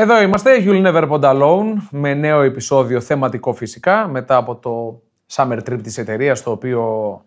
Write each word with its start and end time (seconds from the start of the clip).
Εδώ 0.00 0.22
είμαστε, 0.22 0.64
You'll 0.64 0.86
Never 0.86 1.08
Pond 1.10 1.20
Alone, 1.20 1.74
με 1.90 2.14
νέο 2.14 2.40
επεισόδιο 2.40 3.00
θεματικό 3.00 3.52
φυσικά, 3.52 4.08
μετά 4.08 4.36
από 4.36 4.56
το 4.56 5.02
summer 5.32 5.58
trip 5.58 5.78
της 5.82 5.98
εταιρείας, 5.98 6.42
το 6.42 6.50
οποίο 6.50 7.22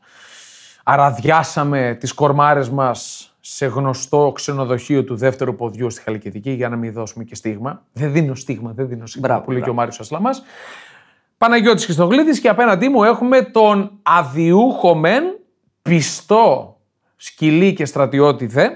αραδιάσαμε 0.84 1.98
τις 2.00 2.14
κορμάρες 2.14 2.70
μας 2.70 3.32
σε 3.40 3.66
γνωστό 3.66 4.32
ξενοδοχείο 4.36 5.04
του 5.04 5.16
δεύτερου 5.16 5.56
ποδιού 5.56 5.90
στη 5.90 6.02
Χαλκιδική 6.02 6.52
για 6.52 6.70
να 6.70 6.76
μην 6.76 6.94
δώσουμε 6.94 7.24
και 7.24 7.36
στίγμα. 7.36 7.86
Δεν 7.94 8.12
δίνω 8.12 8.36
στίγμα, 8.36 8.72
δεν 8.76 8.88
δίνω 8.88 9.06
στίγμα, 9.06 9.28
Μπράβο, 9.28 9.44
που 9.44 9.52
λέει 9.52 9.62
και 9.62 9.70
ο 9.70 9.74
μπράβο. 9.74 9.80
Μάριος 9.80 10.00
Ασλαμάς. 10.00 10.44
Παναγιώτης 11.38 11.86
Χριστογλίδης 11.86 12.40
και 12.40 12.50
απέναντί 12.50 12.90
μου 12.90 13.04
έχουμε 13.04 13.42
τον 13.42 13.92
αδιούχο 14.02 14.96
μεν, 14.96 15.24
πιστό 15.82 16.78
σκυλί 17.16 17.74
και 17.74 17.86
στρατιώτη 17.86 18.46
δε, 18.46 18.68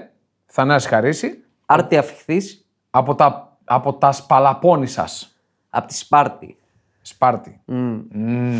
Θανάση 0.46 0.88
Χαρίση, 0.88 1.44
Άρτη 1.66 1.96
αφιχθής 1.96 2.66
από 2.90 3.14
τα, 3.14 3.45
από 3.66 3.92
τα 3.94 4.12
σπαλαπώνισσας. 4.12 5.36
από 5.70 5.86
τη 5.86 5.94
Σπάρτη. 5.96 6.56
Σπάρτη. 7.02 7.60
Μμμ. 7.64 8.58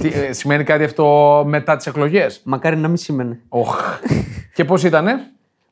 Τι, 0.00 0.08
ε, 0.08 0.32
σημαίνει 0.32 0.64
κάτι 0.64 0.84
αυτό 0.84 1.42
μετά 1.46 1.76
τις 1.76 1.86
εκλογές; 1.86 2.40
Μακάρι 2.44 2.76
να 2.76 2.88
μην 2.88 2.96
σήμαινε. 2.96 3.40
Οχ. 3.48 3.98
και 4.54 4.64
πώς 4.64 4.84
ήτανε; 4.84 5.14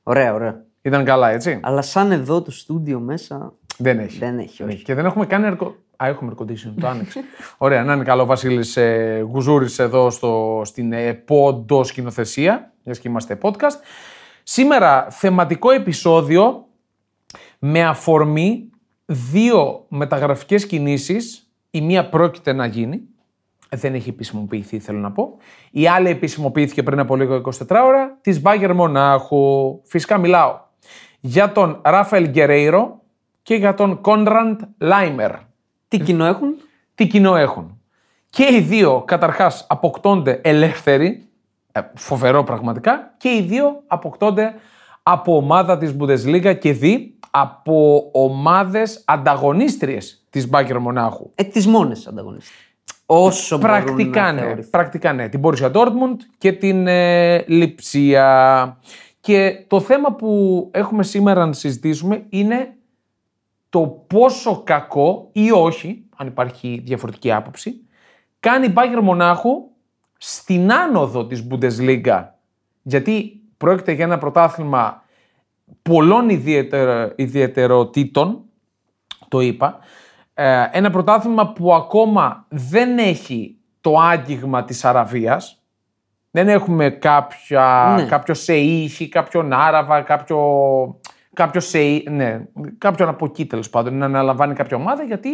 Ωραία, 0.02 0.34
ωραία. 0.34 0.64
Ήταν 0.82 1.04
καλά, 1.04 1.30
έτσι; 1.30 1.60
Αλλά 1.62 1.82
σαν 1.82 2.12
εδώ 2.12 2.42
το 2.42 2.50
στούντιο 2.50 2.98
μέσα 3.00 3.52
Δεν 3.78 3.98
έχει. 3.98 4.18
δεν 4.18 4.38
έχει, 4.38 4.62
όχι. 4.62 4.82
Και 4.82 4.94
δεν 4.94 5.04
έχουμε 5.04 5.26
καν 5.26 5.58
air 5.58 5.64
co- 5.66 5.72
Α, 5.96 6.06
έχουμε 6.08 6.32
air 6.36 6.42
condition, 6.42 6.72
το 6.80 6.86
άνοιξε. 6.88 7.20
Ωραία, 7.58 7.84
να 7.84 7.92
είναι 7.92 8.04
καλό 8.04 8.22
ο 8.22 8.26
Βασίλης 8.26 8.76
ε, 8.76 9.24
Γουζούρης 9.30 9.78
εδώ 9.78 10.10
στο, 10.10 10.62
στην 10.64 10.92
ε, 10.92 11.12
πόντο 11.12 11.84
σκηνοθεσία, 11.84 12.72
μιας 12.84 12.98
και 12.98 13.08
είμαστε 13.08 13.38
podcast. 13.42 13.76
Σήμερα 14.42 15.06
θεματικό 15.10 15.70
επεισόδιο 15.70 16.66
με 17.64 17.84
αφορμή 17.84 18.70
δύο 19.06 19.84
μεταγραφικές 19.88 20.66
κινήσεις. 20.66 21.50
Η 21.70 21.80
μία 21.80 22.08
πρόκειται 22.08 22.52
να 22.52 22.66
γίνει, 22.66 23.02
δεν 23.68 23.94
έχει 23.94 24.08
επισημοποιηθεί 24.08 24.78
θέλω 24.78 24.98
να 24.98 25.12
πω. 25.12 25.36
Η 25.70 25.88
άλλη 25.88 26.08
επισημοποιήθηκε 26.08 26.82
πριν 26.82 26.98
από 26.98 27.16
λίγο 27.16 27.42
24 27.68 27.82
ώρα, 27.84 28.18
της 28.20 28.40
Μπάγκερ 28.40 28.74
Μονάχου. 28.74 29.80
Φυσικά 29.84 30.18
μιλάω 30.18 30.60
για 31.20 31.52
τον 31.52 31.80
Ράφαελ 31.84 32.28
Γκερέιρο 32.28 33.00
και 33.42 33.54
για 33.54 33.74
τον 33.74 34.00
Κόνραντ 34.00 34.60
Λάιμερ. 34.78 35.32
Τι 35.88 35.98
κοινό 35.98 36.24
έχουν; 36.24 36.54
Τι 36.94 37.06
κοινό 37.06 37.36
έχουν; 37.36 37.80
Και 38.30 38.48
οι 38.52 38.60
δύο 38.60 39.02
καταρχάς 39.06 39.66
αποκτώνται 39.68 40.40
ελεύθεροι, 40.44 41.28
ε, 41.72 41.80
φοβερό 41.94 42.44
πραγματικά, 42.44 43.14
και 43.16 43.28
οι 43.28 43.40
δύο 43.42 43.82
αποκτώνται 43.86 44.54
από 45.02 45.36
ομάδα 45.36 45.78
της 45.78 45.96
Bundesliga 45.98 46.58
και 46.58 46.72
δι 46.72 47.16
από 47.34 48.08
ομάδες 48.12 49.02
ανταγωνίστριες 49.04 50.24
της 50.30 50.48
Μπάγκερ 50.48 50.78
Μονάχου. 50.78 51.30
Ε, 51.34 51.44
τις 51.44 51.66
μόνες 51.66 52.06
ανταγωνιστέ. 52.06 52.52
Όσο 53.06 53.58
Πρακτικά 53.58 54.20
μπορούν 54.20 54.34
ναι. 54.34 54.40
να 54.40 54.46
θεωρηθούν. 54.46 54.70
Πρακτικά 54.70 55.12
ναι. 55.12 55.28
Την 55.28 55.40
Borussia 55.44 55.72
Dortmund 55.72 56.16
και 56.38 56.52
την 56.52 56.86
ε, 56.86 57.44
Λιψία. 57.46 58.78
Και 59.20 59.64
το 59.68 59.80
θέμα 59.80 60.12
που 60.12 60.70
έχουμε 60.72 61.02
σήμερα 61.02 61.46
να 61.46 61.52
συζητήσουμε 61.52 62.24
είναι 62.28 62.76
το 63.68 64.04
πόσο 64.06 64.62
κακό 64.62 65.28
ή 65.32 65.50
όχι, 65.50 66.04
αν 66.16 66.26
υπάρχει 66.26 66.82
διαφορετική 66.84 67.32
άποψη, 67.32 67.86
κάνει 68.40 68.66
η 68.66 68.72
Bayern 68.76 69.02
Μονάχου 69.02 69.70
στην 70.16 70.72
άνοδο 70.72 71.26
της 71.26 71.46
Bundesliga. 71.50 72.24
Γιατί 72.82 73.40
πρόκειται 73.56 73.92
για 73.92 74.04
ένα 74.04 74.18
πρωτάθλημα 74.18 75.01
πολλών 75.82 76.28
ιδιαιτερο- 76.28 77.12
ιδιαιτεροτήτων, 77.16 78.42
το 79.28 79.40
είπα. 79.40 79.78
Ε, 80.34 80.64
ένα 80.72 80.90
πρωτάθλημα 80.90 81.52
που 81.52 81.74
ακόμα 81.74 82.46
δεν 82.48 82.98
έχει 82.98 83.56
το 83.80 83.98
άγγιγμα 83.98 84.64
της 84.64 84.84
Αραβίας. 84.84 85.62
Δεν 86.30 86.48
έχουμε 86.48 86.90
κάποια, 86.90 87.94
Ναι. 87.96 88.04
κάποιο 88.04 88.34
Σεΐχη, 88.34 89.08
κάποιον 89.08 89.52
Άραβα, 89.52 90.00
κάποιο, 90.02 90.38
κάποιο 91.32 91.60
Σεΐ, 91.60 92.02
ναι, 92.10 92.44
κάποιον 92.78 93.08
από 93.08 93.24
εκεί 93.24 93.46
τέλος 93.46 93.70
πάντων 93.70 93.94
να 93.98 94.04
αναλαμβάνει 94.04 94.54
κάποια 94.54 94.76
ομάδα 94.76 95.02
γιατί 95.02 95.30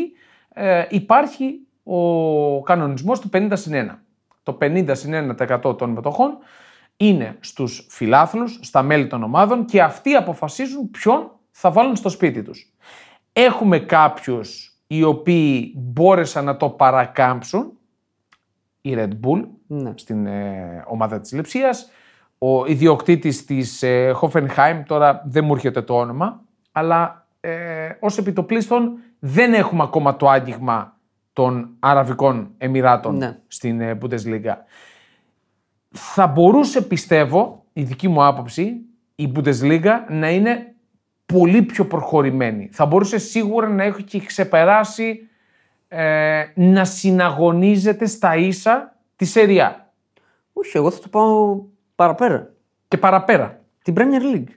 ε, 0.54 0.84
υπάρχει 0.88 1.60
ο 1.84 2.62
κανονισμός 2.62 3.20
του 3.20 3.28
50 3.32 3.48
συν 3.52 3.72
1. 3.74 3.98
Το 4.42 4.58
50 4.60 4.90
συν 4.92 5.14
1% 5.14 5.78
των 5.78 5.90
μετοχών 5.90 6.38
είναι 7.00 7.36
στους 7.40 7.86
φιλάθλους, 7.90 8.58
στα 8.62 8.82
μέλη 8.82 9.06
των 9.06 9.22
ομάδων 9.22 9.64
και 9.64 9.82
αυτοί 9.82 10.14
αποφασίζουν 10.14 10.90
ποιον 10.90 11.30
θα 11.50 11.70
βάλουν 11.70 11.96
στο 11.96 12.08
σπίτι 12.08 12.42
τους. 12.42 12.72
Έχουμε 13.32 13.78
κάποιους 13.78 14.72
οι 14.86 15.02
οποίοι 15.02 15.72
μπόρεσαν 15.76 16.44
να 16.44 16.56
το 16.56 16.68
παρακάμψουν, 16.70 17.72
η 18.80 18.94
Red 18.96 19.10
Bull, 19.26 19.44
Ναι. 19.66 19.92
στην 19.94 20.26
ε, 20.26 20.84
ομάδα 20.88 21.20
της 21.20 21.32
Λεψίας, 21.32 21.90
ο 22.38 22.66
ιδιοκτήτης 22.66 23.44
της 23.44 23.82
ε, 23.82 24.14
Hoffenheim, 24.20 24.82
τώρα 24.86 25.22
δεν 25.26 25.44
μου 25.44 25.54
έρχεται 25.54 25.82
το 25.82 25.94
όνομα, 25.98 26.40
αλλά 26.72 27.26
ε, 27.40 27.88
ως 28.00 28.18
επιτοπλίστων 28.18 28.98
δεν 29.18 29.54
έχουμε 29.54 29.82
ακόμα 29.82 30.16
το 30.16 30.28
άγγιγμα 30.28 30.96
των 31.32 31.70
Αραβικών 31.78 32.50
Εμμυράτων 32.58 33.16
Ναι. 33.16 33.38
στην 33.46 33.80
ε, 33.80 33.98
Bundesliga. 34.02 34.54
Θα 35.90 36.26
μπορούσε, 36.26 36.82
πιστεύω, 36.82 37.64
η 37.72 37.82
δική 37.82 38.08
μου 38.08 38.24
άποψη, 38.24 38.80
η 39.14 39.32
Bundesliga 39.34 39.92
να 40.08 40.30
είναι 40.30 40.74
πολύ 41.26 41.62
πιο 41.62 41.86
προχωρημένη. 41.86 42.68
Θα 42.72 42.86
μπορούσε 42.86 43.18
σίγουρα 43.18 43.68
να 43.68 43.84
έχει 43.84 44.26
ξεπεράσει 44.26 45.28
ε, 45.88 46.44
να 46.54 46.84
συναγωνίζεται 46.84 48.06
στα 48.06 48.36
ίσα 48.36 48.96
τη 49.16 49.24
Σεριά 49.24 49.92
Όχι, 50.52 50.76
εγώ 50.76 50.90
θα 50.90 51.00
το 51.00 51.08
πάω 51.08 51.60
παραπέρα. 51.94 52.52
και 52.88 52.96
παραπέρα. 52.96 53.60
Την 53.82 53.94
Premier 53.96 54.34
League. 54.34 54.52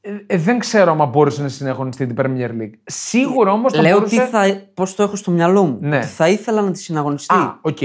Ε, 0.00 0.16
ε, 0.26 0.36
δεν 0.36 0.58
ξέρω 0.58 0.96
αν 1.00 1.08
μπόρεσε 1.08 1.42
να 1.42 1.48
συναγωνιστεί 1.48 2.06
την 2.06 2.16
Premier 2.18 2.50
League. 2.60 2.72
Σίγουρα 2.84 3.52
όμως 3.52 3.72
θα 3.72 3.82
Λέω 3.82 3.96
μπορούσε... 3.96 4.20
τι 4.20 4.26
θα, 4.26 4.62
πώς 4.74 4.94
το 4.94 5.02
έχω 5.02 5.16
στο 5.16 5.30
μυαλό 5.30 5.64
μου. 5.64 5.78
Ναι. 5.80 5.96
Ότι 5.96 6.06
Θα 6.06 6.28
ήθελα 6.28 6.62
να 6.62 6.70
τη 6.70 6.78
συναγωνιστεί. 6.78 7.34
Α, 7.34 7.58
οκ. 7.60 7.78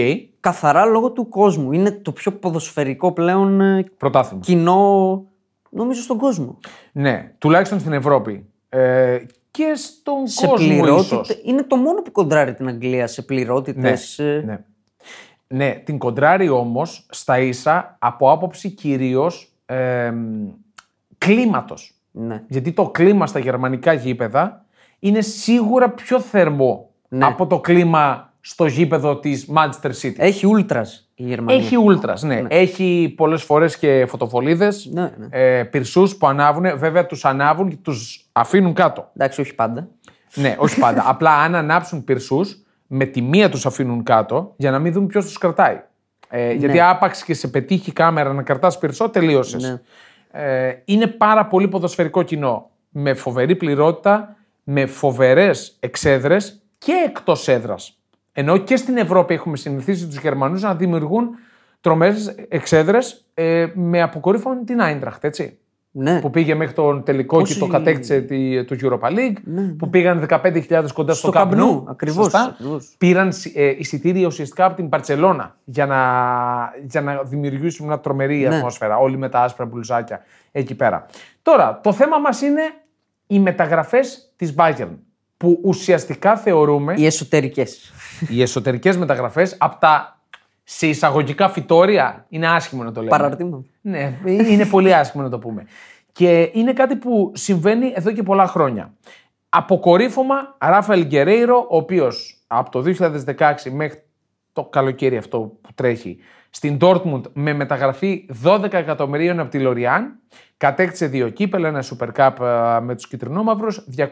Καθαρά 0.48 0.86
λόγω 0.86 1.12
του 1.12 1.30
κόσμου. 1.30 1.72
Είναι 1.72 1.92
το 1.92 2.12
πιο 2.12 2.32
ποδοσφαιρικό 2.32 3.12
πλέον 3.12 3.62
ε, 3.62 3.86
Πρωτάθλημα. 3.98 4.42
κοινό, 4.44 5.26
νομίζω, 5.70 6.02
στον 6.02 6.18
κόσμο. 6.18 6.58
Ναι, 6.92 7.32
τουλάχιστον 7.38 7.80
στην 7.80 7.94
Ευρώπη. 7.94 8.46
Ε, 8.70 9.18
και 9.52 9.74
στον 9.76 10.28
Σε 10.28 10.48
κόσμο 10.48 10.68
πληρότητες. 10.68 11.06
ίσως. 11.12 11.42
Είναι 11.44 11.64
το 11.64 11.76
μόνο 11.76 12.02
που 12.02 12.12
κοντράρει 12.12 12.54
την 12.54 12.68
Αγγλία 12.68 13.08
σε 13.08 13.22
πληρότητες. 13.22 14.16
Ναι, 14.24 14.34
ναι. 14.40 14.60
ναι, 15.48 15.82
την 15.86 15.98
κοντράρει 15.98 16.50
όμως 16.50 17.06
στα 17.10 17.40
ίσα 17.40 17.96
από 18.00 18.32
άποψη 18.32 18.70
κυρίως 18.70 19.54
ε, 19.66 20.14
κλίματος. 21.18 21.94
ναι. 22.12 22.44
Γιατί 22.48 22.72
το 22.72 22.90
κλίμα 22.90 23.28
στα 23.28 23.40
γερμανικά 23.40 23.94
γήπεδα 23.94 24.66
είναι 25.00 25.22
σίγουρα 25.22 25.90
πιο 25.90 26.20
θερμό 26.20 26.90
Ναι. 27.10 27.26
από 27.26 27.48
το 27.48 27.60
κλίμα 27.60 28.34
στο 28.50 28.66
γήπεδο 28.66 29.18
της 29.20 29.48
Manchester 29.56 29.92
City. 30.02 30.14
Έχει 30.18 30.46
ούλτρας 30.46 31.10
η 31.16 31.24
Γερμανία. 31.24 31.64
Έχει 31.64 31.76
ούλτρας, 31.76 32.22
ναι. 32.24 32.44
Έχει 32.48 33.14
πολλές 33.18 33.44
φορές 33.44 33.78
και 33.78 34.06
φωτοβολίδες, 34.08 34.90
Ναι, 34.92 35.02
ναι. 35.18 35.28
ε, 35.30 35.64
πυρσούς 35.64 36.16
που 36.16 36.28
ανάβουν. 36.28 36.78
Βέβαια 36.78 37.06
τους 37.06 37.26
ανάβουν 37.26 37.70
και 37.70 37.76
τους 37.82 38.30
αφήνουν 38.32 38.74
κάτω. 38.74 39.10
Εντάξει, 39.16 39.42
όχι 39.42 39.56
πάντα. 39.56 39.88
ναι, 40.36 40.56
όχι 40.60 40.80
πάντα. 40.80 41.04
Απλά 41.12 41.32
αν 41.32 41.56
ανάψουν 41.56 42.04
πυρσούς, 42.04 42.62
με 42.88 43.06
τη 43.06 43.22
μία 43.22 43.50
τους 43.50 43.66
αφήνουν 43.66 44.04
κάτω 44.04 44.54
για 44.58 44.72
να 44.72 44.80
μην 44.80 44.94
δουν 44.94 45.08
ποιος 45.08 45.26
τους 45.26 45.38
κρατάει. 45.38 45.82
Ε, 46.30 46.54
Γιατί 46.54 46.80
άπαξ 46.80 47.24
και 47.24 47.34
σε 47.34 47.48
πετύχει 47.48 47.90
η 47.90 47.94
κάμερα 47.94 48.34
να 48.34 48.42
κρατάς 48.44 48.78
πυρσό, 48.78 49.10
τελείωσες. 49.10 49.64
Ναι. 49.64 49.82
Ε, 50.32 50.82
είναι 50.86 51.08
πάρα 51.08 51.46
πολύ 51.46 51.68
ποδοσφαιρικό 51.68 52.24
κοινό. 52.24 52.70
Με 52.90 53.14
φοβερή 53.14 53.56
πληρότητα, 53.56 54.36
με 54.64 54.86
φοβερές 54.86 55.78
εξέδρες 55.80 56.62
και 56.78 56.94
εκτός 57.06 57.48
έδρας. 57.48 57.97
Ενώ 58.40 58.58
και 58.58 58.76
στην 58.76 58.98
Ευρώπη 58.98 59.34
έχουμε 59.34 59.58
συνηθίσει 59.58 60.08
τους 60.08 60.20
Γερμανούς 60.20 60.62
να 60.62 60.76
δημιουργούν 60.76 61.30
τρομερές 61.82 62.36
εξέδρες 62.50 63.26
ε, 63.34 63.68
με 63.74 64.02
αποκορύφωμα 64.02 64.64
την 64.64 64.82
Άιντραχτ, 64.82 65.24
έτσι. 65.24 65.58
Ναι. 65.92 66.20
Που 66.22 66.30
πήγε 66.30 66.56
μέχρι 66.56 66.74
τον 66.74 67.04
τελικό 67.04 67.38
Πόσοι- 67.38 67.54
και 67.54 67.60
το 67.60 67.68
κατέκτησε 67.68 68.22
τη, 68.22 68.64
το 68.66 68.76
Europa 68.82 69.08
League. 69.10 69.36
Που 69.78 69.90
πήγαν 69.90 70.26
15.000 70.30 70.86
κοντά 70.94 71.14
στο, 71.14 71.28
Στο 71.28 71.32
Camp 71.42 71.52
Camp 71.52 71.56
Nou. 71.56 71.76
Nou, 71.78 71.84
ακριβώς, 71.88 72.24
Σωστά. 72.24 72.44
ακριβώς. 72.54 72.96
Πήραν 72.98 73.32
ε, 73.54 73.66
εισιτήρια 73.78 74.28
ουσιαστικά 74.28 74.66
από 74.66 74.76
την 74.76 74.90
Παρσελώνα 74.90 75.56
για 75.64 75.86
να, 75.86 75.98
για 76.86 77.02
να 77.02 77.22
δημιουργήσουν 77.24 77.86
μια 77.88 78.00
τρομερή 78.00 78.38
Ναι. 78.38 78.56
ατμόσφαιρα. 78.56 78.98
Όλοι 78.98 79.18
με 79.18 79.30
τα 79.30 79.40
άσπρα 79.42 79.66
μπουλζάκια 79.66 80.22
εκεί 80.52 80.76
πέρα. 80.76 81.06
Τώρα, 81.42 81.80
το 81.84 81.94
θέμα 81.94 82.18
μας 82.20 82.42
είναι 82.42 82.62
οι 83.28 83.40
μεταγραφές 83.40 84.34
της 84.36 84.56
Bayern. 84.58 84.96
Που 85.38 85.60
ουσιαστικά 85.64 86.38
θεωρούμε 86.38 86.94
Οι 86.98 87.06
εσωτερικές. 87.06 87.94
οι 88.30 88.42
εσωτερικές 88.42 88.98
μεταγραφές 88.98 89.56
από 89.58 89.78
τα 89.80 90.22
σε 90.64 90.88
εισαγωγικά 90.88 91.50
φυτόρια 91.50 92.26
είναι 92.30 92.48
άσχημο 92.48 92.84
να 92.84 92.92
το 92.92 93.00
λέμε. 93.00 93.18
Παραρτήμα. 93.18 93.64
Ναι, 93.82 94.18
είναι 94.26 94.66
πολύ 94.66 94.94
άσχημο 94.94 95.24
να 95.24 95.30
το 95.30 95.40
πούμε. 95.40 95.66
Και 96.12 96.52
είναι 96.54 96.74
κάτι 96.74 96.96
που 96.96 97.32
συμβαίνει 97.36 97.92
εδώ 97.96 98.12
και 98.12 98.24
πολλά 98.24 98.48
χρόνια. 98.48 98.94
Αποκορύφωμα 99.50 100.56
Ράφαελ 100.60 101.06
Γκερέιρο, 101.06 101.68
ο 101.70 101.78
οποίος 101.78 102.44
από 102.48 102.70
το 102.72 102.84
2016 103.38 103.54
μέχρι 103.72 104.02
το 104.54 104.64
καλοκαίρι 104.64 105.18
αυτό 105.18 105.40
που 105.40 105.70
τρέχει 105.76 106.18
στην 106.50 106.78
Dortmund 106.82 107.22
με 107.34 107.54
μεταγραφή 107.54 108.26
12 108.44 108.74
εκατομμυρίων 108.74 109.40
από 109.40 109.50
τη 109.50 109.60
Λοριάν. 109.60 110.20
Κατέκτησε 110.58 111.08
δύο 111.08 111.30
κύπελα, 111.30 111.68
ένα 111.68 111.84
Super 111.84 112.08
Cup 112.16 112.46
ε, 112.46 112.80
με 112.80 112.96
τους 112.96 113.08
κυτρινόμαυρους, 113.08 113.86
224 113.98 114.10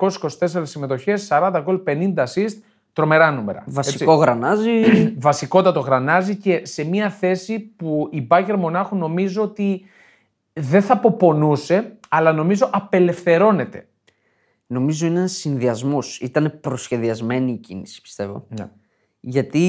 συμμετοχές, 0.64 1.28
40 1.32 1.60
γκολ, 1.64 1.82
50 1.88 2.14
assist, 2.16 2.58
τρομερά 2.94 3.32
νούμερα. 3.32 3.64
Βασικό 3.66 4.14
γρανάζι. 4.14 4.72
Βασικότατο 5.18 5.80
γρανάζι 5.80 6.36
και 6.36 6.62
σε 6.66 6.84
μια 6.84 7.10
θέση 7.10 7.60
που 7.60 8.10
η 8.12 8.28
Bayern 8.30 8.56
Μονάχου 8.58 8.96
νομίζω 8.96 9.42
ότι 9.42 9.86
δεν 10.54 10.82
θα 10.82 10.94
αποπονούσε, 10.94 11.98
αλλά 12.10 12.32
νομίζω 12.34 12.70
απελευθερώνεται. 12.72 13.88
Νομίζω 14.68 15.06
είναι 15.06 15.20
ένας 15.20 15.32
συνδυασμός. 15.32 16.20
Ήταν 16.20 16.58
προσχεδιασμένη 16.62 17.52
η 17.52 17.58
κίνηση, 17.58 18.02
πιστεύω. 18.02 18.46
Ναι. 18.50 18.70
Γιατί 19.28 19.60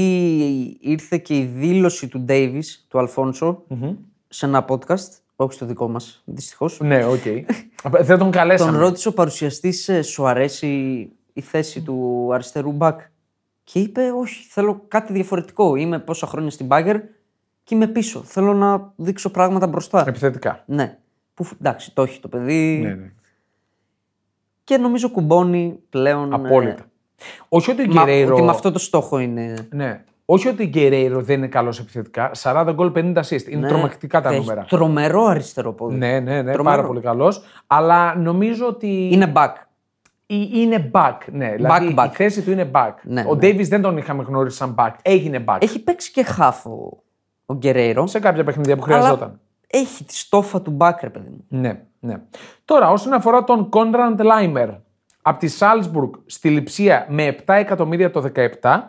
ήρθε 0.81 1.19
και 1.19 1.37
η 1.37 1.45
δήλωση 1.45 2.09
του 2.09 2.21
Ντέιβις, 2.21 2.87
του 2.89 2.99
Αλφόνσο 2.99 3.63
σε 4.29 4.47
ένα 4.47 4.65
podcast, 4.69 5.09
όχι 5.37 5.53
στο 5.53 5.67
δικό 5.67 5.89
μας, 5.89 6.23
δυστυχώς. 6.25 6.81
Ναι, 6.81 7.05
οκ. 7.05 7.23
δεν 8.09 8.19
τον 8.19 8.31
καλέσαμε. 8.31 8.71
Τον 8.71 8.81
ρώτησε 8.81 9.09
ο 9.09 9.13
παρουσιαστής, 9.13 9.91
σου 10.03 10.27
αρέσει 10.27 10.67
η 11.33 11.41
θέση 11.41 11.83
του 11.83 12.29
αριστερού 12.33 12.73
μπακ; 12.73 13.01
Και 13.65 13.79
είπε, 13.79 14.01
Όχι, 14.01 14.47
θέλω 14.49 14.85
κάτι 14.89 15.13
διαφορετικό. 15.13 15.75
Είμαι 15.77 15.99
πόσα 15.99 16.27
χρόνια 16.27 16.51
στην 16.51 16.67
Μπάγερν 16.67 17.01
και 17.65 17.75
είμαι 17.75 17.87
πίσω. 17.87 18.23
Θέλω 18.23 18.55
να 18.55 18.93
δείξω 18.97 19.31
πράγματα 19.31 19.67
μπροστά. 19.67 20.05
Επιθετικά. 20.09 20.65
Ναι. 20.67 20.99
Που, 21.35 21.49
εντάξει, 21.61 21.95
το 21.95 22.03
έχει 22.03 22.21
το 22.21 22.29
παιδί. 22.29 22.79
Ναι, 22.83 22.95
ναι. 22.95 23.13
Και 24.65 24.77
νομίζω 24.77 25.11
κουμπώνει 25.11 25.79
πλέον. 25.91 26.33
Απόλυτα. 26.33 26.85
Ε, 27.19 27.23
Όχι 27.49 27.71
ότι 27.71 27.83
ο 27.83 27.87
μα- 27.93 28.03
Γκερέιρο. 28.05 28.35
ότι 28.35 28.43
με 28.43 28.51
αυτό 28.51 28.73
το 28.73 28.79
στόχο 28.79 29.19
είναι. 29.19 29.55
Ναι. 29.71 30.01
Όχι 30.25 30.49
ότι 30.49 30.63
ο 30.63 30.67
Γκερέιρο 30.67 31.21
δεν 31.23 31.37
είναι 31.39 31.47
καλός 31.47 31.79
επιθετικά. 31.79 32.31
40 32.43 32.71
γκολ, 32.75 32.93
50 32.95 33.13
assist. 33.23 33.49
Είναι 33.49 33.61
Ναι, 33.61 33.69
τρομακτικά 33.69 34.21
τα 34.21 34.29
έχει 34.29 34.39
νούμερα. 34.39 34.65
Τρομερό 34.69 35.25
αριστερό 35.25 35.73
πόδι. 35.73 35.97
Ναι, 35.97 36.21
ναι, 36.21 36.43
ναι, 36.43 36.53
Τρομερό. 36.53 36.63
πάρα 36.77 36.87
πολύ 36.87 37.01
καλός. 37.01 37.43
Αλλά 37.67 38.15
νομίζω 38.17 38.67
ότι. 38.67 39.09
Είναι 39.13 39.33
back. 39.37 39.53
Ε- 40.27 40.35
είναι 40.59 40.91
back. 40.95 41.17
Ναι, 41.33 41.53
δηλαδή 41.55 41.95
back. 41.99 42.07
η 42.07 42.15
θέση 42.15 42.43
του 42.43 42.51
είναι 42.51 42.71
back. 42.75 42.93
Ναι, 43.03 43.25
ο 43.29 43.35
ναι. 43.35 43.49
Davis 43.49 43.65
δεν 43.69 43.83
τον 43.83 43.97
είχαμε 43.97 44.23
γνωρίσει 44.23 44.57
σαν 44.57 44.75
back. 44.79 44.91
Έγινε 45.03 45.45
back. 45.47 45.57
Έχει 45.61 45.79
παίξει 45.83 46.11
και 46.13 46.23
χάφο 46.25 47.03
ο 47.47 47.55
Γκερέιρο. 47.55 48.07
Σε 48.07 48.19
κάποια 48.21 48.45
παιχνίδια 48.45 48.77
που 48.77 48.83
χρειαζόταν. 48.83 49.29
Αλλά 49.29 49.39
έχει 49.67 50.05
τη 50.05 50.17
στόφα 50.17 50.63
του 50.63 50.77
back, 50.81 50.95
ρε 51.01 51.09
παιδί 51.11 51.29
μου. 51.31 51.45
Ναι, 51.49 51.81
ναι. 52.01 52.17
Τώρα, 52.65 52.91
όσον 52.91 53.13
αφορά 53.13 53.45
τον 53.45 53.69
Κόνραντ 53.69 54.21
Λάιμερ, 54.23 54.69
από 55.29 55.39
τη 55.39 55.49
Σάλσμπουργκ 55.49 56.13
στη 56.27 56.51
Λιψία 56.51 57.07
με 57.09 57.37
7 57.47 57.55
εκατομμύρια 57.55 58.11
το 58.11 58.31
17, 58.61 58.81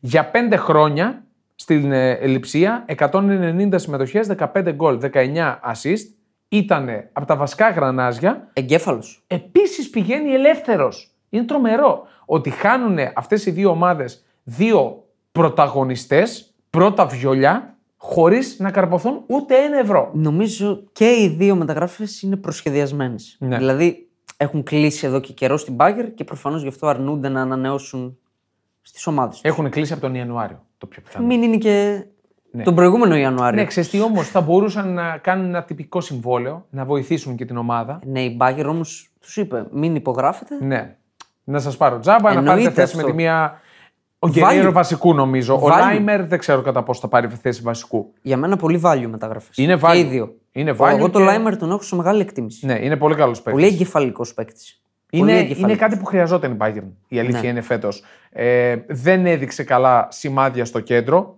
για 0.00 0.30
5 0.34 0.54
χρόνια 0.56 1.24
στην 1.54 1.92
ε, 1.92 2.26
Λιψία, 2.26 2.84
190 2.98 3.68
συμμετοχές, 3.74 4.30
15 4.36 4.72
γκολ, 4.74 5.00
19 5.12 5.56
assist, 5.72 6.04
ήταν 6.48 6.88
από 7.12 7.26
τα 7.26 7.36
βασικά 7.36 7.70
γρανάζια. 7.70 8.50
Εγκέφαλος. 8.52 9.24
Επίσης 9.26 9.90
πηγαίνει 9.90 10.32
ελεύθερος. 10.32 11.14
Είναι 11.28 11.44
τρομερό 11.44 12.06
ότι 12.24 12.50
χάνουν 12.50 12.98
αυτές 13.14 13.46
οι 13.46 13.50
δύο 13.50 13.70
ομάδες 13.70 14.24
δύο 14.42 15.04
πρωταγωνιστές, 15.32 16.54
πρώτα 16.70 17.06
βιολιά, 17.06 17.76
χωρίς 17.96 18.58
να 18.58 18.70
καρποθούν 18.70 19.24
ούτε 19.26 19.54
ένα 19.56 19.78
ευρώ. 19.78 20.10
Νομίζω 20.14 20.82
και 20.92 21.10
οι 21.10 21.28
δύο 21.28 21.54
μεταγράφες 21.54 22.22
είναι 22.22 22.36
προσχεδιασμένες. 22.36 23.36
Ναι. 23.38 23.56
Δηλαδή 23.56 24.06
έχουν 24.42 24.62
κλείσει 24.62 25.06
εδώ 25.06 25.20
και 25.20 25.32
καιρό 25.32 25.56
στην 25.56 25.74
Μπάγκερ 25.74 26.14
και 26.14 26.24
προφανώς 26.24 26.62
γι' 26.62 26.68
αυτό 26.68 26.86
αρνούνται 26.86 27.28
να 27.28 27.40
ανανεώσουν 27.40 28.18
στις 28.82 29.06
ομάδες 29.06 29.40
τους. 29.40 29.50
Έχουν 29.50 29.70
κλείσει 29.70 29.92
από 29.92 30.02
τον 30.02 30.14
Ιανουάριο 30.14 30.66
το 30.78 30.86
πιο 30.86 31.02
πιθανό. 31.02 31.26
Μην 31.26 31.42
είναι 31.42 31.56
και 31.56 32.04
τον 32.64 32.74
προηγούμενο 32.74 33.16
Ιανουάριο. 33.16 33.60
Ναι, 33.60 33.66
ξέρεις 33.66 33.90
τι 33.90 34.00
όμως, 34.00 34.28
θα 34.28 34.40
μπορούσαν 34.40 34.92
να 34.94 35.18
κάνουν 35.18 35.46
ένα 35.46 35.62
τυπικό 35.62 36.00
συμβόλαιο, 36.00 36.66
να 36.70 36.84
βοηθήσουν 36.84 37.36
και 37.36 37.44
την 37.44 37.56
ομάδα. 37.56 37.98
Ναι, 38.04 38.22
η 38.22 38.34
Μπάγκερ 38.36 38.66
όμως 38.66 39.10
τους 39.20 39.36
είπε: 39.36 39.66
Μην 39.72 39.94
υπογράφετε. 39.94 40.64
Ναι. 40.64 40.96
Να 41.44 41.58
σας 41.58 41.76
πάρω 41.76 41.98
τζάμπα, 41.98 42.32
να 42.32 42.38
Εννοείται 42.38 42.50
πάρετε 42.50 42.80
θέση 42.80 42.96
με 42.96 43.02
αυτό. 43.02 43.14
τη 43.14 43.22
μία... 43.22 43.60
Ο 44.18 44.28
Γκερέιρο 44.28 44.70
Value. 44.70 44.72
βασικού 44.72 45.14
νομίζω. 45.14 45.54
Ο 45.54 45.60
Value. 45.66 45.78
Λάιμερ 45.78 46.26
δεν 46.26 46.38
ξέρω 46.38 46.62
κατά 46.62 46.82
πόσο 46.82 47.00
θα 47.00 47.08
πάρει 47.08 47.28
θέση 47.28 47.62
βασικού. 47.62 48.12
Για 48.22 48.36
μένα 48.36 48.56
πολύ 48.56 48.80
value 48.84 49.06
μεταγραφές. 49.08 49.56
Είναι 49.56 49.74
Και 49.76 49.80
value. 49.84 49.96
οι 49.96 50.02
δύο. 50.02 50.34
Είναι 50.52 50.70
Ο- 50.70 50.76
value 50.78 50.88
Εγώ 50.96 51.10
το 51.10 51.18
και- 51.18 51.24
Λάιμερ 51.24 51.56
τον 51.56 51.70
έχω 51.70 51.82
σε 51.82 51.96
μεγάλη 51.96 52.20
εκτίμηση. 52.20 52.66
Ναι, 52.66 52.78
είναι 52.82 52.96
πολύ 52.96 53.14
καλός 53.14 53.42
παίκτης. 53.42 53.62
Πολύ 53.62 53.74
εγκεφαλικός 53.74 54.34
παίκτης. 54.34 54.76
Είναι, 55.10 55.32
είναι 55.56 55.74
κάτι 55.76 55.96
που 55.96 56.04
χρειαζόταν 56.04 56.52
η 56.52 56.56
Bayern. 56.60 56.88
Η 57.08 57.18
αλήθεια 57.18 57.40
Ναι. 57.40 57.46
είναι 57.48 57.60
φέτος. 57.60 58.02
Ε, 58.30 58.76
δεν 58.88 59.26
έδειξε 59.26 59.64
καλά 59.64 60.08
σημάδια 60.10 60.64
στο 60.64 60.80
κέντρο. 60.80 61.36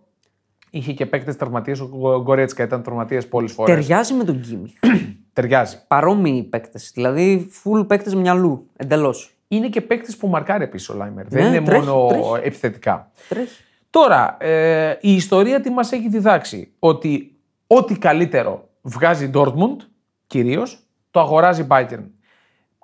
Είχε 0.70 0.92
και 0.92 1.06
παίκτες 1.06 1.36
τραυματίες. 1.36 1.80
Ο 1.80 2.22
Γκορέτσκα 2.22 2.62
ήταν 2.62 2.82
τραυματίες 2.82 3.26
πολλές 3.28 3.52
φορές. 3.52 3.74
Ταιριάζει 3.74 4.14
με 4.14 4.24
τον 4.24 4.34
Γκίμι. 4.36 4.72
Ταιριάζει. 5.32 5.76
Παρόμοιοι 5.86 6.42
παίκτες. 6.42 6.90
Δηλαδή, 6.94 7.50
full 7.64 7.86
παίκτες 7.88 8.14
μυαλού. 8.14 8.70
Εντελώς. 8.76 9.34
Είναι 9.48 9.68
και 9.68 9.80
παίκτη 9.80 10.14
που 10.18 10.28
μαρκάρει 10.28 10.64
επίσης 10.64 10.88
ο 10.88 10.94
Λάιμερ. 10.94 11.28
δεν 11.28 11.42
Ναι, 11.50 11.56
είναι 11.56 11.64
τρέχει, 11.66 11.86
μόνο 11.86 12.06
τρέχει. 12.08 12.46
επιθετικά. 12.46 13.10
Τρέχει. 13.28 13.62
Τώρα, 13.90 14.36
ε, 14.40 14.98
η 15.00 15.14
ιστορία 15.14 15.60
τι 15.60 15.70
μας 15.70 15.92
έχει 15.92 16.08
διδάξει; 16.08 16.72
Ότι 16.78 17.34
ό,τι 17.66 17.98
καλύτερο 17.98 18.68
βγάζει 18.84 19.24
η 19.24 19.30
Dortmund, 19.34 19.76
κυρίως, 20.26 20.78
το 21.10 21.20
αγοράζει 21.20 21.62
η 21.62 21.66
Bayern. 21.70 22.04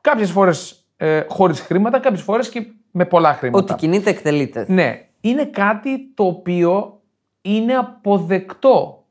Κάποιες 0.01 0.31
φορές 0.31 0.89
ε, 0.97 1.23
χωρίς 1.29 1.61
χρήματα, 1.61 1.99
κάποιες 1.99 2.23
φορές 2.23 2.49
και 2.49 2.67
με 2.91 3.05
πολλά 3.05 3.33
χρήματα. 3.35 3.75
Ό,τι 3.75 3.75
κινείται, 3.75 4.11
εκτελείται. 4.11 4.67
Ναι, 4.69 5.07
είναι 5.21 5.45
κάτι 5.45 6.13
το 6.15 6.25
οποίο 6.25 7.01
είναι 7.43 7.75
αποδεκτό 7.75 9.05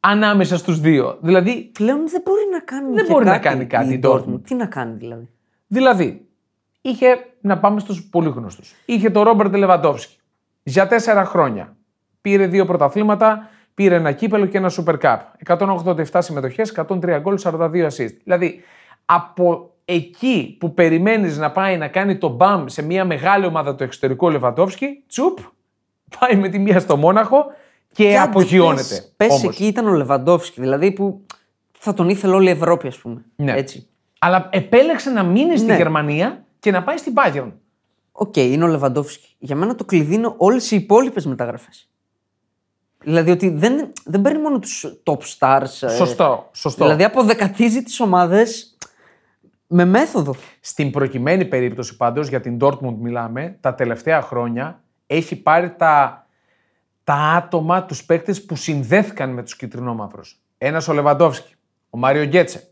ανάμεσα 0.00 0.56
στους 0.56 0.80
δύο. 0.80 1.18
Δηλαδή, 1.20 1.70
Πλέον 1.72 2.08
δεν 2.08 2.22
μπορεί 2.24 2.42
να 2.52 2.60
κάνει 2.60 2.94
Δεν 2.94 3.04
και 3.04 3.12
μπορεί 3.12 3.24
να 3.24 3.30
κάτι 3.30 3.48
κάνει 3.48 3.66
κάτι 3.66 3.92
η 3.92 3.94
η 3.94 4.00
Dortmund. 4.02 4.40
Τι 4.44 4.54
να 4.54 4.66
κάνει 4.66 4.96
δηλαδή; 4.96 5.28
δηλαδή 5.66 6.26
είχε, 6.80 7.06
να 7.40 7.58
πάμε 7.58 7.80
στους 7.80 8.08
πολύ 8.08 8.28
γνωστούς, 8.28 8.74
είχε 8.86 9.10
το 9.10 9.22
Ρόμπερτ 9.22 9.56
Λεβαντόφσκι 9.56 10.16
για 10.62 10.86
τέσσερα 10.86 11.24
χρόνια. 11.24 11.76
Πήρε 12.20 12.46
δύο 12.46 12.66
πρωταθλήματα, 12.66 13.48
πήρε 13.76 13.94
ένα 13.94 14.12
κύπελο 14.12 14.46
και 14.46 14.56
ένα 14.58 14.70
Super 14.70 14.94
Cup. 15.00 15.18
187 15.46 16.04
συμμετοχές, 16.18 16.70
103 16.70 17.18
γκολ, 17.20 17.38
42 17.42 17.86
assist. 17.86 18.14
Δηλαδή, 18.24 18.60
από 19.04 19.70
εκεί 19.84 20.56
που 20.60 20.74
περιμένεις 20.74 21.38
να 21.38 21.50
πάει 21.50 21.76
να 21.76 21.88
κάνει 21.88 22.18
το 22.18 22.28
μπαμ 22.28 22.64
σε 22.66 22.82
μια 22.82 23.04
μεγάλη 23.04 23.46
ομάδα 23.46 23.74
του 23.74 23.82
εξωτερικού 23.82 24.30
Λεβαντόφσκι, 24.30 25.02
τσουπ, 25.08 25.38
πάει 26.18 26.36
με 26.36 26.48
τη 26.48 26.58
μία 26.58 26.80
στο 26.80 26.96
Μόναχο 26.96 27.44
και, 27.92 28.02
Και 28.04 28.18
άντε, 28.18 28.28
απογειώνεται. 28.30 28.82
Πες, 28.82 29.12
πες 29.16 29.30
όμως. 29.30 29.42
εκεί 29.54 29.66
ήταν 29.66 29.86
ο 29.86 29.92
Λεβαντόφσκι, 29.92 30.60
δηλαδή 30.60 30.92
που 30.92 31.20
θα 31.78 31.94
τον 31.94 32.08
ήθελε 32.08 32.34
όλη 32.34 32.48
η 32.48 32.50
Ευρώπη, 32.50 32.86
ας 32.86 32.98
πούμε. 32.98 33.24
Ναι. 33.36 33.52
Έτσι. 33.52 33.86
Αλλά 34.18 34.48
επέλεξε 34.52 35.10
να 35.10 35.22
μείνει 35.22 35.56
στη 35.56 35.66
Ναι. 35.66 35.76
Γερμανία 35.76 36.44
και 36.58 36.70
να 36.70 36.82
πάει 36.82 36.96
στην 36.96 37.12
Bayern. 37.16 37.52
Οκ, 38.12 38.36
είναι 38.36 38.64
ο 38.64 38.66
Λεβαντόφσκι. 38.66 39.34
Για 39.38 39.56
μένα 39.56 39.74
το 39.74 39.84
κλειδί 39.84 40.14
είναι 40.14 40.34
όλες 40.36 40.70
οι 40.70 40.76
υπόλοιπες 40.76 41.26
μεταγραφές. 41.26 41.90
Δηλαδή 43.02 43.30
ότι 43.30 43.48
δεν, 43.48 43.92
δεν 44.04 44.22
παίρνει 44.22 44.42
μόνο 44.42 44.58
τους 44.58 44.84
top 45.04 45.18
stars. 45.38 45.62
ε, 45.80 45.88
Σωστό, 45.88 46.48
σωστό. 46.52 46.84
Δηλαδή 46.84 47.04
αποδεκατίζει 47.04 47.82
τις 47.82 48.00
ομάδες 48.00 48.76
με 49.66 49.84
μέθοδο. 49.84 50.34
Στην 50.60 50.90
προκειμένη 50.90 51.44
περίπτωση 51.44 51.96
πάντως, 51.96 52.28
για 52.28 52.40
την 52.40 52.58
Dortmund 52.60 52.94
μιλάμε, 53.00 53.56
τα 53.60 53.74
τελευταία 53.74 54.22
χρόνια 54.22 54.82
έχει 55.06 55.36
πάρει 55.36 55.74
τα, 55.76 56.26
τα 57.04 57.14
άτομα, 57.14 57.84
τους 57.84 58.04
παίκτες 58.04 58.44
που 58.44 58.56
συνδέθηκαν 58.56 59.30
με 59.30 59.42
τους 59.42 59.56
κιτρινόμαυρους. 59.56 60.40
Ένας 60.58 60.88
ο 60.88 60.92
Λεβαντόφσκι, 60.92 61.54
ο 61.90 61.98
Μάριο 61.98 62.24
Γκέτσε. 62.24 62.68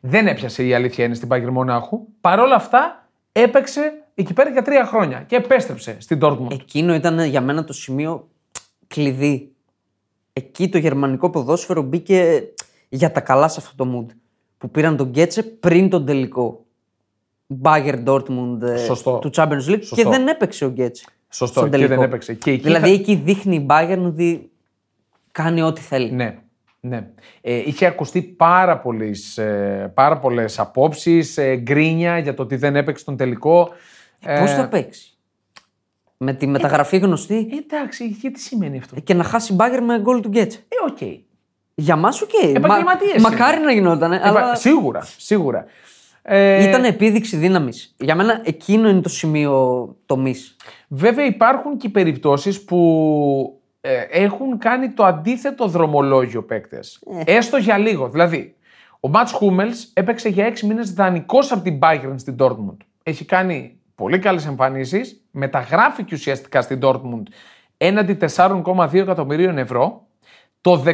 Δεν 0.00 0.26
έπιασε 0.26 0.64
η 0.64 0.74
αλήθεια 0.74 1.04
είναι 1.04 1.14
στην 1.14 1.28
Bayern 1.32 1.50
Μονάχου. 1.50 2.06
Παρ' 2.20 2.38
όλα 2.40 2.54
αυτά 2.54 3.08
έπαιξε 3.32 3.92
εκεί 4.14 4.32
πέρα 4.32 4.50
για 4.50 4.62
τρία 4.62 4.86
χρόνια 4.86 5.22
και 5.26 5.36
επέστρεψε 5.36 5.96
στην 6.00 6.18
Dortmund. 6.22 6.50
Εκείνο 6.50 6.94
ήταν 6.94 7.20
για 7.24 7.40
μένα 7.40 7.64
το 7.64 7.72
σημείο 7.72 8.28
κλειδί. 8.86 9.51
Εκεί 10.32 10.68
το 10.68 10.78
γερμανικό 10.78 11.30
ποδόσφαιρο 11.30 11.82
μπήκε 11.82 12.42
για 12.88 13.12
τα 13.12 13.20
καλά 13.20 13.48
σε 13.48 13.60
αυτό 13.60 13.84
το 13.84 13.90
mood. 14.08 14.14
Που 14.58 14.70
πήραν 14.70 14.96
τον 14.96 15.08
Γκέτσε 15.08 15.42
πριν 15.42 15.88
τον 15.90 16.06
τελικό. 16.06 16.64
Bayern 17.62 18.04
Dortmund 18.04 18.58
ε, 18.62 18.76
Σωστό. 18.76 19.18
του 19.18 19.30
Champions 19.34 19.68
League 19.70 19.78
και 19.78 19.84
Σωστό. 19.84 20.10
δεν 20.10 20.28
έπαιξε 20.28 20.64
ο 20.64 20.68
Γκέτσε. 20.68 21.04
Σωστό, 21.28 21.58
στον 21.58 21.70
και 21.70 21.76
τελικό. 21.76 21.94
δεν 21.94 22.02
έπαιξε. 22.04 22.34
Και 22.34 22.50
εκεί 22.50 22.62
δηλαδή 22.62 22.86
θα- 22.86 22.92
εκεί 22.92 23.14
δείχνει 23.14 23.54
η 23.56 23.66
Bayern 23.70 24.02
ότι 24.06 24.50
κάνει 25.32 25.62
ό,τι 25.62 25.80
θέλει. 25.80 26.10
Ναι, 26.12 26.38
ναι. 26.80 27.06
Ε, 27.40 27.54
είχε 27.56 27.86
ακουστεί 27.86 28.22
πάρα, 28.22 28.78
πολλές, 28.78 29.38
ε, 29.38 29.90
πάρα 29.94 30.18
πολλές 30.18 30.58
απόψεις, 30.58 31.36
ε, 31.36 31.56
γκρίνια 31.56 32.18
για 32.18 32.34
το 32.34 32.42
ότι 32.42 32.56
δεν 32.56 32.76
έπαιξε 32.76 33.04
τον 33.04 33.16
τελικό. 33.16 33.68
Ε, 34.24 34.38
Πώς 34.40 34.50
θα 34.52 34.68
παίξει; 34.68 35.11
Με 36.24 36.32
τη 36.32 36.46
μεταγραφή 36.46 36.98
γνωστή 36.98 37.48
εντάξει, 37.64 38.16
και 38.22 38.30
τι 38.30 38.40
σημαίνει 38.40 38.78
αυτό; 38.78 39.00
και 39.00 39.14
να 39.14 39.22
χάσει 39.24 39.52
η 39.52 39.56
Bayern 39.60 39.82
με 39.82 39.98
γκολ 40.00 40.20
του 40.20 40.28
Γκέτσε. 40.28 40.58
Ε, 40.68 40.90
οκ. 40.90 41.20
Για 41.74 41.96
μας, 41.96 42.22
οκ. 42.22 42.30
Επαγγελματίες 42.54 43.12
είναι. 43.12 43.22
μακάρι 43.22 43.60
να 43.60 43.72
γινόταν. 43.72 44.12
Επα- 44.12 44.26
Αλλά... 44.28 44.54
Σίγουρα, 44.54 45.06
σίγουρα. 45.16 45.64
Ε, 46.22 46.68
Ήταν 46.68 46.84
επίδειξη 46.84 47.36
δύναμης. 47.36 47.94
Για 47.98 48.14
μένα 48.14 48.40
εκείνο 48.44 48.88
είναι 48.88 49.00
το 49.00 49.08
σημείο 49.08 49.88
τομής. 50.06 50.56
Βέβαια 50.88 51.24
υπάρχουν 51.26 51.76
και 51.76 51.88
περιπτώσεις 51.88 52.64
που 52.64 53.60
ε, 53.80 54.00
έχουν 54.10 54.58
κάνει 54.58 54.90
το 54.90 55.04
αντίθετο 55.04 55.66
δρομολόγιο 55.66 56.42
παίκτες. 56.42 57.02
Έστω 57.24 57.56
για 57.56 57.78
λίγο. 57.78 58.08
Δηλαδή, 58.08 58.54
ο 59.00 59.08
Μάτς 59.08 59.32
Χούμελς 59.32 59.90
έπαιξε 59.94 60.28
για 60.28 60.52
6 60.52 60.60
μήνες 60.60 60.92
δανεικός 60.92 61.52
από 61.52 61.62
την 61.62 61.78
Bayern 61.82 62.14
στην 62.16 62.36
Dortmund. 62.38 62.76
Έχει 63.02 63.24
κάνει 63.24 63.76
πολύ 63.94 64.18
καλές 64.18 64.46
εμφανίσεις, 64.46 65.21
μεταγράφηκε 65.32 66.14
ουσιαστικά 66.14 66.62
στην 66.62 66.78
Dortmund 66.82 67.22
έναντι 67.76 68.16
4,2 68.36 68.94
εκατομμυρίων 68.94 69.58
ευρώ. 69.58 70.06
Το 70.60 70.82
16 70.86 70.92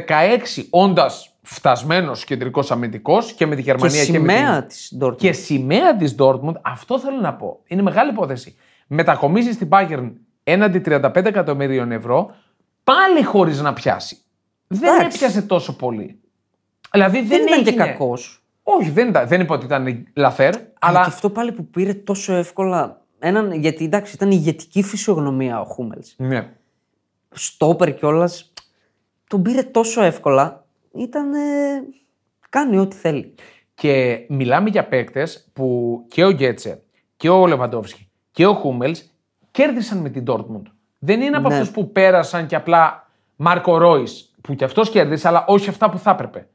όντας 0.70 1.34
φτασμένος 1.42 2.24
κεντρικός 2.24 2.70
αμυντικός 2.70 3.32
και 3.32 3.46
με 3.46 3.54
τη 3.56 3.62
Και 3.62 3.70
Γερμανία 3.70 4.04
και, 4.04 4.12
με 4.12 4.18
την 4.18 4.26
σημαία 4.28 4.64
της 4.66 4.96
Dortmund. 5.00 5.16
και 5.16 5.32
σημαία 5.32 5.96
της 5.96 6.14
Dortmund, 6.18 6.54
αυτό 6.62 6.98
θέλω 6.98 7.20
να 7.20 7.34
πω. 7.34 7.60
Είναι 7.66 7.82
μεγάλη 7.82 8.10
υπόθεση. 8.10 8.56
Μετακομίσει 8.86 9.52
στην 9.52 9.68
Bayern 9.70 10.12
έναντι 10.44 10.80
35 10.86 11.10
εκατομμυρίων 11.24 11.92
ευρώ, 11.92 12.34
πάλι 12.84 13.22
χωρίς 13.24 13.60
να 13.60 13.72
πιάσει. 13.72 14.18
Δεν 14.66 14.94
Εντάξει. 14.94 15.16
έπιασε 15.16 15.42
τόσο 15.42 15.76
πολύ. 15.76 16.20
Δηλαδή 16.92 17.18
δεν, 17.18 17.28
Δεν 17.28 17.42
ήταν 17.46 17.62
και 17.62 17.68
έγινε- 17.70 17.86
κακός. 17.86 18.42
Όχι, 18.62 18.90
δεν, 18.90 19.08
ήταν, 19.08 19.26
δεν 19.28 19.40
είπα 19.40 19.54
ότι 19.54 19.64
ήταν 19.64 20.06
λαθέρ, 20.14 20.54
Αλλά 20.54 20.66
αλλά. 20.78 21.00
και 21.00 21.06
αυτό 21.06 21.30
πάλι 21.30 21.52
που 21.52 21.66
πήρε 21.66 21.94
τόσο 21.94 22.32
εύκολα. 22.34 23.00
Έναν, 23.18 23.52
γιατί 23.52 23.84
εντάξει, 23.84 24.14
ήταν 24.14 24.30
ηγετική 24.30 24.82
φυσιογνωμία 24.82 25.60
ο 25.60 25.64
Χούμελς. 25.64 26.14
Ναι. 26.16 26.52
Στόπερ 27.30 27.94
κιόλας. 27.94 28.52
Τον 29.26 29.42
πήρε 29.42 29.62
τόσο 29.62 30.02
εύκολα. 30.02 30.64
Ήταν. 30.94 31.34
ε, 31.34 31.38
κάνει 32.48 32.78
ό,τι 32.78 32.96
θέλει. 32.96 33.34
Και 33.74 34.24
μιλάμε 34.28 34.68
για 34.70 34.88
παίκτες 34.88 35.48
που 35.52 35.98
και 36.08 36.24
ο 36.24 36.30
Γκέτσε 36.30 36.82
και 37.16 37.28
ο 37.28 37.46
Λεβαντόφσκι 37.46 38.08
και 38.30 38.46
ο 38.46 38.54
Χούμελς 38.54 39.02
κέρδισαν 39.50 39.98
με 39.98 40.08
την 40.10 40.24
Dortmund. 40.26 40.62
Δεν 40.98 41.20
είναι 41.20 41.36
από 41.36 41.48
Ναι. 41.48 41.54
αυτούς 41.54 41.70
που 41.70 41.92
πέρασαν 41.92 42.46
και 42.46 42.56
απλά 42.56 43.10
Μάρκο 43.36 43.78
Ρόις, 43.78 44.34
που 44.40 44.54
κι 44.54 44.64
αυτός 44.64 44.90
κέρδισε, 44.90 45.28
αλλά 45.28 45.44
όχι 45.46 45.68
αυτά 45.68 45.90
που 45.90 45.98
θα 45.98 46.10
έπρεπε. 46.10 46.48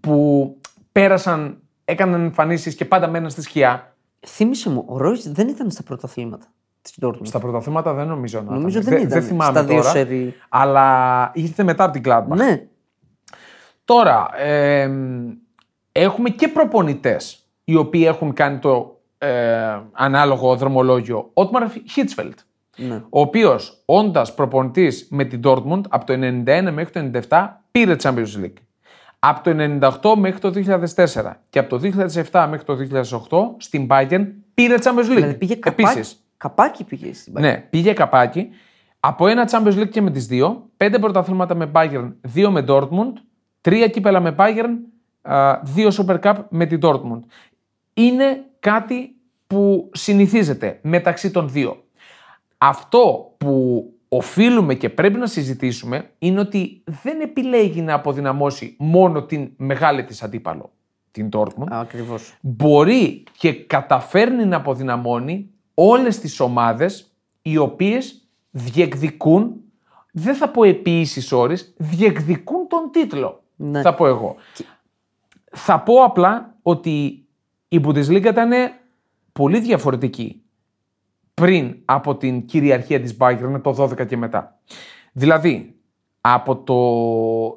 Που 0.00 0.56
πέρασαν, 0.92 1.60
έκαναν 1.84 2.20
εμφανίσεις 2.24 2.74
και 2.74 2.84
πάντα 2.84 3.08
μέναν 3.08 3.30
στη 3.30 3.42
σκιά. 3.42 3.95
Θύμησε 4.26 4.70
μου, 4.70 4.84
ο 4.88 4.96
Ρόι 4.96 5.20
δεν 5.24 5.48
ήταν 5.48 5.70
στα 5.70 5.82
πρωταθλήματα 5.82 6.46
της 6.82 6.94
Dortmund. 7.00 7.20
Στα 7.26 7.38
πρωταθλήματα 7.38 7.92
δεν 7.92 8.06
νομίζω 8.06 8.40
να 8.42 8.52
Νομίζω 8.52 8.78
ήταν. 8.78 8.92
δεν 8.92 9.02
ήταν. 9.02 9.18
Δεν 9.18 9.28
θυμάμαι 9.28 9.58
Στα 9.58 9.64
δύο 9.64 9.76
τώρα. 9.76 9.90
σερί. 9.90 10.34
Αλλά 10.48 11.30
ήρθε 11.34 11.62
μετά 11.62 11.84
από 11.84 11.92
την 11.92 12.02
Gladbach. 12.06 12.36
Ναι, 12.36 12.66
Τώρα, 13.84 14.28
ε, 14.36 14.90
έχουμε 15.92 16.28
και 16.30 16.48
προπονητές 16.48 17.46
οι 17.64 17.76
οποίοι 17.76 18.04
έχουν 18.06 18.32
κάνει 18.32 18.58
το 18.58 19.00
ε, 19.18 19.80
ανάλογο 19.92 20.56
δρομολόγιο. 20.56 21.30
Ότμαρ 21.32 21.66
Χίτσφελτ, 21.90 22.38
ναι. 22.76 22.94
ο 22.94 23.20
οποίος 23.20 23.82
όντας 23.84 24.34
προπονητής 24.34 25.06
με 25.10 25.24
την 25.24 25.40
Dortmund 25.44 25.80
από 25.88 26.04
το 26.06 26.12
91 26.12 26.44
μέχρι 26.72 27.10
το 27.10 27.20
97 27.28 27.46
πήρε 27.70 27.96
Champions 28.02 28.44
League. 28.44 28.56
Από 29.28 29.42
το 29.42 29.78
98 30.12 30.14
μέχρι 30.16 30.38
το 30.40 30.52
2004 30.94 31.32
και 31.50 31.58
από 31.58 31.78
το 31.78 31.90
2007 32.30 32.46
μέχρι 32.50 32.64
το 32.64 32.76
2008 33.30 33.54
στην 33.56 33.86
Bayern 33.90 34.26
πήρε 34.54 34.74
Champions 34.82 35.10
League. 35.10 35.14
Δηλαδή 35.14 35.34
πήγε 35.34 35.54
καπάκι. 35.54 35.82
Επίσης, 35.82 36.24
Καπάκι 36.36 36.84
πήγε 36.84 37.14
στην 37.14 37.32
Bayern. 37.36 37.40
ναι, 37.40 37.66
πήγε 37.70 37.92
καπάκι. 37.92 38.48
Από 39.00 39.26
ένα 39.26 39.48
Champions 39.50 39.80
League 39.80 39.88
και 39.88 40.00
με 40.00 40.10
τις 40.10 40.26
δύο, 40.26 40.70
πέντε 40.76 40.98
πρωταθλήματα 40.98 41.54
με 41.54 41.70
Bayern, 41.74 42.12
δύο 42.20 42.50
με 42.50 42.64
Dortmund, 42.68 43.12
τρία 43.60 43.88
κύπελα 43.88 44.20
με 44.20 44.34
Bayern, 44.38 44.76
α, 45.22 45.60
δύο 45.62 45.88
Super 45.92 46.20
Cup 46.20 46.34
με 46.48 46.66
την 46.66 46.80
Dortmund. 46.82 47.20
Είναι 47.94 48.44
κάτι 48.60 49.16
που 49.46 49.90
συνηθίζεται 49.92 50.78
μεταξύ 50.82 51.30
των 51.30 51.48
δύο. 51.48 51.84
Αυτό 52.58 53.34
που 53.38 53.84
οφείλουμε 54.08 54.74
και 54.74 54.88
πρέπει 54.90 55.18
να 55.18 55.26
συζητήσουμε 55.26 56.10
είναι 56.18 56.40
ότι 56.40 56.82
δεν 57.02 57.20
επιλέγει 57.20 57.80
να 57.82 57.94
αποδυναμώσει 57.94 58.76
μόνο 58.78 59.22
την 59.22 59.50
μεγάλη 59.56 60.04
της 60.04 60.22
αντίπαλο, 60.22 60.70
την 61.10 61.28
Dortmund, 61.32 61.66
Ακριβώς. 61.68 62.36
μπορεί 62.40 63.24
και 63.38 63.52
καταφέρνει 63.52 64.44
να 64.44 64.56
αποδυναμώνει 64.56 65.50
όλες 65.74 66.18
τις 66.18 66.40
ομάδες 66.40 67.12
οι 67.42 67.56
οποίες 67.56 68.28
διεκδικούν, 68.50 69.60
δεν 70.12 70.34
θα 70.34 70.48
πω 70.48 70.64
επίησης 70.64 71.32
όρης, 71.32 71.74
διεκδικούν 71.76 72.68
τον 72.68 72.90
τίτλο. 72.92 73.42
Ναι. 73.56 73.80
Θα 73.80 73.94
πω 73.94 74.06
εγώ. 74.06 74.36
Θα 75.52 75.80
πω 75.80 76.02
απλά 76.04 76.54
ότι 76.62 77.26
η 77.68 77.80
Bundesliga 77.84 78.24
ήταν 78.24 78.50
πολύ 79.32 79.60
διαφορετική 79.60 80.42
πριν 81.40 81.76
από 81.84 82.16
την 82.16 82.46
κυριαρχία 82.46 83.00
της 83.00 83.16
Bayern 83.20 83.60
το 83.62 83.70
12 83.82 84.06
και 84.06 84.16
μετά. 84.16 84.58
Δηλαδή, 85.12 85.74
από 86.20 86.56
το 86.56 87.56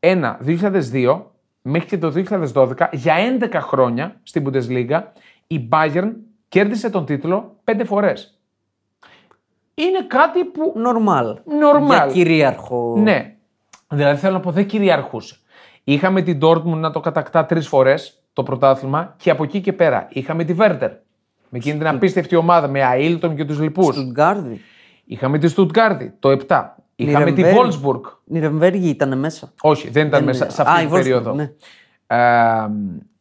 2001-2002 0.00 1.22
μέχρι 1.62 1.88
και 1.88 1.98
το 1.98 2.12
2012, 2.54 2.88
για 2.92 3.14
11 3.40 3.48
χρόνια 3.60 4.20
στην 4.22 4.48
Bundesliga, 4.48 5.02
η 5.46 5.68
Bayern 5.72 6.10
κέρδισε 6.48 6.90
τον 6.90 7.04
τίτλο 7.04 7.56
5 7.64 7.82
φορές. 7.84 8.40
Είναι 9.74 10.06
κάτι 10.06 10.44
που 10.44 10.72
Νορμάλ. 10.76 11.38
Normal. 11.46 11.86
Για 11.86 12.08
κυρίαρχο. 12.12 12.94
ναι. 12.98 13.34
Δηλαδή 13.88 14.18
θέλω 14.20 14.32
να 14.32 14.40
πω 14.40 14.50
δεν 14.50 14.66
κυριαρχούσε. 14.66 15.36
Είχαμε 15.84 16.22
την 16.22 16.38
Dortmund 16.42 16.76
να 16.76 16.90
το 16.90 17.00
κατακτά 17.00 17.46
τρεις 17.46 17.68
φορές 17.68 18.22
το 18.32 18.42
πρωτάθλημα 18.42 19.14
και 19.16 19.30
από 19.30 19.42
εκεί 19.42 19.60
και 19.60 19.72
πέρα 19.72 20.08
είχαμε 20.10 20.44
τη 20.44 20.54
Werder. 20.58 20.90
Με 21.50 21.58
εκείνη 21.58 21.78
την 21.78 21.86
απίστευτη 21.86 22.36
ομάδα 22.36 22.68
με 22.68 22.80
Αίλτον 22.94 23.36
και 23.36 23.44
τους 23.44 23.60
λοιπούς. 23.60 23.94
Στουτγκάρδη. 23.94 24.60
Είχαμε 25.04 25.38
τη 25.38 25.48
Στουτγκάρδη 25.48 26.14
το 26.18 26.36
7. 26.48 26.64
Είχαμε 26.96 27.32
τη 27.32 27.42
Νιρεμβέργη. 27.42 27.80
Wolfsburg. 27.84 28.00
Νιρεμβέργη 28.24 28.88
ήταν 28.88 29.18
μέσα. 29.18 29.52
Όχι, 29.60 29.90
δεν 29.90 30.06
ήταν 30.06 30.18
Δεν 30.18 30.28
μέσα 30.28 30.44
είναι. 30.44 30.52
σε 30.54 30.62
αυτή 30.62 30.74
Α, 30.74 30.78
την 30.78 30.86
η 30.86 30.90
Wolfsburg, 30.90 30.94
περίοδο. 30.94 31.34
ναι. 31.34 31.52
Ε, 32.06 32.18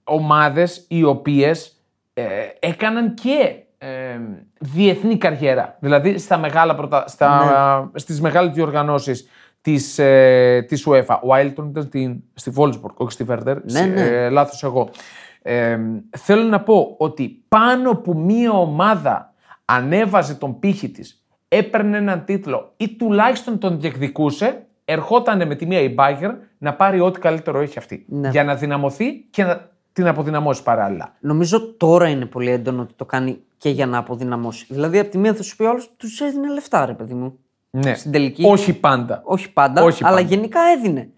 ομάδες 0.03 0.85
οι 0.87 1.03
οποίες 1.03 1.83
ε, 2.13 2.23
έκαναν 2.59 3.13
και 3.13 3.55
ε, 3.77 3.87
διεθνή 4.59 5.17
καριέρα. 5.17 5.77
Δηλαδή 5.79 6.17
στα 6.17 6.37
μεγάλα 6.37 6.75
πρωτα... 6.75 7.03
στα... 7.07 7.89
Ναι. 7.93 7.99
στις 7.99 8.21
μεγάλες 8.21 8.51
διοργανώσεις 8.53 9.27
της, 9.61 9.99
ε, 9.99 10.65
της 10.67 10.87
UEFA. 10.89 11.19
Ο 11.23 11.33
Άιλτον 11.33 11.67
ήταν 11.69 11.83
στην, 11.83 12.23
στη 12.33 12.51
Wolfsburg, 12.55 12.93
όχι 12.95 13.11
στη 13.11 13.25
Werder. 13.29 13.55
Ναι, 13.63 13.81
ναι. 13.81 14.01
Ε, 14.01 14.29
λάθος 14.29 14.63
εγώ. 14.63 14.89
Ε, 15.51 15.79
θέλω 16.17 16.43
να 16.43 16.61
πω 16.61 16.95
ότι 16.97 17.43
πάνω 17.47 17.95
που 17.95 18.17
μία 18.17 18.51
ομάδα 18.51 19.33
ανέβαζε 19.65 20.35
τον 20.35 20.59
πύχη 20.59 20.89
της, 20.89 21.25
έπαιρνε 21.47 21.97
έναν 21.97 22.25
τίτλο 22.25 22.73
ή 22.77 22.89
τουλάχιστον 22.89 23.59
τον 23.59 23.79
διεκδικούσε, 23.79 24.67
ερχόταν 24.85 25.47
με 25.47 25.55
τη 25.55 25.65
μία 25.65 25.79
η 25.79 25.95
Bayern 25.97 26.35
να 26.57 26.73
πάρει 26.73 26.99
ό,τι 26.99 27.19
καλύτερο 27.19 27.59
έχει 27.59 27.77
αυτή. 27.77 28.05
Ναι. 28.07 28.29
Για 28.29 28.43
να 28.43 28.55
δυναμωθεί 28.55 29.15
και 29.29 29.43
να 29.43 29.69
την 29.93 30.07
αποδυναμώσει 30.07 30.63
παράλληλα. 30.63 31.15
Νομίζω 31.19 31.73
τώρα 31.73 32.07
είναι 32.07 32.25
πολύ 32.25 32.49
έντονο 32.49 32.81
ότι 32.81 32.93
το 32.93 33.05
κάνει 33.05 33.39
και 33.57 33.69
για 33.69 33.85
να 33.85 33.97
αποδυναμώσει. 33.97 34.65
Δηλαδή, 34.69 34.99
από 34.99 35.09
τη 35.09 35.17
μία 35.17 35.33
θα 35.33 35.43
σου 35.43 35.55
πει 35.55 35.63
ο 35.63 35.69
άλλο, 35.69 35.83
τους 35.97 36.21
έδινε 36.21 36.53
λεφτά, 36.53 36.85
ρε 36.85 36.93
παιδί 36.93 37.13
μου. 37.13 37.39
Ναι. 37.69 37.93
Στην 37.93 38.11
τελική. 38.11 38.43
Όχι 38.45 38.73
πάντα. 38.73 39.21
Όχι 39.25 39.53
πάντα, 39.53 39.83
Όχι 39.83 40.03
αλλά 40.03 40.15
πάντα. 40.15 40.27
γενικά 40.27 40.59
έδινε. 40.77 41.09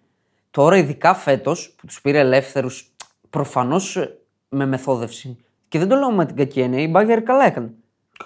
Τώρα, 0.52 0.78
ειδικά 0.78 1.14
φέτος 1.14 1.76
που 1.78 1.86
τους 1.86 2.02
πήρε 2.02 2.20
ελεύθερους, 2.20 2.94
προφανώς 3.30 3.98
με 4.52 4.66
μεθόδευση. 4.66 5.38
Και 5.68 5.80
δεν 5.80 5.88
το 5.88 5.96
λέω 5.96 6.12
με 6.12 6.26
την 6.26 6.36
κακή 6.36 6.62
έννοια, 6.62 6.82
η 6.82 6.88
Μπάγκερ 6.88 7.24
καλά 7.24 7.46
έκανε. 7.46 7.70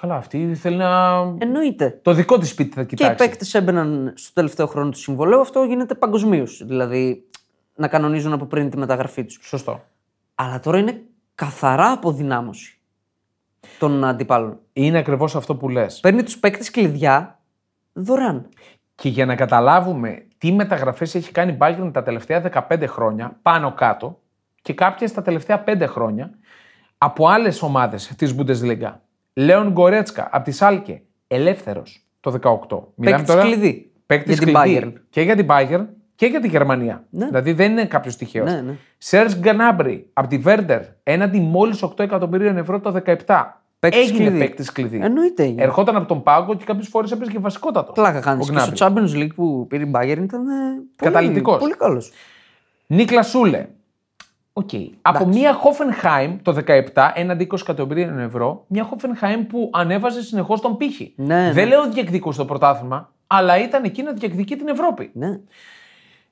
Καλά, 0.01 0.15
αυτή 0.15 0.55
θέλει 0.55 0.75
να. 0.75 1.17
Εννοείται. 1.37 1.99
Το 2.01 2.13
δικό 2.13 2.37
της 2.37 2.49
σπίτι 2.49 2.75
θα 2.75 2.83
Και 2.83 2.93
οι 2.93 2.97
κοιτάξει. 2.97 3.27
παίκτες 3.27 3.53
έμπαιναν 3.53 4.13
στο 4.15 4.33
τελευταίο 4.33 4.67
χρόνο 4.67 4.89
του 4.89 4.97
συμβολέου, 4.97 5.39
αυτό 5.39 5.63
γίνεται 5.63 5.95
παγκοσμίως. 5.95 6.61
Δηλαδή, 6.65 7.25
να 7.75 7.87
κανονίζουν 7.87 8.33
από 8.33 8.45
πριν 8.45 8.69
τη 8.69 8.77
μεταγραφή 8.77 9.25
τους. 9.25 9.39
Σωστό. 9.41 9.83
Αλλά 10.35 10.59
τώρα 10.59 10.77
είναι 10.77 11.01
καθαρά 11.35 11.91
αποδυνάμωση 11.91 12.79
των 13.79 14.03
αντιπάλων. 14.03 14.59
Είναι 14.73 14.97
ακριβώς 14.97 15.35
αυτό 15.35 15.55
που 15.55 15.69
λες. 15.69 15.99
Παίρνει 15.99 16.23
τους 16.23 16.37
παίκτες 16.37 16.71
κλειδιά 16.71 17.39
δωρεάν. 17.93 18.49
Και 18.95 19.09
για 19.09 19.25
να 19.25 19.35
καταλάβουμε 19.35 20.25
τι 20.37 20.51
μεταγραφές 20.51 21.15
έχει 21.15 21.31
κάνει 21.31 21.51
η 21.51 21.57
Bayern 21.59 21.89
τα 21.93 22.03
τελευταία 22.03 22.67
15 22.69 22.83
χρόνια, 22.87 23.37
πάνω 23.41 23.73
κάτω, 23.73 24.19
και 24.65 24.73
κάποιες 24.73 25.11
τα 25.13 25.21
τελευταία 25.21 25.63
5 25.67 25.85
χρόνια, 25.87 26.29
από 26.97 27.27
άλλες 27.27 27.61
ομάδες 27.61 28.13
της 28.17 28.35
Bundesliga. 28.37 28.93
Λέον 29.33 29.71
Γκορέτσκα 29.71 30.29
από 30.31 30.43
τη 30.43 30.51
Σάλκε, 30.51 31.01
ελεύθερος 31.27 32.05
το 32.19 32.31
18. 32.31 32.93
Παίκτης 33.01 33.35
κλειδί 33.35 33.91
Παίκτης 34.05 34.37
για 34.37 34.45
την 34.45 34.55
κλειδί 34.55 34.79
Bayern. 34.85 34.93
και 35.09 35.21
για 35.21 35.35
την 35.35 35.45
Bayern 35.49 35.85
και 36.15 36.25
για 36.25 36.39
τη 36.41 36.47
Γερμανία. 36.47 37.03
Ναι. 37.09 37.25
Δηλαδή 37.25 37.51
δεν 37.53 37.71
είναι 37.71 37.85
κάποιος 37.85 38.15
τυχαίος. 38.17 38.51
Ναι, 38.51 38.61
ναι. 38.61 38.73
Σερζ 38.97 39.33
Γκανάμπρι 39.35 40.09
από 40.13 40.27
τη 40.27 40.37
Βέρντερ 40.37 40.81
έναντι 41.03 41.39
μόλις 41.39 41.83
8 41.83 41.99
εκατομμυρίων 42.03 42.57
ευρώ 42.57 42.79
το 42.79 43.01
17. 43.05 43.15
Παίκτης 43.79 44.01
Έγινε 44.01 44.17
κλειδί. 44.25 44.37
παίκτης 44.37 44.71
κλειδί. 44.71 44.99
Εννοείται 45.03 45.43
έγινε. 45.43 45.61
Ερχόταν 45.63 45.95
από 45.95 46.07
τον 46.07 46.23
πάγκο 46.23 46.55
και 46.55 46.63
κάποιες 46.65 46.87
φορές 46.87 47.11
έπαιζε 47.11 47.31
και 47.31 47.39
βασικότατο. 47.39 47.91
Πλάκα 47.91 48.19
κάνεις. 48.19 48.49
Ο 48.49 48.53
Και 48.53 48.59
Gnabry. 48.59 48.75
στο 48.75 48.85
Champions 48.87 49.15
League 49.23 49.33
που 49.35 49.65
πήρε 49.67 49.83
η 49.83 49.91
Bayern 49.95 50.01
ήταν. 50.23 50.47
ε, 50.47 50.53
πολύ- 50.95 51.11
Καταλυτικός. 51.13 51.57
Πολύ 51.59 51.73
καλός. 51.75 52.11
Νίκλας 52.87 53.27
Σούλε. 53.29 53.67
Οκ. 54.57 54.69
Από 55.01 55.25
μια 55.25 55.55
Hoffenheim 55.55 56.35
το 56.41 56.55
17 56.93 57.11
έναντι 57.13 57.47
20 57.51 57.57
εκατομμυρίων 57.61 58.19
ευρώ, 58.19 58.65
μια 58.67 58.89
Hoffenheim 58.89 59.45
που 59.49 59.69
ανέβαζε 59.73 60.21
συνεχώς 60.21 60.61
τον 60.61 60.77
πήχη. 60.77 61.13
Ναι, 61.15 61.51
Δεν 61.53 61.67
λέω 61.67 61.89
διεκδικούσε 61.89 62.37
το 62.37 62.45
πρωτάθλημα, 62.45 63.13
αλλά 63.27 63.63
ήταν 63.63 63.83
εκεί 63.83 64.03
να 64.03 64.11
διεκδικεί 64.11 64.55
την 64.55 64.67
Ευρώπη. 64.67 65.09
Ναι. 65.13 65.39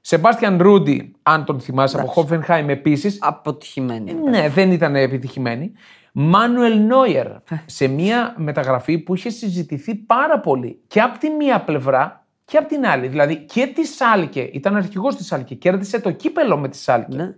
Σεμπάστιαν 0.02 0.58
Ρούντι, 0.62 1.16
αν 1.24 1.46
τον 1.46 1.60
θυμάσαι 1.60 2.00
από 2.00 2.14
Hoffenheim 2.16 2.66
επίσης, 2.68 3.18
Αποτυχημένη. 3.22 4.14
ναι, 4.14 4.50
δεν 4.50 4.72
ήταν 4.72 4.96
επιτυχημένη. 4.96 5.72
Μάνουελ 6.14 6.80
Νόιερ, 6.82 7.28
σε 7.66 7.88
μια 7.88 8.34
μεταγραφή 8.38 8.98
που 8.98 9.16
είχε 9.16 9.30
συζητηθεί 9.30 9.96
πάρα 9.96 10.40
πολύ 10.40 10.82
και 10.88 11.02
από 11.02 11.18
τη 11.18 11.30
μία 11.30 11.60
πλευρά 11.62 12.26
και 12.46 12.58
από 12.58 12.68
την 12.68 12.86
άλλη. 12.86 13.08
Δηλαδή 13.08 13.38
και 13.38 13.68
τη 13.76 13.86
Σάλκε, 13.86 14.42
ήταν 14.42 14.76
αρχηγός 14.76 15.16
της 15.16 15.26
Σάλκε, 15.26 15.56
κέρδισε 15.56 16.00
το 16.00 16.12
κύπελο 16.12 16.58
με 16.58 16.68
τη 16.70 16.78
Σάλκε 16.78 17.16
Ναι. 17.16 17.36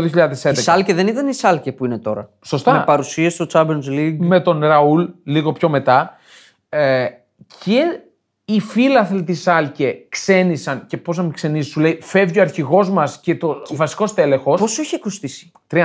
Το 0.00 0.10
2011. 0.42 0.50
Η 0.50 0.54
Σάλκε 0.54 0.94
δεν 0.94 1.06
ήταν 1.06 1.28
η 1.28 1.34
Σάλκε 1.34 1.72
που 1.72 1.84
είναι 1.84 1.98
τώρα. 1.98 2.30
Σωστά. 2.44 2.72
Με 2.72 2.84
παρουσία 2.84 3.30
στο 3.30 3.46
Champions 3.52 3.88
League. 3.88 4.16
με 4.18 4.40
τον 4.40 4.60
Ραούλ 4.60 5.04
λίγο 5.24 5.52
πιο 5.52 5.68
μετά. 5.68 6.16
Ε, 6.68 7.06
και 7.64 8.00
οι 8.44 8.60
φίλαθλοι 8.60 9.22
της 9.22 9.42
Σάλκε 9.42 10.06
ξένησαν 10.08 10.86
και 10.86 10.96
πώς 10.96 11.16
να 11.16 11.22
μην 11.22 11.32
ξενήσει, 11.32 11.70
σου 11.70 11.80
λέει 11.80 11.98
φεύγει 12.02 12.38
ο 12.38 12.42
αρχηγός 12.42 12.90
μας 12.90 13.20
και 13.20 13.36
το 13.36 13.62
βασικός 13.70 14.14
τέλεχο. 14.14 14.54
Πόσο 14.54 14.82
είχε 14.82 14.98
κοστίσει. 14.98 15.52
30. 15.70 15.76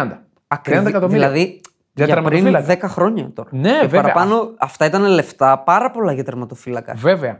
30 0.47 0.85
εκατομμύρια. 0.85 1.29
Δηλαδή 1.29 1.61
Για 1.93 2.05
για, 2.05 2.21
πριν 2.21 2.43
τερματοφύλακα. 2.43 2.87
10 2.87 2.91
χρόνια 2.91 3.31
τώρα. 3.33 3.49
Ναι, 3.51 3.71
και 3.71 3.77
βέβαια. 3.87 4.01
Παραπάνω, 4.01 4.53
αυτά 4.57 4.85
ήταν 4.85 5.05
λεφτά 5.05 5.59
πάρα 5.59 5.91
πολλά 5.91 6.11
για 6.11 6.23
τερματοφύλακα. 6.23 6.93
Βέβαια. 6.95 7.39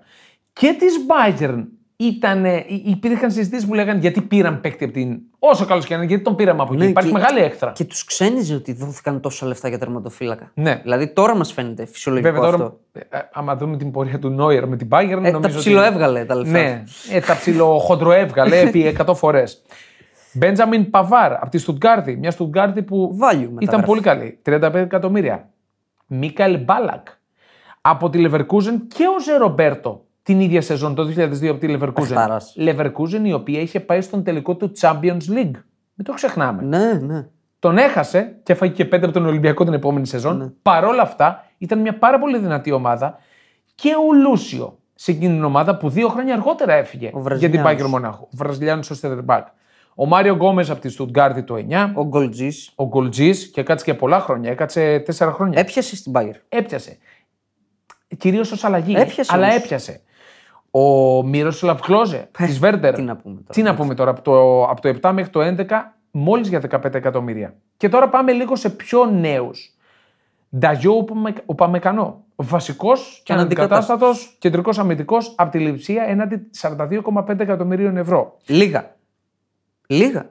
Και 0.54 0.76
της 0.80 0.94
Bayern 1.08 1.64
ήταν, 2.02 2.46
υπήρχαν 2.86 3.32
συζητήσεις 3.32 3.66
που 3.68 3.74
λέγανε 3.74 4.00
γιατί 4.00 4.22
πήραν 4.22 4.62
παίκτη 4.62 4.84
από 4.84 4.94
την. 4.94 5.20
Όσο 5.40 5.66
καλός 5.66 5.86
και 5.86 5.94
να 5.94 6.00
είναι, 6.00 6.10
γιατί 6.10 6.24
τον 6.24 6.36
πήραμε 6.36 6.62
από 6.62 6.74
εκεί. 6.74 6.84
Ναι, 6.84 6.90
Υπάρχει 6.90 7.10
και- 7.12 7.18
μεγάλη 7.18 7.40
έκθρα. 7.40 7.72
Και 7.72 7.84
τους 7.84 8.04
ξένιζε 8.06 8.56
ότι 8.56 8.74
δόθηκαν 8.74 9.20
τόσα 9.22 9.46
λεφτά 9.46 9.68
για 9.70 9.78
τερματοφύλακα. 9.78 10.52
Ναι. 10.54 10.80
Δηλαδή 10.84 11.08
τώρα 11.14 11.36
μας 11.36 11.52
φαίνεται 11.54 11.86
φυσιολογικό 11.86 12.32
Βέβαια 12.34 12.52
τώρα, 12.52 12.64
αυτό. 12.64 12.80
ε, 13.18 13.20
άμα 13.34 13.56
δούμε 13.56 13.78
την 13.78 13.92
πορεία 13.92 14.20
του 14.20 14.30
Νόιερ 14.30 14.68
με 14.68 14.76
την 14.76 14.88
Bayern, 14.92 15.02
Ε, 15.10 15.16
νομίζω 15.16 15.32
τα 15.32 15.38
ότι- 15.48 15.56
ψιλοέβγαλε 15.58 16.26
τα 16.26 16.36
λεφτά. 16.36 16.52
Ναι, 16.60 16.84
ε, 17.12 17.20
τα 17.20 17.36
ψιλοχοντροέβγαλε 17.36 18.60
επί 18.68 18.86
100 18.86 19.14
φορές. 19.16 19.62
Μπέντζαμιν 20.34 20.90
Παβάρ 20.90 21.34
από 21.34 21.50
τη 21.50 21.58
Στουτγκάρδη. 21.58 22.16
Μια 22.16 22.32
Στουτγκάρδη 22.32 22.82
που 22.84 23.18
Value 23.22 23.36
ήταν 23.40 23.54
μεταγραφή. 23.54 23.86
πολύ 23.86 24.02
καλή. 24.02 24.40
35 24.46 24.74
εκατομμύρια. 24.74 25.50
Μίκαελ 26.08 26.58
Μπάλακ 26.64 27.08
από 27.82 28.10
τη 28.10 28.24
Leverkusen 28.26 28.78
και 28.88 29.04
ο 29.18 29.20
Ζερομπέρτο 29.24 30.04
την 30.30 30.40
ίδια 30.40 30.62
σεζόν 30.62 30.96
το 30.96 31.04
2002 31.04 31.48
από 31.48 31.60
τη 31.60 31.78
Leverkusen. 31.78 31.94
Παιχτάρας. 31.94 32.56
Leverkusen 32.58 33.22
η 33.24 33.34
οποία 33.34 33.60
είχε 33.62 33.80
πάει 33.80 34.02
στον 34.02 34.24
τελικό 34.24 34.56
του 34.56 34.72
Champions 34.80 35.22
League. 35.30 35.56
Μην 35.94 36.04
το 36.04 36.14
ξεχνάμε. 36.14 36.64
Ναι, 36.64 36.94
ναι. 36.94 37.28
Τον 37.60 37.78
έχασε 37.78 38.40
και 38.44 38.52
έφαγε 38.52 38.74
και 38.74 38.86
πέντε 38.86 39.06
από 39.06 39.14
τον 39.14 39.26
Ολυμπιακό 39.26 39.64
την 39.64 39.74
επόμενη 39.74 40.08
σεζόν. 40.08 40.38
Ναι. 40.38 40.50
Παρ' 40.62 40.86
όλα 40.86 41.02
αυτά 41.02 41.46
ήταν 41.58 41.80
μια 41.80 41.98
πάρα 41.98 42.20
πολύ 42.20 42.38
δυνατή 42.38 42.72
ομάδα 42.72 43.18
και 43.76 43.90
ο 43.90 44.14
Λούσιο 44.14 44.78
σε 44.96 45.12
εκείνη 45.12 45.34
την 45.34 45.44
ομάδα 45.44 45.78
που 45.78 45.90
δύο 45.90 46.08
χρόνια 46.08 46.34
αργότερα 46.34 46.74
έφυγε 46.74 47.12
Ο 47.14 47.20
για 47.20 47.50
την 47.50 47.62
Βραζιλιάνος. 47.62 47.82
Bayern 47.82 47.90
Μονάχου. 47.90 48.24
Ο 48.24 48.30
Βραζιλιάνος 48.32 48.90
ο 48.90 48.94
Στεδερμπάκ. 48.94 49.48
Ο 49.96 50.06
Μάριο 50.06 50.34
Γκόμες 50.36 50.70
από 50.70 50.82
τη 50.82 50.90
Στουτγκάρδη 50.90 51.44
το 51.44 51.56
9. 51.56 51.92
Ο 51.94 52.06
Γκολτζής 52.06 52.72
Ο 52.76 52.86
Γκολτζής 52.86 53.52
και 53.52 53.64
κάτσε 53.64 53.86
και 53.86 53.94
πολλά 53.94 54.20
χρόνια. 54.20 54.52
Έκατσε 54.52 55.00
τέσσερα 55.00 55.32
χρόνια. 55.32 55.60
έπιασε 55.60 55.96
στην 55.96 56.12
Bayern. 56.16 56.40
Έπιασε. 56.50 56.98
Κυρίως 58.18 58.52
ως 58.52 58.64
αλλαγή. 58.64 58.94
Έπιασε 58.98 59.34
αλλά 59.34 59.48
όμως. 59.48 59.56
έπιασε. 59.56 60.02
Ο 60.72 61.24
Μύροσλαβ 61.24 61.80
Κλόζε 61.80 62.30
της 62.38 62.60
Βέρντερ. 62.60 62.94
τι 62.94 63.02
να 63.02 63.16
πούμε 63.16 63.36
τώρα, 63.36 63.54
Τι 63.54 63.62
να 63.62 63.76
πούμε 63.76 63.94
τώρα. 63.96 64.12
Από 64.12 64.22
το, 64.22 64.64
από 64.64 64.82
το 64.82 64.90
7 65.02 65.12
μέχρι 65.14 65.32
το 65.32 65.40
11 65.42 65.66
μόλις 66.12 66.48
για 66.48 66.62
15 66.70 66.94
εκατομμύρια. 66.94 67.56
Και 67.78 67.90
τώρα 67.90 68.10
πάμε 68.10 68.32
λίγο 68.32 68.56
σε 68.56 68.70
πιο 68.70 69.06
νέους. 69.06 69.74
Νταγιό 70.58 71.06
Ουπαμεκανό. 71.46 72.24
Βασικός 72.36 73.22
και 73.24 73.34
αναντικατάστατος. 73.34 73.90
αναντικατάστατο 74.00 74.38
κεντρικός 74.40 74.80
αμυντικός 74.80 75.34
από 75.38 75.52
τη 75.52 75.60
Λιψία 75.60 76.04
έναντι 76.04 76.42
42,5 76.62 77.40
εκατομμυρίων 77.40 77.98
ευρώ. 77.98 78.38
Λίγα. 78.46 78.96
Λίγα. 79.88 80.30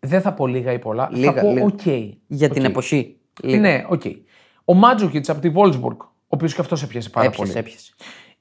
Δεν 0.00 0.20
θα 0.20 0.32
πω 0.32 0.46
λίγα 0.46 0.72
ή 0.72 0.78
πολλά. 0.78 1.08
Λίγα, 1.12 1.32
θα 1.32 1.40
πω 1.40 1.48
λίγα. 1.50 1.64
οκ. 1.64 1.86
Για 2.26 2.48
την 2.48 2.62
Οκ. 2.64 2.70
εποχή. 2.70 3.16
Λίγα. 3.42 3.60
Ναι, 3.60 3.84
οκ. 3.88 4.02
Ο 4.64 4.74
Μάντζουκιτς 4.74 5.30
από 5.30 5.40
τη 5.40 5.48
Βόλσμπουργκ, 5.50 6.00
ο 6.02 6.06
οποίος 6.28 6.54
και 6.54 6.60
αυτός 6.60 6.82
έπιασε 6.82 7.10
πάρα 7.10 7.26
έπιασε, 7.26 7.52
πολύ. 7.52 7.58
έπιασε. 7.66 7.92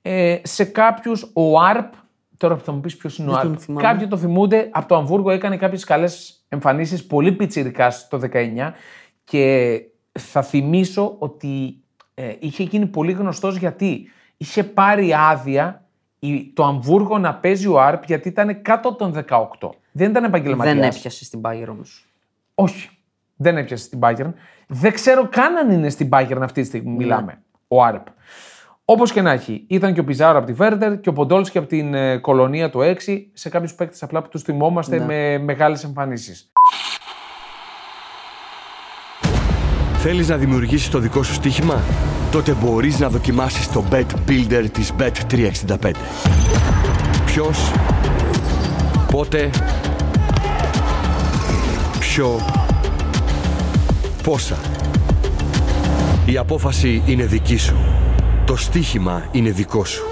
Ε, 0.02 0.38
σε 0.44 0.64
κάποιους, 0.64 1.32
ο 1.34 1.60
Αρπ, 1.60 1.94
τώρα 2.38 2.56
που 2.56 2.64
θα 2.64 2.72
μου 2.72 2.80
πεις 2.80 2.98
ποιος 2.98 3.18
είναι 3.18 3.30
ο 3.30 3.34
Δεν 3.34 3.42
τον 3.42 3.52
Αρπ. 3.52 3.60
θυμάμαι. 3.62 3.88
Κάποιοι 3.88 4.08
το 4.08 4.18
θυμούνται, 4.18 4.70
από 4.72 4.88
το 4.88 4.96
Αμβούργο 4.96 5.30
έκανε 5.32 5.58
κάποιες 5.58 5.84
καλές 5.84 6.46
εμφανίσεις, 6.50 7.06
πολύ 7.06 7.32
πιτσιρικά 7.32 7.92
το 8.10 8.18
19 8.18 8.74
και 9.24 9.82
θα 10.20 10.42
θυμίσω 10.42 11.16
ότι 11.20 11.80
ε, 12.14 12.34
είχε 12.40 12.64
γίνει 12.64 12.86
πολύ 12.86 13.12
γνωστός 13.12 13.58
γιατί 13.58 14.10
είχε 14.38 14.64
πάρει 14.64 15.14
άδεια 15.14 15.86
η- 16.20 16.52
το 16.54 16.64
Αμβούργο 16.64 17.18
να 17.18 17.36
παίζει 17.36 17.68
ο 17.68 17.80
Αρπ 17.82 18.04
γιατί 18.04 18.28
ήταν 18.28 18.62
κάτω 18.62 18.90
από 18.90 18.98
τον 18.98 19.14
18. 19.30 19.70
Δεν 19.92 20.10
ήταν 20.10 20.24
επαγγελματίας. 20.24 20.76
Δεν 20.76 20.84
έπιασε 20.84 21.24
στην 21.26 21.42
Bayern 21.44 21.68
όμως. 21.70 22.06
Όχι. 22.56 22.90
Δεν 23.36 23.58
έπιασε 23.58 23.84
στην 23.84 24.00
Bayern. 24.02 24.34
Δεν 24.68 24.94
ξέρω 24.94 25.28
καν 25.28 25.58
αν 25.58 25.72
είναι 25.72 25.90
στην 25.90 26.10
Bayern 26.12 26.38
αυτή 26.42 26.62
τη 26.62 26.68
στιγμή 26.68 26.92
μιλάμε. 26.92 27.42
Ο 27.68 27.84
Άρπ. 27.84 28.06
Όπως 28.90 29.12
και 29.12 29.22
να 29.22 29.32
έχει, 29.32 29.64
ήταν 29.68 29.94
και 29.94 30.00
ο 30.00 30.04
Πιζάρο 30.04 30.38
από 30.38 30.48
τη 30.48 30.54
Βέρντερ 30.54 31.00
και 31.00 31.10
ο 31.10 31.14
Ποντόλσκι 31.14 31.58
από 31.58 31.68
την 31.68 31.94
ε, 31.94 32.18
Κολονία 32.18 32.70
το 32.70 32.80
6. 32.82 32.94
Σε 33.34 33.50
κάποιους 33.50 33.74
παίκτες 33.74 34.04
απλά 34.04 34.22
που 34.22 34.30
τους 34.30 34.42
θυμόμαστε 34.42 35.00
με 35.00 35.38
μεγάλες 35.38 35.84
εμφανίσεις. 35.84 36.52
Θέλεις 39.98 40.28
να 40.28 40.38
δημιουργήσεις 40.38 40.90
το 40.90 41.00
δικό 41.00 41.24
σου 41.24 41.34
στοίχημα; 41.34 41.82
Τότε 42.32 42.56
μπορείς 42.62 43.00
να 43.00 43.10
δοκιμάσεις 43.10 43.72
το 43.72 43.84
Bet 43.92 44.06
Builder 44.28 44.66
της 44.72 44.94
Bet365. 45.00 45.92
Ποιος, 47.26 47.72
πότε, 49.12 49.50
ποιο, 52.00 52.40
πόσα. 54.24 54.58
Η 56.26 56.38
απόφαση 56.38 57.04
είναι 57.06 57.26
δική 57.26 57.58
σου. 57.58 57.76
Το 58.48 58.56
στοίχημα 58.56 59.30
είναι 59.32 59.50
δικό 59.52 59.86
σου. 59.86 60.04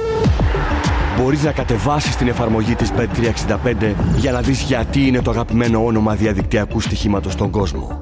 Μπορείς 1.17 1.43
να 1.43 1.51
κατεβάσεις 1.51 2.15
την 2.15 2.27
εφαρμογή 2.27 2.75
της 2.75 2.91
Bet365 2.97 3.93
για 4.17 4.31
να 4.31 4.41
δεις 4.41 4.61
γιατί 4.61 5.07
είναι 5.07 5.21
το 5.21 5.31
αγαπημένο 5.31 5.85
όνομα 5.85 6.15
διαδικτυακού 6.15 6.79
στοιχήματος 6.79 7.33
στον 7.33 7.49
κόσμο. 7.51 7.99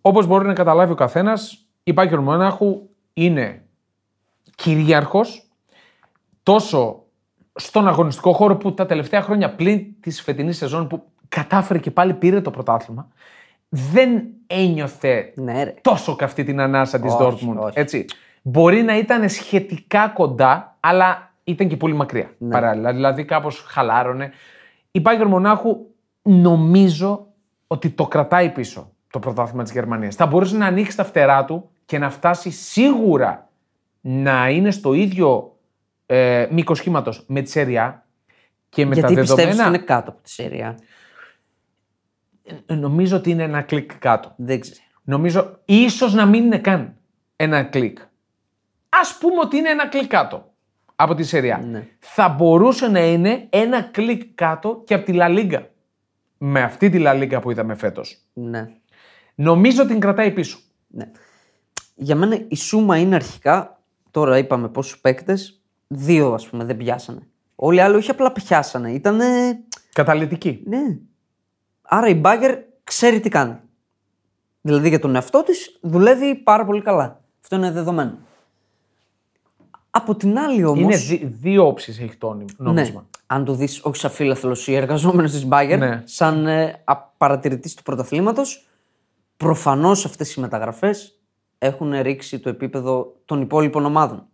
Όπως 0.00 0.26
μπορεί 0.26 0.46
να 0.46 0.52
καταλάβει 0.52 0.92
ο 0.92 0.94
καθένας, 0.94 1.66
η 1.82 1.92
Bayern 1.96 2.18
Μονάχου 2.22 2.80
είναι 3.12 3.62
κυρίαρχος 4.54 5.48
τόσο 6.42 7.02
στον 7.54 7.88
αγωνιστικό 7.88 8.32
χώρο 8.32 8.56
που 8.56 8.74
τα 8.74 8.86
τελευταία 8.86 9.22
χρόνια 9.22 9.54
πλην 9.54 9.80
της 10.00 10.20
φετινής 10.20 10.56
σεζόν 10.56 10.86
που 10.86 11.02
κατάφερε 11.28 11.78
και 11.78 11.90
πάλι 11.90 12.14
πήρε 12.14 12.40
το 12.40 12.50
πρωτάθλημα, 12.50 13.08
δεν 13.68 14.22
ένιωθε 14.46 15.32
Ναι, 15.36 15.64
ρε. 15.64 15.74
τόσο 15.80 16.16
καυτή 16.16 16.44
την 16.44 16.60
ανάσα 16.60 17.00
της 17.00 17.12
Όχι, 17.12 17.22
Dortmund. 17.48 17.56
όχι. 17.56 17.72
Έτσι. 17.78 18.04
Μπορεί 18.42 18.82
να 18.82 18.98
ήταν 18.98 19.28
σχετικά 19.28 20.08
κοντά, 20.08 20.76
αλλά 20.80 21.32
ήταν 21.44 21.68
και 21.68 21.76
πολύ 21.76 21.94
μακριά 21.94 22.30
Ναι. 22.38 22.50
παράλληλα. 22.50 22.92
Δηλαδή 22.92 23.24
κάπως 23.24 23.60
χαλάρωνε. 23.68 24.30
Η 24.90 25.02
Bayern 25.04 25.26
Μονάχου 25.26 25.76
νομίζω 26.22 27.26
ότι 27.66 27.90
το 27.90 28.06
κρατάει 28.06 28.50
πίσω 28.50 28.92
το 29.10 29.18
πρωτάθλημα 29.18 29.62
της 29.62 29.72
Γερμανίας. 29.72 30.14
Θα 30.14 30.26
μπορούσε 30.26 30.56
να 30.56 30.66
ανοίξει 30.66 30.96
τα 30.96 31.04
φτερά 31.04 31.44
του 31.44 31.70
και 31.84 31.98
να 31.98 32.10
φτάσει 32.10 32.50
σίγουρα 32.50 33.48
να 34.00 34.48
είναι 34.48 34.70
στο 34.70 34.92
ίδιο 34.92 35.56
ε, 36.06 36.46
μήκος 36.50 36.80
κύματος 36.80 37.12
με 37.26 37.40
τη 37.42 37.50
Serie 37.50 37.97
A 37.97 38.06
και 38.68 38.86
με 38.86 38.94
Γιατί 38.94 39.14
τα 39.14 39.20
πιστεύεις 39.20 39.30
ότι 39.30 39.42
δεδομένα. 39.42 39.68
είναι 39.76 39.84
κάτω 39.86 40.10
από 40.10 40.22
τη 40.22 40.30
Serie 40.30 40.61
A. 40.61 40.74
ε, 42.66 42.74
Νομίζω 42.74 43.16
ότι 43.16 43.30
είναι 43.30 43.42
ένα 43.42 43.62
κλικ 43.62 43.94
κάτω. 43.98 44.32
Δεν 44.36 44.60
ξέρω. 44.60 44.78
Νομίζω 45.02 45.58
ίσως 45.64 46.14
να 46.14 46.26
μην 46.26 46.44
είναι 46.44 46.58
καν 46.58 46.94
ένα 47.36 47.62
κλικ. 47.62 47.98
Ας 49.00 49.18
πούμε 49.18 49.40
ότι 49.40 49.56
είναι 49.56 49.70
ένα 49.70 49.88
κλικ 49.88 50.06
κάτω 50.06 50.52
από 50.96 51.14
τη 51.14 51.22
Serie 51.22 51.48
A. 51.48 51.58
Ναι. 51.70 51.86
Θα 51.98 52.28
μπορούσε 52.28 52.88
να 52.88 53.00
είναι 53.00 53.46
ένα 53.50 53.82
κλικ 53.82 54.22
κάτω 54.34 54.82
και 54.86 54.94
από 54.94 55.04
τη 55.04 55.12
Λα 55.12 55.28
Λίγκα. 55.28 55.68
Με 56.38 56.62
αυτή 56.62 56.88
τη 56.88 56.98
Λα 56.98 57.12
Λίγκα 57.12 57.40
που 57.40 57.50
είδαμε 57.50 57.74
φέτος. 57.74 58.18
Ναι. 58.32 58.68
Νομίζω 59.34 59.86
την 59.86 60.00
κρατάει 60.00 60.30
πίσω. 60.30 60.58
ναι. 60.86 61.10
Για 61.94 62.16
μένα 62.16 62.44
η 62.48 62.56
σούμα 62.56 62.96
είναι 62.96 63.14
αρχικά, 63.14 63.80
τώρα 64.10 64.38
είπαμε 64.38 64.68
πόσους 64.68 65.00
παίκτες, 65.00 65.62
δύο 65.86 66.32
ας 66.32 66.48
πούμε 66.48 66.64
δεν 66.64 66.76
πιάσανε. 66.76 67.20
Όλοι 67.54 67.76
οι 67.76 67.80
άλλοι 67.80 67.96
όχι 67.96 68.10
απλά 68.10 68.32
πιάσανε, 68.32 68.92
ήταν. 68.92 69.20
Καταλητική. 69.92 70.62
Ναι. 70.66 70.98
Άρα 71.82 72.08
η 72.08 72.14
Μπάγκερ 72.14 72.58
ξέρει 72.84 73.20
τι 73.20 73.28
κάνει. 73.28 73.56
Δηλαδή 74.60 74.88
για 74.88 74.98
τον 74.98 75.14
εαυτό 75.14 75.42
της 75.42 75.78
δουλεύει 75.82 76.34
πάρα 76.34 76.64
πολύ 76.64 76.82
καλά. 76.82 77.20
Αυτό 77.42 77.56
είναι 77.56 77.70
δεδομένο. 77.70 78.18
Από 79.90 80.14
την 80.16 80.38
άλλη 80.38 80.64
όμω. 80.64 80.80
Είναι 80.80 80.96
δι- 80.96 81.24
δύο 81.40 81.66
όψεις 81.66 82.00
έχει 82.00 82.16
το 82.16 82.36
νόμισμα. 82.56 83.00
Ναι. 83.00 83.06
αν 83.26 83.44
το 83.44 83.54
δεις 83.54 83.80
όχι 83.84 83.96
σαν 83.96 84.10
φίλαθλο 84.10 84.56
ή 84.66 84.74
εργαζόμενος 84.74 85.30
της 85.30 85.46
Bayern, 85.50 85.76
Ναι. 85.78 86.02
σαν 86.04 86.46
ε, 86.46 86.82
παρατηρητή 87.16 87.74
του 87.74 87.82
πρωταθλήματος, 87.82 88.68
προφανώς 89.36 90.04
αυτές 90.04 90.34
οι 90.34 90.40
μεταγραφές 90.40 91.18
έχουν 91.58 92.00
ρίξει 92.00 92.38
το 92.38 92.48
επίπεδο 92.48 93.16
των 93.24 93.40
υπόλοιπων 93.40 93.84
ομάδων. 93.84 94.24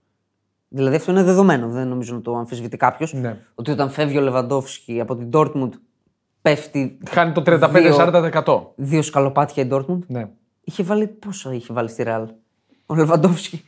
Δηλαδή 0.69 0.97
αυτό 0.97 1.11
είναι 1.13 1.23
δεδομένο, 1.23 1.69
δεν 1.69 1.89
νομίζω 1.89 2.15
να 2.15 2.21
το 2.21 2.37
αμφισβητεί 2.37 2.77
κάποιος. 2.77 3.13
Ναι. 3.13 3.39
Ότι 3.55 3.71
όταν 3.71 3.91
φεύγει 3.91 4.19
ο 4.19 4.21
Λεβαντόφσκι 4.21 5.01
από 5.01 5.17
την 5.17 5.31
Dortmund, 5.33 5.71
πέφτει 6.43 6.99
Χάνει 7.09 7.33
το 7.33 7.43
35-40%. 7.47 8.61
δύο 8.77 9.03
σκαλοπάτια 9.03 9.63
η 9.63 9.69
Dortmund. 9.71 9.99
Ναι. 10.07 10.29
Είχε 10.65 10.83
βάλει 10.83 11.07
πόσο 11.07 11.53
είχε 11.53 11.73
βάλει 11.73 11.89
στη 11.89 12.05
Real; 12.07 12.25
Ο 12.87 12.95
Λεβαντόφσκι. 12.95 13.65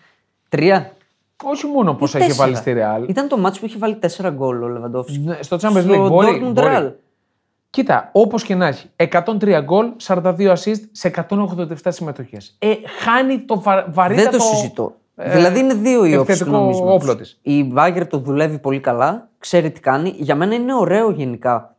Τρία; 0.48 0.92
Όχι 1.44 1.66
μόνο 1.66 1.94
πόσα 1.94 2.18
Ή 2.18 2.20
είχε 2.20 2.29
τέσσερα. 2.31 2.46
βάλει 2.51 2.57
στη 2.57 3.05
Real. 3.05 3.09
Ήταν 3.09 3.29
το 3.29 3.38
μάτσο 3.38 3.61
που 3.61 3.66
είχε 3.66 3.79
βάλει 3.79 3.96
τέσσερα 3.96 4.31
γκολ 4.31 4.62
ο 4.62 4.68
Λεβαντόφσκι. 4.68 5.18
Ναι, 5.18 5.38
Στο 5.42 5.57
Champions 5.61 5.90
League 5.90 6.09
μπορεί. 6.09 6.42
Dortmund 6.44 6.53
μπορεί. 6.53 6.68
Real. 6.70 6.92
Κοίτα, 7.70 8.09
όπως 8.12 8.42
και 8.42 8.55
να 8.55 8.66
έχει, 8.66 8.90
103 8.96 9.61
γκολ, 9.62 9.92
42 10.07 10.22
assist 10.53 10.81
σε 10.90 11.11
187 11.31 11.74
συμμετοχές. 11.88 12.57
Ε, 12.59 12.74
χάνει 13.05 13.38
το 13.40 13.61
βα... 13.61 13.87
βαρύτατο... 13.90 14.31
Δεν 14.31 14.38
το 14.38 14.44
συζητώ. 14.44 14.94
δηλαδή 15.14 15.59
είναι 15.59 15.74
δύο 15.74 16.05
οι 16.05 16.16
όψεις 16.16 16.16
του 16.16 16.20
επιθετικό 16.44 16.57
νομίσματος. 16.57 16.94
όπλο 16.94 17.16
της. 17.16 17.38
Η 17.42 17.64
Μπάγκερ 17.64 18.07
το 18.07 18.18
δουλεύει 18.18 18.59
πολύ 18.59 18.81
καλά, 18.81 19.29
ξέρει 19.38 19.70
τι 19.70 19.81
κάνει. 19.81 20.14
Για 20.18 20.35
μένα 20.35 20.55
είναι 20.55 20.74
ωραίο 20.74 21.11
γενικά 21.11 21.77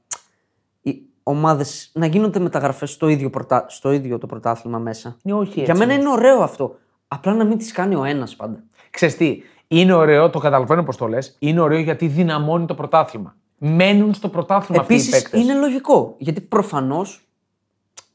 οι 0.81 1.01
ομάδες 1.23 1.89
να 1.93 2.05
γίνονται 2.05 2.39
μεταγραφές 2.39 2.91
στο, 2.91 3.07
ίδιο 3.07 3.29
πρωτά- 3.29 3.65
στο 3.69 3.91
ίδιο 3.91 4.17
το 4.17 4.27
πρωτάθλημα 4.27 4.77
μέσα. 4.77 5.15
Ε, 5.23 5.33
όχι 5.33 5.51
Για 5.53 5.63
έτσι 5.63 5.77
μένα 5.79 5.93
είναι 5.93 6.09
ωραίο 6.09 6.41
αυτό. 6.41 6.75
Απλά 7.07 7.33
να 7.33 7.43
μην 7.43 7.57
τις 7.57 7.71
κάνει 7.71 7.95
ο 7.95 8.03
ένας 8.03 8.35
πάντα. 8.35 8.63
Ξέρεις 8.89 9.17
τι, 9.17 9.41
είναι 9.67 9.93
ωραίο, 9.93 10.29
το 10.29 10.39
καταλαβαίνω 10.39 10.83
πώς 10.83 10.97
το 10.97 11.07
λες. 11.07 11.35
Είναι 11.39 11.59
ωραίο 11.59 11.79
γιατί 11.79 12.07
δυναμώνει 12.07 12.65
το 12.65 12.75
πρωτάθλημα. 12.75 13.35
Μένουν 13.57 14.13
στο 14.13 14.29
πρωτάθλημα 14.29 14.81
αυτοί 14.81 14.93
οι 14.93 14.95
Επίσης 14.95 15.21
παίκτες. 15.21 15.41
είναι 15.41 15.53
λογικό. 15.53 16.15
Γιατί 16.17 16.41
προφανώς 16.41 17.27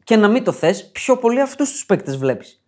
και 0.05 0.17
να 0.17 0.29
μην 0.29 0.45
το 0.45 0.53
θες, 0.53 0.91
πιο 0.91 1.17
πολύ 1.17 1.41
αυτούς 1.41 1.71
τους 1.71 1.87
παίκτες 1.87 2.17
βλέπεις. 2.17 2.63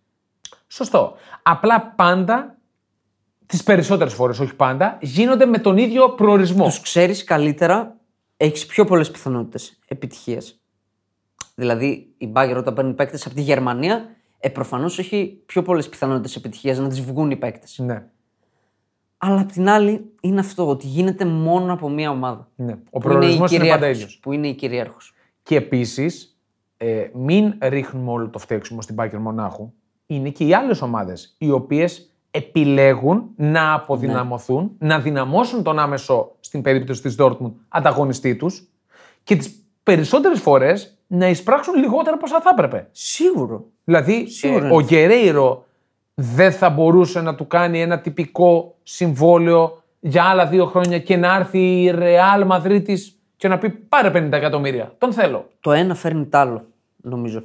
Σωστό. 0.67 1.15
Απλά 1.43 1.93
πάντα, 1.95 2.57
τις 3.45 3.63
περισσότερες 3.63 4.13
φορές, 4.13 4.39
όχι 4.39 4.55
πάντα, 4.55 4.97
γίνονται 5.01 5.45
με 5.45 5.57
τον 5.57 5.77
ίδιο 5.77 6.09
προορισμό. 6.09 6.65
Τους 6.65 6.81
ξέρεις 6.81 7.23
καλύτερα, 7.23 7.95
έχεις 8.37 8.65
πιο 8.65 8.85
πολλές 8.85 9.11
πιθανότητες 9.11 9.79
επιτυχίας. 9.87 10.59
Δηλαδή, 11.55 12.13
η 12.17 12.27
Μπάγκερ 12.27 12.57
όταν 12.57 12.73
παίρνει 12.73 12.93
παίκτες 12.93 13.25
από 13.25 13.35
τη 13.35 13.41
Γερμανία, 13.41 14.15
ε, 14.39 14.49
προφανώς 14.49 14.99
έχει 14.99 15.41
πιο 15.45 15.61
πολλές 15.61 15.89
πιθανότητες 15.89 16.35
επιτυχίας 16.35 16.77
να 16.77 16.87
τις 16.87 17.01
βγουν 17.01 17.31
οι 17.31 17.35
παίκτες. 17.35 17.77
Ναι. 17.77 18.03
Αλλά 19.17 19.41
απ' 19.41 19.51
την 19.51 19.69
άλλη, 19.69 20.13
είναι 20.21 20.39
αυτό 20.39 20.67
ότι 20.69 20.87
γίνεται 20.87 21.25
μόνο 21.25 21.73
από 21.73 21.89
μία 21.89 22.09
ομάδα. 22.09 22.49
ναι. 22.55 22.77
Ο 22.89 22.99
Που 22.99 23.11
είναι, 23.11 23.25
η 23.25 23.37
προορισμό 23.37 23.45
είναι, 23.49 23.69
πάντα 23.69 23.75
κυρίαρχος, 23.75 24.03
ίδιο. 24.03 24.17
που 24.21 24.31
είναι 24.31 24.47
η 24.47 24.53
κυρίαρχος. 24.53 25.13
Και 25.43 25.55
επίσης, 25.55 26.37
ε, 26.77 27.07
μην 27.13 27.53
ρίχνουμε 27.61 28.11
όλο 28.11 28.29
το 28.29 28.39
φταίξιμο 28.39 28.81
στην 28.81 28.95
Πάγκερ 28.95 29.19
Μονάχου. 29.19 29.71
Είναι 30.05 30.29
και 30.29 30.43
οι 30.45 30.53
άλλες 30.53 30.81
ομάδες 30.81 31.35
οι 31.37 31.51
οποίες 31.51 32.11
επιλέγουν 32.31 33.29
να 33.35 33.73
αποδυναμωθούν, 33.73 34.71
να 34.77 34.99
δυναμώσουν 34.99 35.63
τον 35.63 35.79
άμεσο, 35.79 36.35
στην 36.39 36.61
περίπτωση 36.61 37.01
της 37.01 37.15
Dortmund, 37.19 37.51
ανταγωνιστή 37.67 38.35
τους 38.35 38.67
και 39.23 39.35
τις 39.35 39.63
περισσότερες 39.83 40.39
φορές 40.39 40.97
να 41.07 41.27
εισπράξουν 41.29 41.75
λιγότερα 41.75 42.15
από 42.15 42.25
όσα 42.25 42.41
θα 42.41 42.49
έπρεπε. 42.53 42.87
Σίγουρο. 42.91 43.65
Δηλαδή, 43.87 44.29
Σίγουρα 44.29 44.63
ε, 44.63 44.67
είναι 44.67 44.75
ο 44.75 44.81
Γκερέιρο 44.81 45.65
δεν 46.13 46.51
θα 46.51 46.69
μπορούσε 46.69 47.21
να 47.21 47.35
του 47.35 47.47
κάνει 47.47 47.81
ένα 47.81 47.99
τυπικό 47.99 48.75
συμβόλαιο 48.83 49.83
για 49.99 50.23
άλλα 50.23 50.47
δύο 50.47 50.65
χρόνια 50.65 50.99
και 50.99 51.17
να 51.17 51.35
έρθει 51.35 51.81
η 51.81 51.91
Ρεάλ 51.91 52.45
Μαδρίτης 52.45 53.19
και 53.35 53.47
να 53.47 53.57
πει 53.57 53.69
πάρε 53.69 54.09
50 54.09 54.31
εκατομμύρια. 54.31 54.95
Τον 54.97 55.13
θέλω. 55.13 55.49
Το 55.59 55.71
ένα 55.71 55.95
φέρνει 55.95 56.25
τ' 56.25 56.35
άλλο, 56.35 56.65
νομίζω. 56.97 57.43